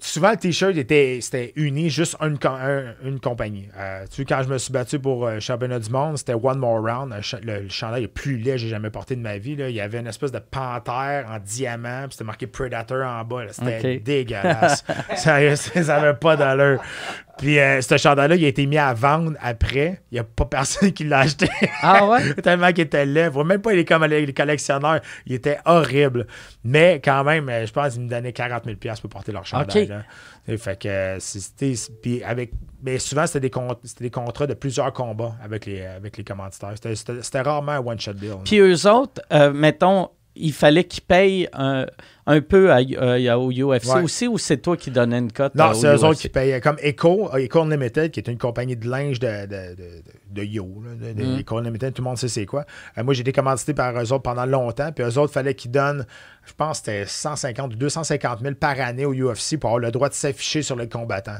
[0.00, 3.68] souvent, le T-shirt était, c'était uni juste une, un- une compagnie.
[3.78, 6.58] Euh, tu sais, quand je me suis battu pour le championnat du monde, c'était One
[6.58, 7.12] More Round.
[7.12, 9.54] Le, le- le chandail le plus laid que j'ai jamais porté de ma vie.
[9.56, 9.68] là.
[9.68, 13.44] Il y avait une espèce de panthère en diamant, puis c'était marqué Predator en bas.
[13.44, 13.52] là.
[13.52, 14.84] C'était dégueulasse.
[15.16, 16.80] Sérieux, ça n'avait pas d'allure.
[17.38, 20.02] Puis euh, ce chandail-là, il a été mis à vendre après.
[20.10, 21.48] Il n'y a pas personne qui l'a acheté.
[21.82, 22.34] Ah ouais?
[22.42, 23.30] Tellement qu'il était laid.
[23.44, 25.00] Même pas les, comme les collectionneurs.
[25.26, 26.26] Il était horrible.
[26.64, 29.84] Mais quand même, euh, je pense qu'ils me donnaient 40 000 pour porter leur chandail.
[29.84, 29.88] OK.
[29.88, 30.02] là.
[30.48, 31.74] Et Fait que euh, c'était.
[32.02, 32.52] Puis avec.
[32.82, 36.24] Mais souvent, c'était des, con- c'était des contrats de plusieurs combats avec les, avec les
[36.24, 36.74] commanditaires.
[36.74, 38.34] C'était- rarement un one-shot deal.
[38.44, 41.86] Puis eux autres, euh, mettons, il fallait qu'ils payent un,
[42.26, 44.02] un peu à, euh, au UFC Ouais.
[44.02, 45.54] aussi, ou c'est toi qui donnais une cote?
[45.54, 46.60] Non, c'est eux autres qui payaient.
[46.60, 50.42] Comme Echo, euh, Echo Unlimited, qui est une compagnie de linge de, de, de, de
[50.42, 50.82] yo.
[50.84, 51.38] Là, de, de- Mm.
[51.40, 52.64] Echo Unlimited, tout le monde sait c'est quoi.
[52.96, 54.90] Euh, moi, j'ai été commandité par eux autres pendant longtemps.
[54.92, 56.06] Puis eux autres, fallait qu'ils donnent,
[56.46, 60.08] je pense c'était 150 ou 250 000 par année au UFC pour avoir le droit
[60.08, 61.38] de s'afficher sur le combattant.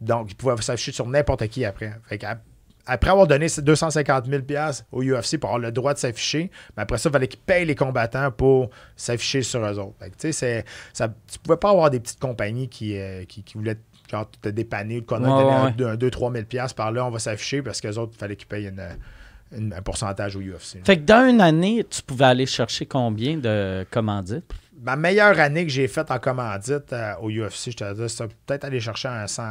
[0.00, 1.92] Donc, ils pouvaient s'afficher sur n'importe qui après.
[2.08, 2.18] Fait
[2.86, 4.42] après avoir donné ces 250 000
[4.92, 7.64] au UFC pour avoir le droit de s'afficher, mais après ça, il fallait qu'ils payent
[7.66, 9.94] les combattants pour s'afficher sur eux autres.
[10.18, 10.64] Tu sais,
[10.94, 13.78] tu pouvais pas avoir des petites compagnies qui, euh, qui, qui voulaient
[14.10, 15.90] genre, tu t'as dépanné ou quoi, Ouais, donner ouais.
[15.92, 18.34] un 2-3 000 piastres par là, on va s'afficher parce que les autres, il fallait
[18.36, 18.96] qu'ils payent une-
[19.56, 20.78] une- un pourcentage au UFC.
[20.84, 24.44] Fait que dans une année, tu pouvais aller chercher combien de commandites?
[24.82, 28.26] Ma meilleure année que j'ai faite en commandite euh, au UFC, je te dis, c'est
[28.46, 29.42] peut-être aller chercher un 100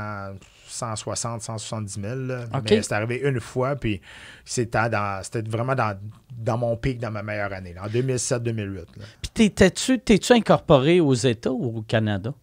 [0.80, 2.16] 160, 170 000.
[2.28, 2.46] là.
[2.56, 2.64] OK.
[2.72, 4.02] Mais c'est arrivé une fois, puis
[4.46, 5.98] c'était dans- c'était vraiment dans,
[6.38, 8.82] dans mon pic, dans ma meilleure année, là, en 2007-2008, là,
[9.22, 12.34] Puis t'étais-tu, t'es-tu incorporé aux États ou au Canada?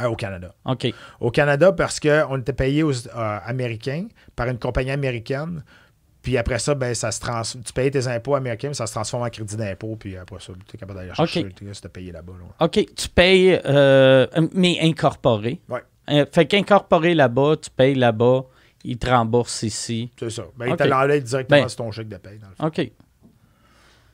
[0.00, 0.54] euh, au Canada.
[0.64, 0.86] OK.
[1.20, 5.62] Au Canada, parce qu'on était payé aux euh, Américains par une compagnie américaine.
[6.22, 7.42] Puis après ça, ben, ça se trans...
[7.42, 9.96] tu payes tes impôts américains, mais ça se transforme en crédit d'impôt.
[9.96, 11.54] Puis après ça, tu es capable d'aller chercher OK.
[11.56, 12.32] tes gars, c'était payé là-bas.
[12.32, 12.64] là.
[12.64, 15.60] OK, tu payes, euh, mais incorporé.
[15.68, 15.80] Ouais.
[16.10, 18.42] Euh, fait qu'incorporé là-bas, tu payes là-bas,
[18.84, 20.10] ils te remboursent ici.
[20.18, 20.42] C'est ça.
[20.56, 20.78] Ben, il OK.
[20.78, 22.38] te directement Ben- sur ton chèque de paye.
[22.38, 22.66] Dans le fond.
[22.66, 22.90] OK.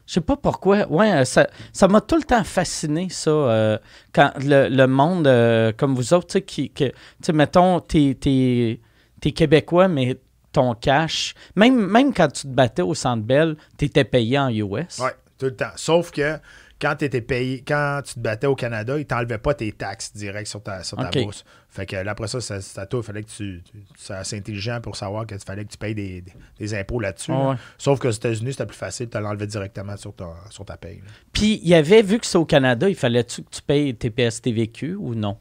[0.06, 0.86] Je sais pas pourquoi.
[0.90, 3.30] Ouais, euh, ça ça m'a tout le temps fasciné, ça.
[3.30, 3.78] euh,
[4.14, 7.80] quand le, le monde, euh, comme vous autres, tu sais, qui, que- tu sais, mettons,
[7.80, 8.80] t'es, t'es,
[9.20, 10.18] t'es Québécois, mais
[10.50, 14.98] ton cash, même, même quand tu te battais au Centre Bell, t'étais payé en US.
[14.98, 15.72] Ouais, tout le temps.
[15.76, 16.38] Sauf que
[16.80, 20.12] quand tu étais payé, quand tu te battais au Canada, ils t'enlevaient pas tes taxes
[20.14, 21.44] directes sur ta, sur ta bourse.
[21.68, 23.00] Fait que là, après ça, toi.
[23.00, 23.62] Il fallait que tu.
[23.64, 27.00] tu- C'est assez intelligent pour savoir qu'il fallait que tu payes des, des- des impôts
[27.00, 27.30] là-dessus.
[27.32, 27.50] Ouais, là.
[27.50, 27.56] ouais.
[27.78, 31.02] Sauf qu'aux États-Unis, c'était plus facile, tu l'enlevais directement sur ta, sur ta paye.
[31.32, 34.40] Puis, il y avait, vu que c'est au Canada, il fallait-tu que tu payes TPS
[34.40, 35.36] TVQ ou non?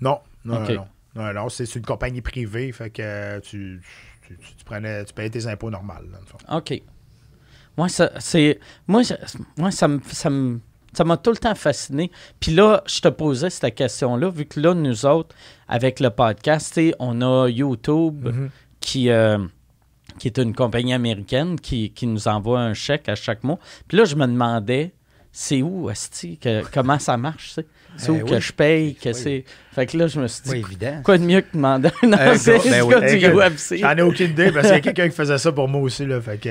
[0.00, 1.32] Non, non, non, non.
[1.32, 3.80] Non, c'est une compagnie privée, fait que tu,
[4.26, 5.94] tu, tu- tu prenais, tu payais tes impôts normaux.
[5.94, 6.56] Là.
[6.58, 6.82] OK.
[7.76, 8.58] Moi, ça, c'est.
[8.86, 9.14] Moi, je-
[9.56, 10.00] moi, ça me.
[10.08, 10.60] Ça me-
[10.92, 12.10] ça m'a tout le temps fasciné.
[12.40, 15.36] Puis là, je te posais cette question-là, vu que là, nous autres,
[15.68, 18.50] avec le podcast, on a YouTube Mhm.
[18.80, 19.36] qui, euh,
[20.18, 23.58] qui est une compagnie américaine qui, qui nous envoie un chèque à chaque mois.
[23.88, 24.94] Puis là, je me demandais,
[25.38, 25.90] c'est où,
[26.40, 27.66] que, comment ça marche, tu sais?
[27.98, 28.40] C'est où que oui.
[28.40, 29.14] je paye, que Oui.
[29.14, 29.44] c'est...
[29.74, 31.00] Fait que là, je me suis dit, Oui, évident.
[31.04, 33.76] quoi de mieux que demander à un ancien ben gars du UFC?
[33.78, 36.06] J'en ai aucune idée parce qu'il y a quelqu'un qui faisait ça pour moi aussi.
[36.06, 36.48] Là, fait que,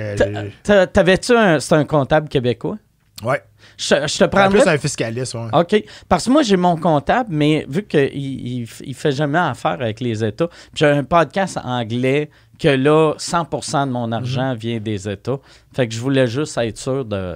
[0.71, 1.59] euh, T'avais-tu un...
[1.59, 2.77] C'est un comptable québécois?
[3.23, 3.41] ouais.
[3.77, 5.33] Je, je te En prendrais plus, un fiscaliste.
[5.33, 5.47] Ouais.
[5.51, 5.83] OK.
[6.07, 10.23] Parce que moi, j'ai mon comptable, mais vu qu'il il, fait jamais affaire avec les
[10.23, 14.57] États, puis j'ai un podcast anglais que là, 100% de mon argent Mhm.
[14.57, 15.39] vient des États.
[15.75, 17.35] Fait que je voulais juste être sûr de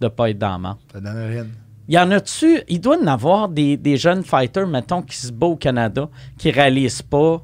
[0.00, 0.76] ne pas être dans la.
[0.92, 1.46] Ça donne rien.
[1.88, 5.16] Il y en a-tu, il doit y en avoir des, des jeunes fighters, mettons, qui
[5.16, 7.42] se battent au Canada, qui réalisent pas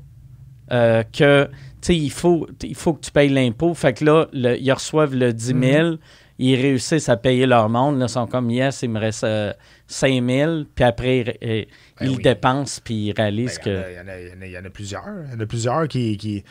[0.72, 3.72] euh, que, tu sais, il faut, il faut que tu payes l'impôt.
[3.74, 5.94] Fait que là, le- ils reçoivent le 10 000,
[6.38, 7.98] ils réussissent à payer leur monde.
[7.98, 9.52] Là, ils sont comme, yes, il me reste euh,
[9.86, 10.62] 5 000.
[10.74, 11.66] Puis après, ils, ils
[12.00, 12.22] Ben oui.
[12.22, 13.90] dépensent, puis ils réalisent Ben, que...
[13.90, 15.04] Il y, en a- il y en a- il y en a plusieurs.
[15.26, 16.44] Il y en a plusieurs qui, qui-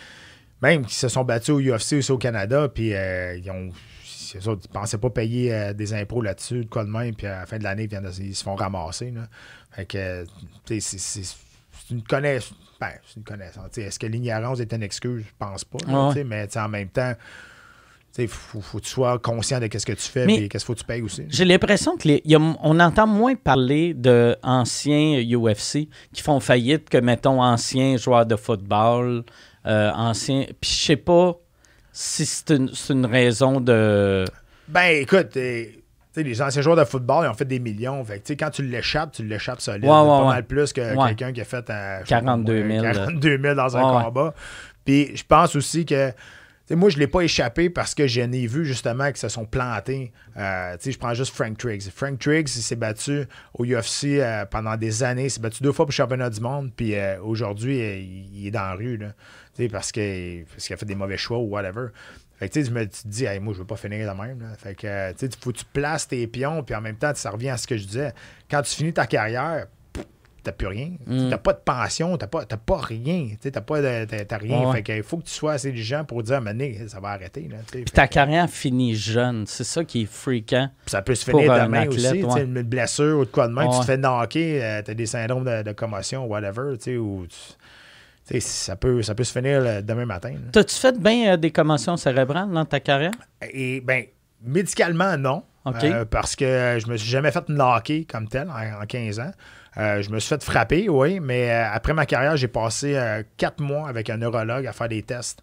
[0.64, 3.70] même qui se sont battus au UFC aussi au Canada, puis euh, ils ont.
[4.48, 7.42] Autres, ils pensaient pas payer euh, des impôts là-dessus, de quoi de même, puis à
[7.42, 9.12] la fin de l'année, ils, ils se font ramasser.
[9.12, 9.28] Là.
[9.72, 10.26] Fait que, euh,
[10.80, 11.36] c'est-
[11.92, 12.54] une connaissance.
[12.80, 13.78] Ben, c'est une connaissance.
[13.78, 15.24] Est-ce que l'ignorance est une excuse?
[15.26, 15.78] Je pense pas.
[15.88, 16.24] là, Ouais.
[16.24, 17.14] Mais en même temps,
[18.18, 20.64] il faut, faut que tu sois conscient de ce que tu fais, Mais- et qu'est-ce
[20.66, 21.26] qu'il faut que tu payes aussi.
[21.30, 26.22] J'ai l'impression que les, il y a- on entend moins parler de anciens UFC qui
[26.22, 29.24] font faillite que, mettons, anciens joueurs de football,
[29.66, 30.46] euh, anciens...
[30.62, 31.38] Puis je sais pas
[31.94, 34.26] si c'est une, c'est une raison de...
[34.68, 38.04] Ben, écoute, les anciens joueurs de football, ils ont fait des millions.
[38.04, 39.86] Fait que, quand tu l'échappes, tu l'échappes solide.
[39.86, 40.26] Ouais, ouais, pas ouais.
[40.26, 42.94] mal plus que quelqu'un qui a fait pas 42 000, moi, là.
[42.94, 44.34] 42 000 dans un combat.
[44.84, 46.12] Puis je pense aussi que.
[46.72, 49.45] Moi, je ne l'ai pas échappé parce que j'en ai vu justement qui se sont
[49.45, 50.14] plantés.
[50.38, 51.89] Euh, je prends juste Frank Triggs.
[51.93, 55.26] Frank Triggs, il s'est battu au UFC euh, pendant des années.
[55.26, 56.72] Il s'est battu deux fois pour le championnat du monde.
[56.76, 58.97] Puis euh, aujourd'hui, il, est dans la rue.
[59.72, 61.88] Parce que- parce qu'il a fait des mauvais choix ou whatever.
[62.39, 64.41] Fait que tu je me dis, Hey, moi, je veux pas finir de même.
[64.41, 64.55] là.
[64.57, 67.49] Fait que, tu faut que tu places tes pions, puis en même temps, ça revient
[67.49, 68.14] à ce que je disais.
[68.49, 69.68] Quand tu finis ta carrière,
[70.44, 70.91] t'as plus rien.
[71.08, 71.30] Mm.
[71.30, 73.30] T'as pas de pension, t'as pas, t'as pas rien.
[73.41, 74.60] T'as pas de, t'as, t'as rien.
[74.60, 74.72] Ouais, ouais.
[74.78, 77.48] Fait qu'il faut que tu sois assez diligent pour dire, Mané, ça va arrêter.
[77.50, 77.58] Là.
[77.72, 79.46] Puis ta que- carrière finit jeune.
[79.48, 80.70] C'est ça qui est fréquent.
[80.86, 82.24] puis ça peut se finir demain athlète, aussi.
[82.24, 82.44] ouais.
[82.44, 85.46] Une blessure ou de quoi de même, tu te fais knocker, euh, t'as des syndromes
[85.46, 90.32] de, de commotion, whatever, ou tu- ça peut, ça peut se finir euh, demain matin.
[90.32, 90.50] là.
[90.52, 93.12] T'as-tu fait bien euh, des commotions cérébrales dans ta carrière?
[93.52, 94.06] Et ben,
[94.41, 95.44] médicalement, non.
[95.93, 99.20] Euh, parce que euh, je me suis jamais fait knocker comme tel en, en 15
[99.20, 99.32] ans.
[99.78, 102.99] Euh, je me suis fait frapper, oui, mais après ma carrière, j'ai passé
[103.38, 105.41] quatre mois avec un neurologue à faire des tests,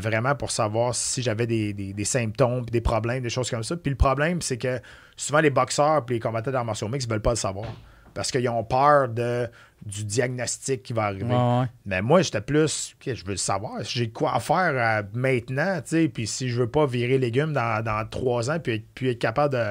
[0.00, 3.76] vraiment pour savoir si j'avais des, des- symptômes, des problèmes, des choses comme ça.
[3.76, 4.80] Puis le problème, c'est que
[5.16, 7.66] souvent les boxeurs et les combattants d'arts martiaux mixtes ne veulent pas le savoir.
[8.14, 9.48] Parce qu'ils ont peur de,
[9.86, 11.24] du diagnostic qui va arriver.
[11.24, 11.66] Ouais, ouais.
[11.86, 13.84] Mais moi, j'étais plus, je veux le savoir.
[13.84, 17.52] Si j'ai quoi faire euh, maintenant, tu sais, puis si je veux pas virer légumes
[17.52, 19.64] dans, dans trois ans, puis, être- puis être capable de,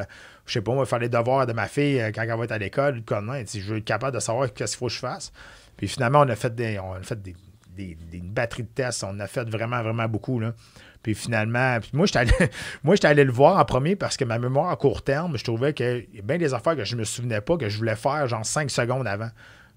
[0.45, 2.51] je sais pas, moi, faire les devoirs de ma fille euh, quand elle va être
[2.51, 3.03] à l'école,
[3.45, 5.31] si je veux être capable de savoir qu'est-ce qu'il faut que je fasse.
[5.77, 7.35] Puis finalement, on a fait des, on a fait des,
[7.75, 9.03] des, des- une batterie de tests.
[9.03, 10.39] On a fait vraiment, vraiment beaucoup.
[10.39, 10.53] Là.
[11.01, 12.31] Puis finalement, puis moi, j'étais allé,
[12.83, 15.73] moi, allé le voir en premier parce que ma mémoire à court terme, je trouvais
[15.73, 18.27] qu'il y a bien des affaires que je me souvenais pas, que je voulais faire
[18.27, 19.29] genre 5 secondes avant.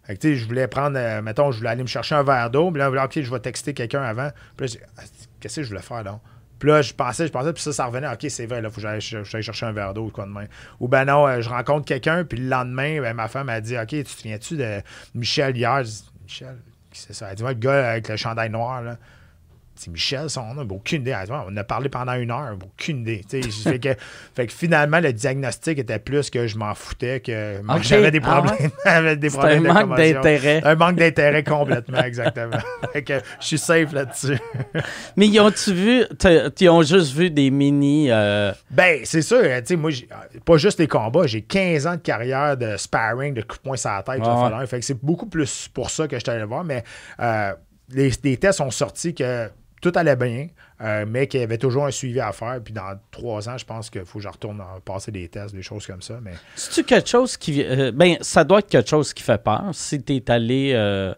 [0.05, 2.73] Fait que, je voulais prendre, euh, mettons, je voulais aller me chercher un verre d'eau,
[2.73, 4.31] puis là, OK, je vais texter quelqu'un avant.
[4.57, 5.03] Puis là, Ah,
[5.39, 6.21] qu'est-ce que je voulais faire, donc?
[6.59, 8.77] Puis là, je pensais, je pensais, puis ça, ça revenait, OK, c'est vrai, là, faut
[8.77, 10.49] que j'aille ch- j'aille chercher un verre d'eau ou quoi de même.
[10.81, 13.77] Ou ben non, euh, je rencontre quelqu'un, puis le lendemain, ben, ma femme a dit,
[13.79, 14.81] OK, tu te souviens-tu de
[15.15, 15.85] Michel hier?
[15.85, 15.91] Je
[16.25, 16.57] Michel,
[16.93, 17.29] c'est ça?
[17.31, 18.97] Elle dit, ouais, le gars avec le chandail noir, là.
[19.75, 21.17] C'est Michel, son nom, aucune idée.
[21.31, 23.23] On a parlé pendant une heure, aucune idée.
[23.29, 23.89] Fait, que,
[24.35, 28.43] fait que finalement, le diagnostic était plus que je m'en foutais, que j'avais des Ah
[28.43, 28.69] ouais?
[28.85, 29.17] problèmes.
[29.17, 30.61] des un de manque d'intérêt.
[30.65, 32.59] Un manque d'intérêt complètement, exactement.
[32.93, 34.39] fait que je suis safe là-dessus.
[35.17, 36.05] Mais ils ont-tu vu,
[36.61, 38.11] ils ont juste vu des mini.
[38.11, 39.43] euh, Ben, c'est sûr,
[39.79, 39.91] moi,
[40.45, 43.77] pas juste les combats, j'ai 15 ans de carrière de sparring, de coups de poing
[43.77, 44.23] sur la tête.
[44.23, 44.67] Fait ouais.
[44.67, 46.85] fait que c'est beaucoup plus pour ça que je suis allé le voir, mais
[47.21, 47.53] euh,
[47.91, 49.49] les, les tests ont sorti que
[49.83, 50.47] tout allait bien,
[50.81, 52.59] euh, mais qu'il y avait toujours un suivi à faire.
[52.65, 55.55] Puis dans trois ans, je pense qu'il faut que je retourne en- passer des tests,
[55.55, 56.19] des choses comme ça.
[56.23, 57.63] Mais C'est-tu quelque chose qui.
[57.63, 60.73] euh, ben, ça doit être quelque chose qui fait peur si t'es allé.
[60.75, 61.13] euh,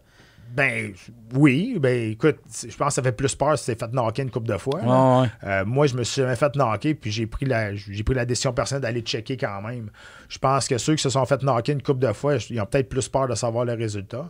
[0.55, 0.93] ben
[1.35, 4.31] oui, ben écoute, je pense que ça fait plus peur si t'es fait knocker une
[4.31, 4.81] couple de fois.
[5.23, 5.29] ouais.
[5.43, 8.25] Euh, moi, je me suis jamais fait knocker, puis j'ai pris la j'ai pris la
[8.25, 9.91] décision personnelle d'aller checker quand même.
[10.29, 12.67] Je pense que ceux qui se sont fait knocker une couple de fois, ils ont
[12.67, 14.29] peut-être plus peur de savoir le résultat.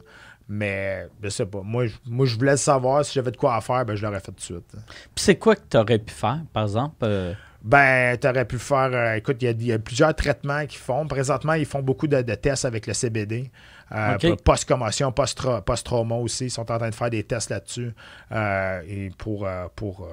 [0.49, 1.62] Mais je sais pas.
[1.62, 3.05] Moi, je, moi, je voulais savoir.
[3.05, 4.72] Si j'avais de quoi à faire, ben, je l'aurais fait tout de suite.
[5.14, 6.97] Puis c'est quoi que t'aurais pu faire, par exemple?
[7.03, 7.32] euh,
[7.62, 8.90] Ben, tu aurais pu faire.
[8.92, 11.07] euh, écoute, il y a- il y, a plusieurs traitements qu'ils font.
[11.07, 13.51] Présentement, ils font beaucoup de, de tests avec le CBD.
[13.92, 14.18] Euh.
[14.45, 16.45] Post-commotion, post-tra- post-trauma aussi.
[16.47, 17.92] Ils sont en train de faire des tests là-dessus.
[18.32, 19.49] euh, et pour.
[19.76, 20.07] pour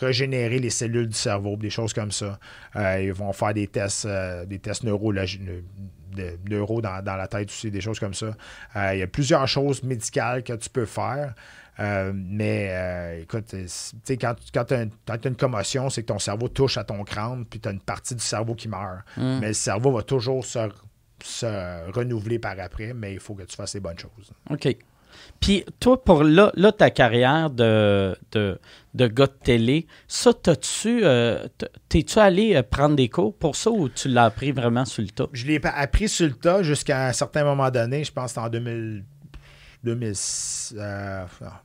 [0.00, 2.38] régénérer les cellules du cerveau, des choses comme ça.
[2.76, 5.42] Euh, ils vont faire des tests, euh, des tests neurologiques,
[6.14, 8.34] de neuro dans, dans la tête aussi, des choses comme ça.
[8.76, 11.34] Euh, il y a plusieurs choses médicales que tu peux faire.
[11.80, 16.08] Euh, mais euh, écoute, c'est- tu sais, quand, quand tu as, une commotion, c'est que
[16.08, 19.00] ton cerveau touche à ton crâne, puis tu as une partie du cerveau qui meurt.
[19.16, 20.68] Mais le cerveau va toujours se,
[21.24, 24.32] se renouveler par après, mais il faut que tu fasses les bonnes choses.
[24.50, 24.76] OK.
[25.40, 28.58] Puis toi, pour là, là ta carrière de, de,
[28.94, 31.00] gars de télé, ça, t'as-tu.
[31.04, 31.46] euh,
[31.88, 35.08] T'es-tu allé euh, prendre des cours pour ça ou tu l'as appris vraiment sur le
[35.10, 35.26] tas?
[35.32, 39.04] Je l'ai appris sur le tas jusqu'à un certain moment donné, je pense en 2000,
[39.84, 40.12] 2000,
[40.76, 41.24] euh,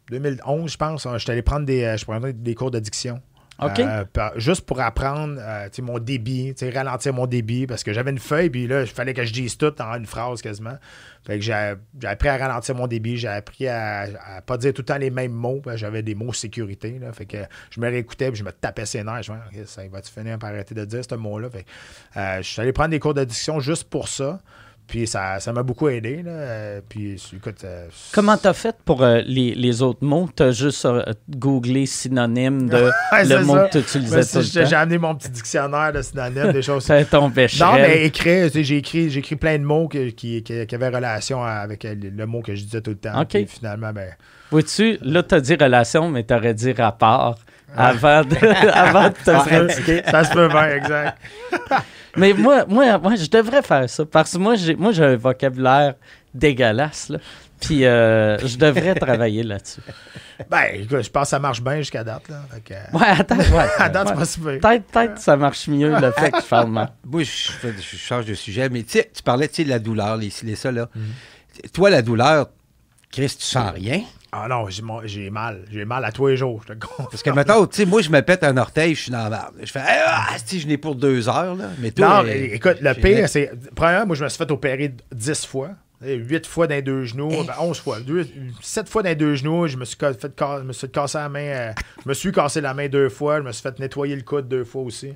[0.10, 1.08] 2011, je pense.
[1.14, 3.22] Je suis allé prendre des, euh, je prenais des cours d'addiction.
[3.60, 4.06] Euh,
[4.36, 8.68] juste pour apprendre euh, mon débit, ralentir mon débit, parce que j'avais une feuille, puis
[8.68, 10.78] là, il fallait que je dise tout en une phrase quasiment.
[11.26, 14.82] Fait que j'ai appris à ralentir mon débit, j'ai appris à, à pas dire tout
[14.82, 17.00] le temps les mêmes mots, j'avais des mots sécurité.
[17.00, 17.38] Là, fait que
[17.72, 19.24] je me réécoutais, puis je me tapais ses nerfs.
[19.24, 21.50] Je me disais, ça va-tu finir par arrêter de dire ce mot-là?
[22.16, 24.40] Euh, je suis allé prendre des cours d'addiction juste pour ça.
[24.88, 26.24] Puis ça ça m'a beaucoup aidé.
[26.24, 26.80] Là.
[26.88, 27.58] Puis écoute.
[27.66, 30.30] euh, Comment t'as fait pour euh, les, les autres mots?
[30.34, 33.64] T'as juste euh, googlé synonyme de Ouais, le mot ça.
[33.68, 36.84] que tu utilisais Ben, tout le J'ai amené mon petit dictionnaire de synonymes, des choses
[36.86, 37.82] Ça ton Non, bécherel.
[37.82, 38.06] mais
[38.50, 41.84] sais, j'ai écrit, j'ai écrit plein de mots que- qui, qui, qui avaient relation avec
[41.84, 43.20] le, mot que je disais tout le temps.
[43.22, 43.28] OK.
[43.30, 44.10] Puis finalement, ben.
[44.52, 47.40] Vois-tu, là, t'as dit relation, mais t'aurais dit rapport
[47.76, 48.36] avant de,
[48.74, 50.02] avant de te peut- pratiquer.
[50.10, 51.18] ça se peut bien, exact.
[52.18, 55.16] Mais moi, moi, moi, je devrais faire ça parce que moi, j'ai, moi, j'ai un
[55.16, 55.96] vocabulaire
[56.34, 57.20] dégueulasse, là.
[57.60, 59.82] Puis euh, je devrais travailler là-dessus.
[60.50, 62.30] Ben, écoute, je pense que ça marche bien jusqu'à date.
[62.30, 62.44] Là.
[62.54, 63.68] Fait que, euh, Ouais, attends, ouais.
[63.80, 64.26] à date, ouais.
[64.26, 64.70] c'est pas.
[64.70, 66.92] Peut-être, peut-être que ça marche mieux le fait que je parle mal.
[67.06, 70.72] Moi, je, je change de sujet, mais tu parlais de la douleur, les, les ça,
[70.72, 70.90] là.
[70.94, 71.72] Mhm.
[71.74, 72.50] Toi, la douleur,
[73.12, 74.02] Chris, tu sens rien?
[74.32, 75.62] Ah non, j'ai mal.
[75.72, 76.80] J'ai mal à tous les jours, je te.
[76.98, 79.30] Parce que maintenant, tu sais, moi, je me pète un orteil, je suis dans la
[79.30, 79.54] merde.
[79.62, 81.70] Je fais, ah, si je n'ai pour deux heures, là.
[81.80, 83.52] Mais toi, Non, euh, écoute, le pire, c'est.
[83.76, 85.70] Premièrement, moi, je me suis fait opérer 10 fois.
[86.06, 87.46] 8 fois dans les deux genoux, Hein?
[87.48, 87.98] ben, 11 fois.
[88.62, 91.18] 7 fois dans les deux genoux, je me suis fait je me suis fait casser
[91.18, 91.40] la main.
[91.40, 91.72] euh,
[92.04, 94.48] je me suis cassé la main deux fois, je me suis fait nettoyer le coude
[94.48, 95.14] deux fois aussi.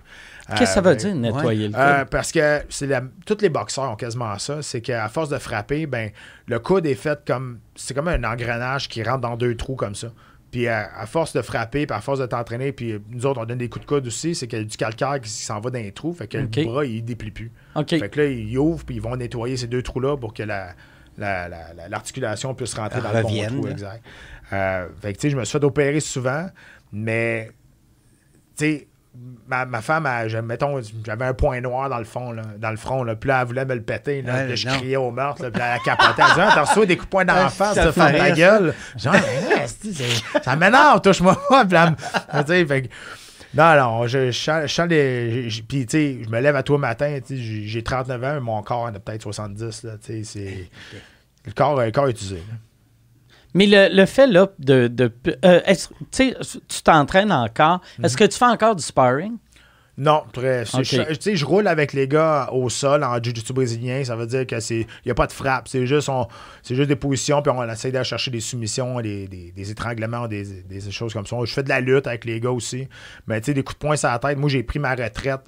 [0.58, 2.10] Qu'est-ce que ça Euh, veut ben, dire, nettoyer le Euh, coude?
[2.10, 4.62] parce que c'est la- tous les boxeurs ont quasiment ça.
[4.62, 6.12] C'est qu'à force de frapper, ben,
[6.48, 7.60] le coude est fait comme.
[7.76, 10.08] C'est comme un engrenage qui rentre dans deux trous comme ça.
[10.52, 13.46] Puis à, à force de frapper, puis à force de t'entraîner, puis nous autres, on
[13.46, 15.70] donne des coups de coude aussi, c'est qu'il y a du calcaire qui s'en va
[15.70, 16.12] dans les trous.
[16.14, 17.52] Fait que le bras, il déplie plus.
[17.76, 17.88] OK.
[17.90, 20.74] Fait que là, ils ouvrent, puis ils vont nettoyer ces deux trous-là pour que la,
[21.18, 23.66] la- la- la- l'articulation puisse rentrer Elle dans le bon trou.
[23.66, 23.72] là.
[23.72, 24.04] Exact.
[24.52, 26.48] Euh, fait que, tu sais, je me suis fait opérer souvent,
[26.92, 27.52] mais,
[28.58, 28.88] tu sais,
[29.48, 32.78] ma, ma femme, elle, mettons, j'avais un point noir dans le fond, là, dans le
[32.78, 34.78] front, là, puis là, elle voulait me le péter, là, Ouais, je non.
[34.78, 36.22] criais au meurtre, là, puis elle capotait.
[36.22, 38.32] Elle disait, Ah, t'as reçu des coups de poing dans la face, ça fait ta
[38.32, 38.74] gueule?
[38.98, 39.16] Genre,
[40.44, 41.66] ça m'énerve, touche-moi pas.
[41.66, 41.94] Puis là,
[42.68, 42.90] fait
[43.54, 46.78] non, non, je, je, je les- je- Puis, tu sais, je me lève à toi
[46.78, 50.24] matin, j'ai j'ai 39 ans, mais mon corps en a peut-être 70, là, tu sais,
[50.24, 50.70] c'est...
[51.46, 52.36] Le corps, le corps est usé.
[52.36, 52.42] là.
[53.54, 54.88] Mais le, le fait, là, de.
[54.88, 55.12] de
[55.46, 55.60] euh,
[56.12, 56.34] tu
[56.84, 57.82] t'entraînes encore?
[58.00, 58.06] Mhm.
[58.06, 59.34] Est-ce que tu fais encore du sparring?
[59.98, 60.64] Non, très.
[60.66, 60.86] c'est- Ok.
[61.10, 64.04] Je, tu sais, je roule avec les gars au sol en jiu-jitsu brésilien.
[64.06, 64.88] Ça veut dire que c'est.
[65.06, 65.68] N'y a pas de frappe.
[65.68, 66.28] C'est juste, on-
[66.68, 70.64] juste des positions, puis on essaie d'aller chercher des soumissions, des, des- des étranglements, des,
[70.64, 71.36] des choses comme ça.
[71.44, 72.88] Je fais de la lutte avec les gars aussi.
[73.28, 74.38] Mais tu sais, des coups de poing sur la tête.
[74.38, 75.42] Moi, j'ai pris ma retraite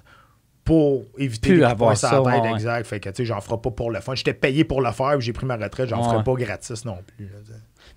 [0.66, 2.44] pour éviter Plus les coups de avoir poing sur la ça, tête.
[2.44, 2.52] ouais.
[2.54, 2.86] Exact.
[2.86, 4.14] Fait que tu sais, j'en ferai pas pour le fun.
[4.14, 5.88] J'étais payé pour le faire, j'ai pris ma retraite.
[5.90, 6.10] J'en Ouais.
[6.14, 7.26] ferai pas gratis non plus.
[7.26, 7.40] là.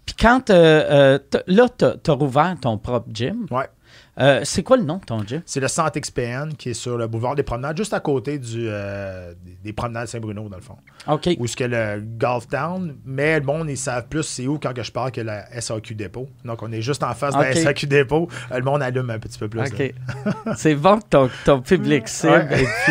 [0.06, 0.50] Puis quand.
[0.50, 3.46] euh, euh, là, tu as rouvert ton propre gym.
[3.50, 3.68] Ouais.
[4.18, 5.42] Euh, c'est quoi le nom de ton gym?
[5.44, 8.66] C'est le Centre XPN qui est sur le boulevard des Promenades, juste à côté du,
[8.68, 10.76] euh, des- des Promenades Saint-Bruno, dans le fond.
[11.06, 11.28] OK.
[11.38, 14.72] Où est-ce que le Golf Town, mais le monde, ils savent plus c'est où quand
[14.72, 16.28] que je parle que la SAQ Dépôt.
[16.44, 18.28] Donc, on est juste en face de la SAQ Dépôt.
[18.52, 19.60] Euh, Le monde allume un petit peu plus.
[19.60, 19.94] OK.
[20.56, 22.62] c'est bon que ton, ton public cible Ouais.
[22.62, 22.66] est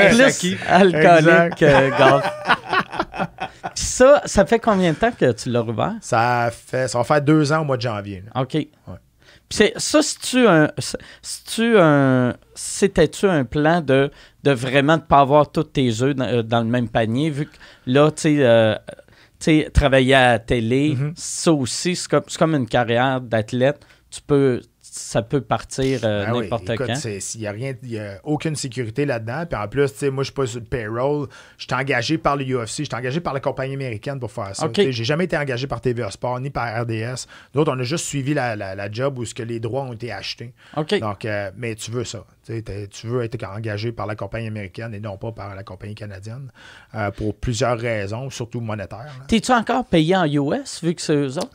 [0.00, 2.24] plus, plus alcoolique que golf.
[3.74, 5.94] Puis ça, ça fait combien de temps que tu l'as rouvert?
[6.00, 8.22] Ça, fait, ça va faire deux ans au mois de janvier.
[8.34, 8.42] là.
[8.42, 8.50] OK.
[8.50, 8.70] Puis
[9.52, 10.70] c'est- ça, c'est-tu un.
[10.78, 12.34] c'est-tu un.
[12.54, 14.10] C'était-tu un plan de,
[14.42, 17.46] de vraiment ne pas avoir tous tes œufs dans, euh, dans le même panier, vu
[17.46, 17.56] que
[17.86, 18.36] là, tu sais.
[18.40, 18.74] euh,
[19.74, 21.12] travailler à la télé, Mhm.
[21.16, 23.80] ça aussi, c'est comme, c'est comme une carrière d'athlète.
[24.10, 24.60] Tu peux,
[24.94, 26.94] ça peut partir euh, oui, n'importe quand.
[26.96, 29.46] c'est- Il n'y a, rien- y a aucune sécurité là-dedans.
[29.48, 31.28] Puis en plus, moi, je suis pas sur le payroll.
[31.56, 32.80] Je suis engagé par le UFC.
[32.80, 34.66] Je suis engagé par la compagnie américaine pour faire ça.
[34.66, 34.72] OK.
[34.74, 37.26] Tu sais, J'ai jamais été engagé par TVA Sport ni par RDS.
[37.54, 39.84] Nous autres, on a juste suivi la, la- la job où ce que les droits
[39.84, 40.52] ont été achetés.
[41.00, 42.24] Donc, euh, mais tu veux ça.
[42.46, 46.50] Tu veux être engagé par la compagnie américaine et non pas par la compagnie canadienne
[46.94, 49.14] euh, pour plusieurs raisons, surtout monétaires.
[49.28, 51.48] T'es-tu encore payé en US, vu que c'est eux autres?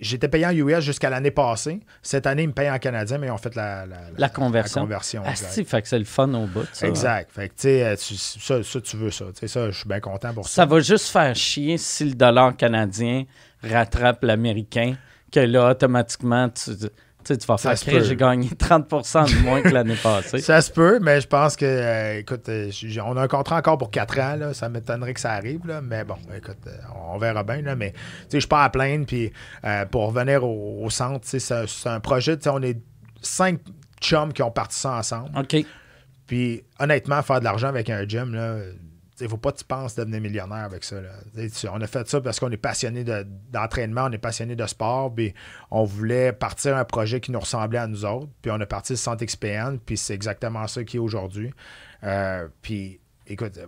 [0.00, 1.80] J'étais payé en US jusqu'à l'année passée.
[2.02, 4.80] Cette année, ils me payent en canadien, mais ils ont fait la, la, La conversion.
[4.80, 6.66] La conversion Ah, si, fait que c'est le fun au bout.
[6.72, 6.88] Ça.
[6.88, 7.30] Exact.
[7.32, 9.26] Fait que, tu sais, euh, ça, ça, tu veux ça.
[9.26, 10.66] Tu sais, ça, je suis bien content pour Ça ça.
[10.66, 13.24] va juste faire chier si le dollar canadien
[13.62, 14.96] rattrape l'américain,
[15.30, 16.70] que là, automatiquement, tu,
[17.24, 20.38] tu sais, tu vas Ça faire créer, j'ai gagné 30% de moins que l'année passée.
[20.40, 22.70] Ça se peut, mais je pense que, euh, écoute, euh,
[23.04, 24.36] on a un contrat encore pour 4 ans.
[24.36, 25.66] Là, ça m'étonnerait que ça arrive.
[25.66, 26.76] Là, mais bon, écoute, euh,
[27.12, 27.60] on verra bien.
[27.62, 29.06] Là, mais tu sais, je suis pas à plaindre.
[29.06, 29.32] Puis
[29.64, 32.36] euh, pour revenir au, au centre, tu sais, c'est c'est un projet.
[32.36, 32.80] tu sais, On est
[33.20, 33.60] cinq
[34.00, 35.30] chums qui ont parti ça ensemble.
[35.38, 35.56] OK.
[36.26, 38.56] Puis honnêtement, faire de l'argent avec un gym, là,
[39.20, 41.00] il ne faut pas que tu penses devenir millionnaire avec ça.
[41.00, 41.10] là.
[41.72, 45.14] On a fait ça parce qu'on est passionné de- d'entraînement, on est passionné de sport,
[45.14, 45.34] puis
[45.70, 48.28] on voulait partir un projet qui nous ressemblait à nous autres.
[48.42, 51.52] Puis on a parti le Centre XPN, puis c'est exactement ça qui est aujourd'hui.
[52.04, 53.58] Euh, puis écoute,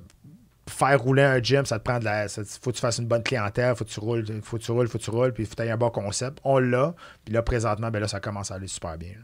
[0.68, 2.28] faire rouler un gym, ça te prend de la.
[2.28, 4.88] Faut que tu fasses une bonne clientèle, faut que tu roules, faut que tu roules,
[4.88, 6.38] faut que tu roules, puis il faut que tu aies un bon concept.
[6.44, 6.94] On l'a,
[7.24, 9.14] puis là, présentement, ben là, ça commence à aller super bien.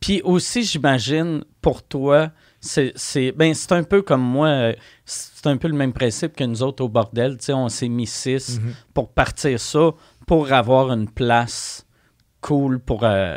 [0.00, 4.72] Puis aussi, j'imagine, pour toi, c'est c'est ben, c'est un peu comme moi, euh,
[5.04, 7.38] c'est un peu le même principe que nous autres au bordel.
[7.38, 8.60] Tu sais, on s'est mis six
[8.94, 9.90] pour partir ça,
[10.26, 11.86] pour avoir une place
[12.40, 13.36] cool pour euh,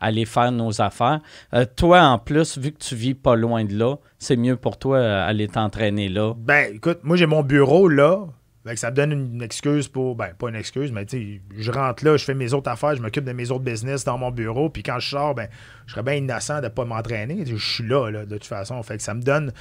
[0.00, 1.20] aller faire nos affaires.
[1.54, 4.78] Euh, toi, en plus, vu que tu vis pas loin de là, c'est mieux pour
[4.78, 6.34] toi euh, aller t'entraîner là.
[6.36, 8.26] Ben, écoute, moi, j'ai mon bureau là.
[8.64, 10.14] Fait que ça me donne une excuse pour.
[10.14, 12.94] Ben, pas une excuse, mais tu sais, je rentre là, je fais mes autres affaires,
[12.94, 14.70] je m'occupe de mes autres business dans mon bureau.
[14.70, 15.48] Puis quand je sors, ben,
[15.86, 17.44] je serais bien innocent de ne pas m'entraîner.
[17.44, 18.80] Je suis là, là, de toute façon.
[18.84, 19.52] Fait que ça me donne.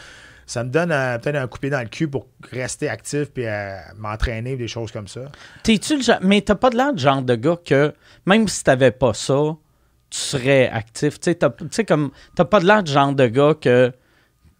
[0.46, 3.78] Ça me donne euh, peut-être un coupé dans le cul pour rester actif puis euh,
[3.98, 5.22] m'entraîner, des choses comme ça.
[5.64, 7.94] T'es-tu le genre- Mais t'as pas de l'air de genre de gars que,
[8.26, 9.56] même si t'avais pas ça,
[10.10, 11.20] tu serais actif.
[11.22, 11.34] Tu
[11.72, 13.94] sais, comme, t'as pas de l'air de genre de gars que,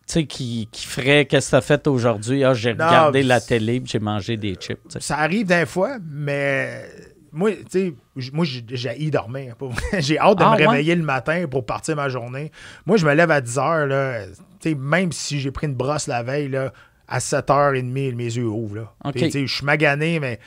[0.08, 2.44] sais, qui, qui ferait, qu'est-ce que t'as fait aujourd'hui?
[2.44, 4.80] Ah, j'ai regardé la télé puis j'ai mangé des chips.
[5.00, 6.86] Ça arrive d'un fois, mais
[7.32, 7.94] moi, tu sais,
[8.34, 9.56] moi, j'ai dormir.
[10.00, 10.66] J'ai hâte de Ah, me ouais?
[10.68, 12.52] réveiller le matin pour partir ma journée.
[12.86, 14.26] Moi, je me lève à 10 h, là.
[14.60, 16.74] Tu sais, même si j'ai pris une brosse la veille, là,
[17.08, 17.84] à 7h30,
[18.16, 18.94] mes yeux ouvrent, là.
[19.06, 19.14] OK.
[19.14, 20.40] Puis, tu sais, je suis magané, mais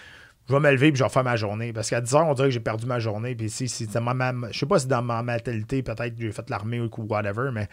[0.49, 1.73] je vais me lever et je vais faire ma journée.
[1.73, 3.35] Parce qu'à 10 h, on dirait que j'ai perdu ma journée.
[3.35, 6.21] Puis, si, si, c'est ma- ma- je sais pas si dans ma mentalité, peut-être que
[6.23, 7.67] j'ai fait l'armée ou whatever, mais.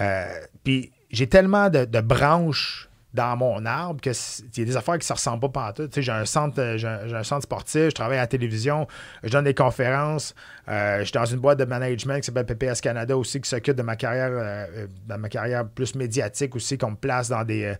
[0.00, 0.24] euh,
[0.64, 5.06] puis, j'ai tellement de, de branches dans mon arbre que y a des affaires qui
[5.06, 5.88] se ressemblent pas partout.
[5.88, 8.86] Tu sais, j'ai un centre, euh, j'ai un, centre sportif, je travaille à la télévision,
[9.24, 10.34] je donne des conférences,
[10.68, 13.76] euh, je suis dans une boîte de management qui s'appelle PPS Canada aussi, qui s'occupe
[13.76, 17.74] de ma carrière, euh, dans ma carrière plus médiatique aussi, qu'on me place dans des,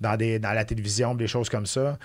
[0.00, 1.98] dans des, dans la télévision, des choses comme ça.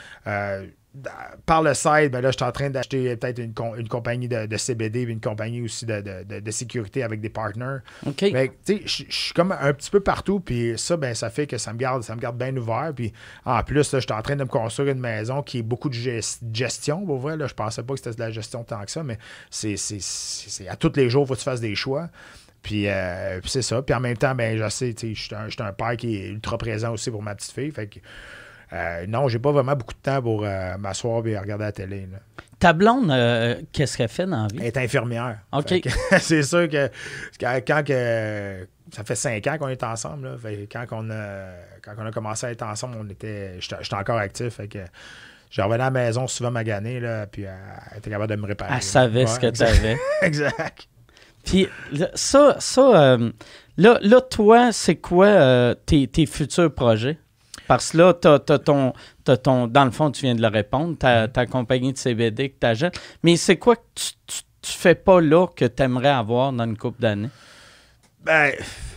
[1.45, 4.27] Par le site, ben là, je suis en train d'acheter peut-être une, com- une compagnie
[4.27, 7.79] de, de CBD, une compagnie aussi de, de- de- sécurité avec des partners.
[8.05, 8.23] OK.
[8.67, 11.77] Je suis comme un petit peu partout, puis ça, ben, ça fait que ça me
[11.77, 12.91] garde, ça me garde bien ouvert.
[12.95, 13.11] Puis
[13.45, 15.95] en plus, je suis en train de me construire une maison qui est beaucoup de
[15.95, 17.05] gest- gestion.
[17.05, 19.17] Pour vrai, là, je pensais pas que c'était de la gestion tant que ça, mais
[19.49, 19.75] c'est,
[20.69, 22.09] à tous les jours, il faut que tu fasses des choix.
[22.61, 23.81] Puis, euh, puis c'est ça.
[23.83, 26.57] Puis en même temps, ben, je sais, je suis un, un père qui est ultra
[26.57, 27.69] présent aussi pour ma petite fille.
[27.69, 27.99] Fait que,
[28.75, 32.07] euh, non, j'ai pas vraiment beaucoup de temps pour euh, m'asseoir et regarder la télé.
[32.11, 32.17] là.
[32.59, 34.57] Ta blonde, euh, qu'est-ce qu'elle fait dans la vie?
[34.59, 35.39] Elle est infirmière.
[35.53, 35.81] OK.
[36.19, 36.89] C'est sûr que
[37.39, 41.47] quand, que- ça fait cinq ans qu'on est ensemble, là, Fait que quand, on a,
[41.81, 44.55] quand on a commencé à être ensemble, on était, j'étais encore actif.
[44.55, 44.79] Fait que
[45.49, 48.73] je revenais à la maison souvent magané, là, puis elle, était capable de me réparer.
[48.75, 49.97] Elle savait ce que tu avais.
[50.21, 50.87] Exact.
[51.45, 51.67] Puis
[52.15, 53.31] ça, ça euh,
[53.77, 57.17] là, là, toi, c'est quoi tes, tes futurs projets?
[57.67, 58.93] Parce que là, t'as, t'as ton,
[59.23, 62.49] t'as ton, dans le fond, tu viens de le répondre, ta, ta compagnie de CBD
[62.49, 62.99] que tu achètes.
[63.23, 66.65] Mais c'est quoi que tu, tu, tu fais pas là que tu aimerais avoir dans
[66.65, 67.29] une couple d'années?
[68.23, 68.94] Ben, tu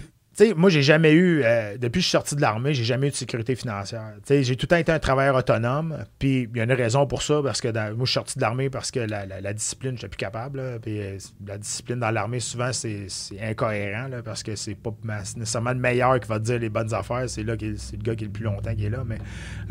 [0.57, 3.11] moi, j'ai jamais eu, euh, depuis que je suis sorti de l'armée, j'ai jamais eu
[3.11, 4.13] de sécurité financière.
[4.29, 6.05] J'ai tout le temps été un travailleur autonome.
[6.19, 8.43] Puis, il y a une raison pour ça, parce que moi, je suis sorti de
[8.43, 10.63] l'armée parce que la, la- la discipline, je plus capable.
[10.81, 13.07] Puis, euh, la discipline dans l'armée, souvent, c'est
[13.43, 14.95] incohérent, parce que c'est pas
[15.37, 17.29] nécessairement le meilleur qui va te dire les bonnes affaires.
[17.29, 19.03] C'est là c'est le gars qui est le plus longtemps qui est là.
[19.07, 19.19] Mais,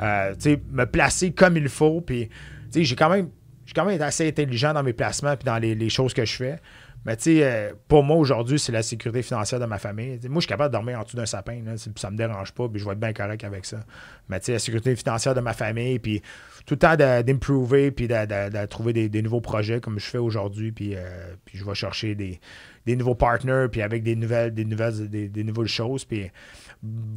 [0.02, 2.02] euh, tu sais, me placer comme il faut.
[2.02, 2.35] Puis, tu
[2.72, 3.30] sais, j'ai quand même.
[3.65, 6.34] J'ai quand même été assez intelligent dans mes placements puis dans les choses que je
[6.38, 6.60] fais.
[7.08, 10.20] Mais tu sais, euh, pour moi aujourd'hui, c'est la sécurité financière de ma famille.
[10.28, 11.62] Moi, je suis capable de dormir en dessous d'un sapin.
[11.64, 13.80] Là, ça me dérange pas, puis je vais être bien correct avec ça.
[14.28, 16.22] Mais tu sais, la sécurité financière de ma famille, puis
[16.66, 20.98] tout le temps d'improver, puis de, trouver des, nouveaux projets comme je fais aujourd'hui, puis,
[20.98, 22.42] euh, je vais chercher des,
[22.98, 26.30] nouveaux partners, puis avec des nouvelles, des nouvelles, des nouvelles choses, puis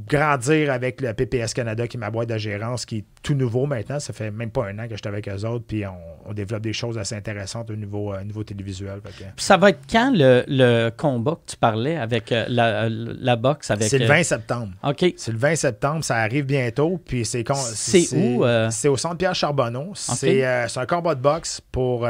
[0.09, 3.67] grandir avec le PPS Canada, qui est ma boîte de gérance, qui est tout nouveau
[3.67, 4.01] maintenant.
[4.01, 6.63] Ça fait même pas un an que j'étais avec eux autres, puis on, on développe
[6.63, 9.01] des choses assez intéressantes au niveau, euh, niveau télévisuel.
[9.03, 13.37] Que- ça va être quand le, le combat que tu parlais avec euh, la, la
[13.37, 13.89] boxe avec.
[13.89, 14.73] C'est le euh, 20 septembre.
[14.83, 15.05] OK.
[15.17, 16.99] C'est le 20 septembre, ça arrive bientôt.
[17.05, 18.69] Puis c'est con- C'est où, euh?
[18.71, 19.93] C'est au centre Pierre Charbonneau.
[19.95, 22.05] C'est euh, c'est un combat de boxe pour.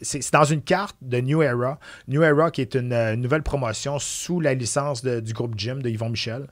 [0.00, 1.78] C'est dans une carte de New Era.
[2.08, 5.88] New Era qui est une, euh, nouvelle promotion sous la licence du groupe Jim de
[5.88, 6.46] Yvon Michel.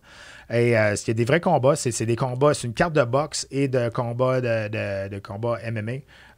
[0.50, 1.76] Et euh, il y a des vrais combats.
[1.76, 2.54] C'est des combats.
[2.54, 5.92] C'est une carte de boxe et de combats de, combats MMA.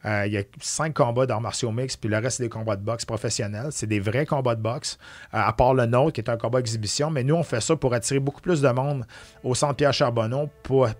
[0.05, 2.75] Euh, il y a cinq combats d'arts martiaux mixtes, puis le reste, c'est des combats
[2.75, 3.67] de boxe professionnels.
[3.71, 4.97] C'est des vrais combats de boxe,
[5.33, 7.09] euh, à part le nôtre, qui est un combat exhibition.
[7.09, 9.05] Mais nous, on fait ça pour attirer beaucoup plus de monde
[9.43, 10.49] au centre Pierre Charbonneau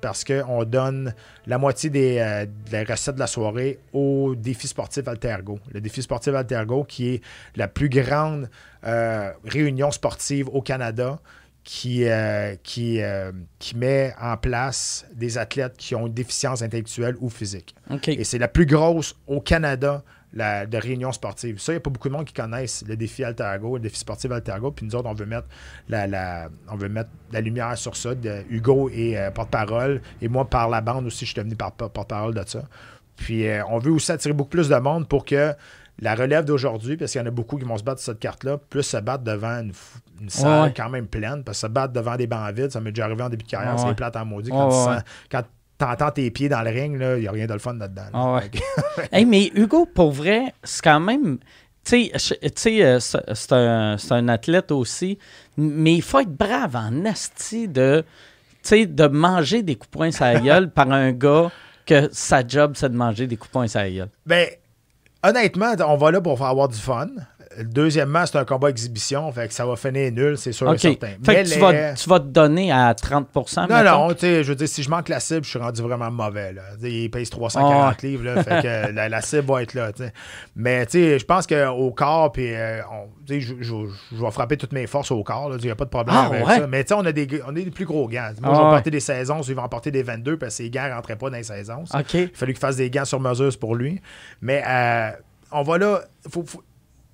[0.02, 1.14] parce qu'on donne
[1.46, 5.60] la moitié des, euh, des recettes de la soirée au défi sportif Altergo.
[5.72, 7.22] Le défi sportif Altergo, qui est
[7.56, 8.50] la plus grande
[9.44, 11.20] réunion sportive au Canada
[11.70, 17.18] qui, euh, qui, euh, qui met en place des athlètes qui ont une déficience intellectuelle
[17.20, 17.76] ou physique.
[18.18, 21.60] Et c'est la plus grosse au Canada la, de réunion sportive.
[21.60, 23.98] Ça, il n'y a pas beaucoup de monde qui connaissent le défi Altergo, le défi
[23.98, 24.72] sportif Altergo.
[24.72, 25.48] Puis nous autres, on veut mettre
[25.90, 28.16] la, la- on veut mettre la lumière sur ça.
[28.16, 30.02] De, Hugo est euh, porte-parole.
[30.22, 32.64] Et moi, par la bande aussi, je suis devenu par- par- porte-parole de ça.
[33.18, 35.54] Puis on veut aussi attirer beaucoup plus de monde pour que
[36.00, 38.20] la relève d'aujourd'hui, parce qu'il y en a beaucoup qui vont se battre sur cette
[38.20, 40.74] carte-là, plus se battre devant une, salle Ouais.
[40.76, 43.24] quand même pleine, parce que se battre devant des bancs vides, ça m'est déjà arrivé
[43.24, 43.84] en début de carrière, Ouais.
[43.88, 44.52] c'est plate en maudit.
[44.52, 45.02] Ouais, Quand, tu sens-
[45.32, 45.44] quand
[45.78, 48.04] t'entends tes pieds dans le ring, il n'y a rien de le fun là-dedans.
[48.04, 48.10] là.
[48.14, 48.52] Ah ouais.
[49.12, 51.38] Hey, mais Hugo, pour vrai, c'est quand même.
[51.84, 52.10] Tu
[52.56, 55.18] sais, euh, c'est un, un athlète aussi,
[55.56, 58.04] mais il faut être brave en asti de,
[58.70, 61.50] de manger des coups de poing sur la gueule par un gars
[61.86, 64.10] que sa job, c'est de manger des coups de poing sur la gueule.
[64.26, 64.50] Ben,
[65.28, 67.08] honnêtement, on va là pour avoir du fun.
[67.64, 71.08] Deuxièmement, c'est un combat exhibition, fait que ça va finir nul, c'est sûr et certain.
[71.08, 74.08] Fait Mais que tu, vas, tu vas te donner à 30% Non, mettons?
[74.08, 76.12] non, tu sais, je veux dire, si je manque la cible, je suis rendu vraiment
[76.12, 76.54] mauvais.
[76.54, 76.62] Là.
[76.84, 79.92] Il pèse 340 Ah livres, là, fait que la, la cible va être là.
[80.56, 82.82] Mais tu sais, je pense qu'au corps, puis euh,
[83.28, 85.52] je, vais frapper toutes mes forces au corps.
[85.58, 86.58] Il n'y a pas de problème Ah, avec ouais?
[86.60, 86.68] ça.
[86.68, 88.30] Mais tu sais, on a des, on a des plus gros gants.
[88.42, 88.70] Moi, Ah, je vais ouais.
[88.74, 90.88] porter des 16 onces, lui, il va en porter des 22 parce que ses gants
[90.88, 91.92] ne rentraient pas dans les 16 onces.
[91.96, 92.14] OK.
[92.14, 94.00] Il fallu qu'il fasse des gants sur mesure pour lui.
[94.42, 95.10] Mais euh,
[95.52, 96.02] on va là.
[96.30, 96.62] faut- faut-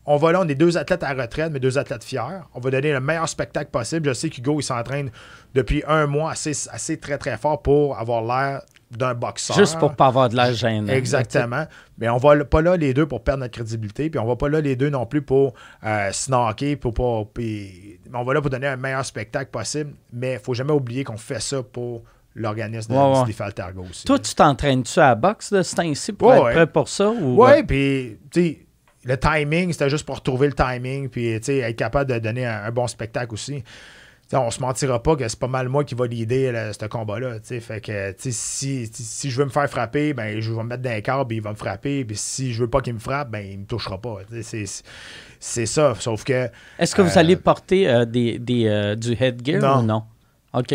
[0.05, 2.41] on va là, on est deux athlètes à la retraite, mais deux athlètes fiers.
[2.53, 4.09] On va donner le meilleur spectacle possible.
[4.09, 5.11] Je sais qu'Hugo, il s'entraîne
[5.53, 8.61] depuis un mois assez, assez très, très fort pour avoir l'air
[8.91, 9.55] d'un boxeur.
[9.57, 10.87] Juste pour pas avoir de l'air gênant.
[10.91, 11.65] Exactement.
[11.97, 14.49] Mais on va pas là les deux pour perdre notre crédibilité, puis on va pas
[14.49, 15.53] là les deux non plus pour
[15.83, 17.23] euh, snacker, pour pas.
[17.33, 19.93] puis- on va là pour donner un meilleur spectacle possible.
[20.11, 22.03] Mais il faut jamais oublier qu'on fait ça pour
[22.35, 24.05] l'organisme de, Ouais, Altergo aussi.
[24.05, 27.09] Toi, tu t'entraînes-tu à la boxe de ce temps-ci pour Ouais, être prêt pour ça?
[27.09, 28.65] Ou, Ouais, puis, tu sais,
[29.05, 32.71] le timing, c'était juste pour trouver le timing, puis, être capable de donner un, un
[32.71, 33.61] bon spectacle aussi.
[33.63, 36.85] Tu sais, on se mentira pas que c'est pas mal moi qui va là, ce
[36.85, 37.39] combat-là.
[37.43, 40.81] Fait que si, si, si je veux me faire frapper, ben je vais me mettre
[40.81, 42.05] dans un câble puis il va me frapper.
[42.05, 44.19] Puis si je veux pas qu'il me frappe, ben il me touchera pas.
[44.41, 45.93] C'est, ça.
[45.99, 46.49] Sauf que.
[46.79, 49.79] Est-ce que vous Euh, allez porter euh, des, des, euh, du headgear Non.
[49.79, 50.03] ou non?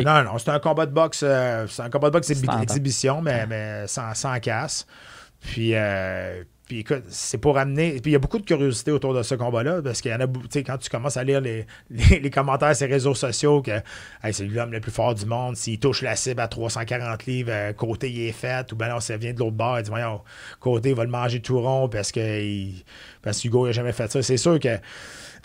[0.04, 1.22] Non, non, c'est un combat de boxe.
[1.24, 4.86] euh, c'est un combat de boxe exhibition, mais, mais sans, sans casse.
[5.40, 7.92] Puis, euh, puis écoute, c'est pour amener.
[7.92, 10.20] Puis il y a beaucoup de curiosité autour de ce combat-là, parce qu'il y en
[10.20, 10.46] a beaucoup.
[10.48, 13.62] Tu sais, quand tu commences à lire les, les, les commentaires sur les réseaux sociaux,
[13.62, 13.70] que
[14.22, 17.50] hey, c'est l'homme le plus fort du monde, s'il touche la cible à 340 livres,
[17.52, 19.90] euh, côté il est fait, ou ben non, ça vient de l'autre bord, il dit,
[19.90, 20.20] voyons,
[20.60, 22.84] côté va le manger tout rond parce que il-
[23.22, 24.22] parce qu'Hugo n'a jamais fait ça.
[24.22, 24.76] C'est sûr que.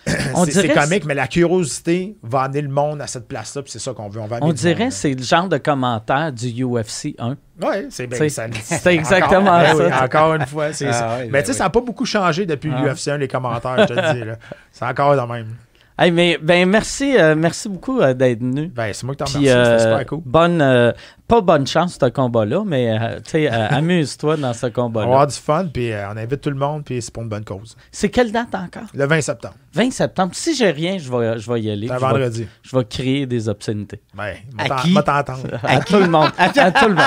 [0.36, 3.80] On c'est comique, mais la curiosité va amener le monde à cette place-là, puis c'est
[3.80, 4.20] ça qu'on veut.
[4.20, 7.30] On, va On dirait que c'est le genre de commentaire du UFC 1.
[7.30, 7.36] là.
[7.62, 8.18] Ouais, c'est bien.
[8.18, 9.74] C'est- ça- c'est exactement encore, ça.
[9.76, 11.18] ben oui, encore une fois, c'est Ah ça.
[11.22, 11.58] mais ben tu sais, oui.
[11.58, 12.82] ça n'a pas beaucoup changé depuis Ah.
[12.82, 14.26] l'UFC 1, les commentaires, je te dis.
[14.26, 14.36] là.
[14.72, 15.56] C'est encore le même.
[15.98, 18.68] Hey, mais ben merci, euh, merci beaucoup euh, d'être venu.
[18.70, 19.46] Ben, c'est moi qui t'en remercie.
[19.48, 20.22] C'était euh, super cool.
[20.26, 20.92] bonne, euh,
[21.28, 24.74] pas bonne chance ce combat-là, mais euh, tu sais, euh, amuse-toi dans ce On va
[24.74, 25.06] combat-là.
[25.06, 27.46] avoir du fun, puis euh, on invite tout le monde, puis c'est pour une bonne
[27.46, 27.78] cause.
[27.92, 28.88] C'est quelle date encore?
[28.96, 30.32] Le 20 septembre, 20 septembre.
[30.34, 31.88] Si j'ai rien, je vais, je vais y aller.
[31.88, 32.48] c'est vendredi.
[32.64, 34.02] je vais créer des obscénités.
[34.16, 34.94] Ben, À qui?
[34.96, 35.60] t'entendre.
[35.62, 36.32] À tout le monde.
[36.40, 37.04] À tout le monde.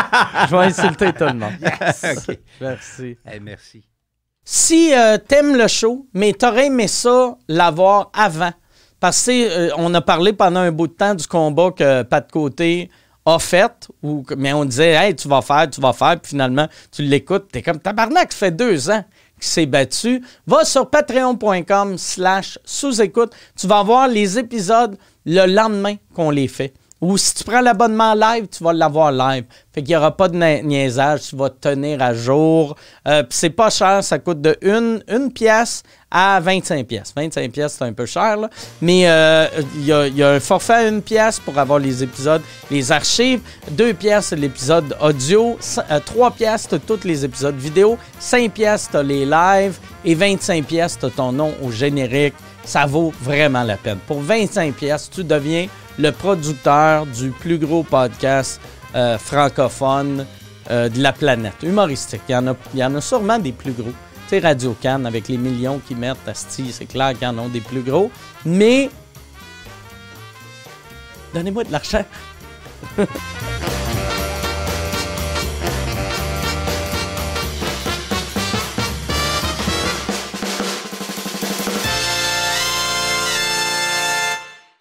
[0.49, 1.53] Je vais insulter tout le monde.
[1.63, 2.39] OK.
[2.61, 3.17] Merci.
[3.27, 3.83] Hey, merci.
[4.45, 8.53] Si euh, t'aimes le show, mais t'aurais aimé ça l'avoir avant,
[9.01, 12.31] parce que euh, on a parlé pendant un bout de temps du combat que Pat
[12.31, 12.91] Côté
[13.25, 13.89] a fait,
[14.37, 17.61] mais on disait, hey, tu vas faire, tu vas faire, puis finalement, tu l'écoutes, t'es
[17.61, 19.05] comme tabarnak, ça fait deux ans
[19.41, 20.23] qu'il s'est battu.
[20.47, 26.73] Va sur patreon.com slash sous-écoute, tu vas voir les épisodes le lendemain qu'on les fait.
[27.01, 29.45] Ou si tu prends l'abonnement live, tu vas l'avoir live.
[29.75, 32.75] Fait qu'il n'y aura pas de niaisage, tu vas te tenir à jour.
[33.07, 37.13] Euh, Puis c'est pas cher, ça coûte de une, une pièce à 25 pièces.
[37.15, 38.49] 25 pièces, c'est un peu cher, là.
[38.81, 42.41] Mais euh, il y, a, un forfait à une pièce pour avoir les épisodes,
[42.71, 43.41] les archives.
[43.73, 45.59] Deux pièces, c'est l'épisode audio.
[45.61, 47.99] Cin- euh, trois pièces, t'as tous les épisodes vidéo.
[48.19, 49.79] 5 pièces, t'as les lives.
[50.03, 52.35] Et 25 pièces, t'as ton nom au générique.
[52.67, 53.99] Ça vaut vraiment la peine.
[54.07, 55.69] Pour 25 pièces, tu deviens
[55.99, 58.61] le producteur du plus gros podcast
[58.95, 60.27] euh, francophone
[60.71, 62.23] euh, de la planète, humoristique.
[62.29, 62.33] Il
[62.75, 63.93] y, en a, sûrement des plus gros.
[64.29, 67.49] Tu sais, Radio Cannes, avec les millions qu'ils mettent, Asti, c'est clair qu'ils en ont
[67.49, 68.11] des plus gros.
[68.45, 68.91] Mais,
[71.33, 72.05] donnez-moi de l'argent.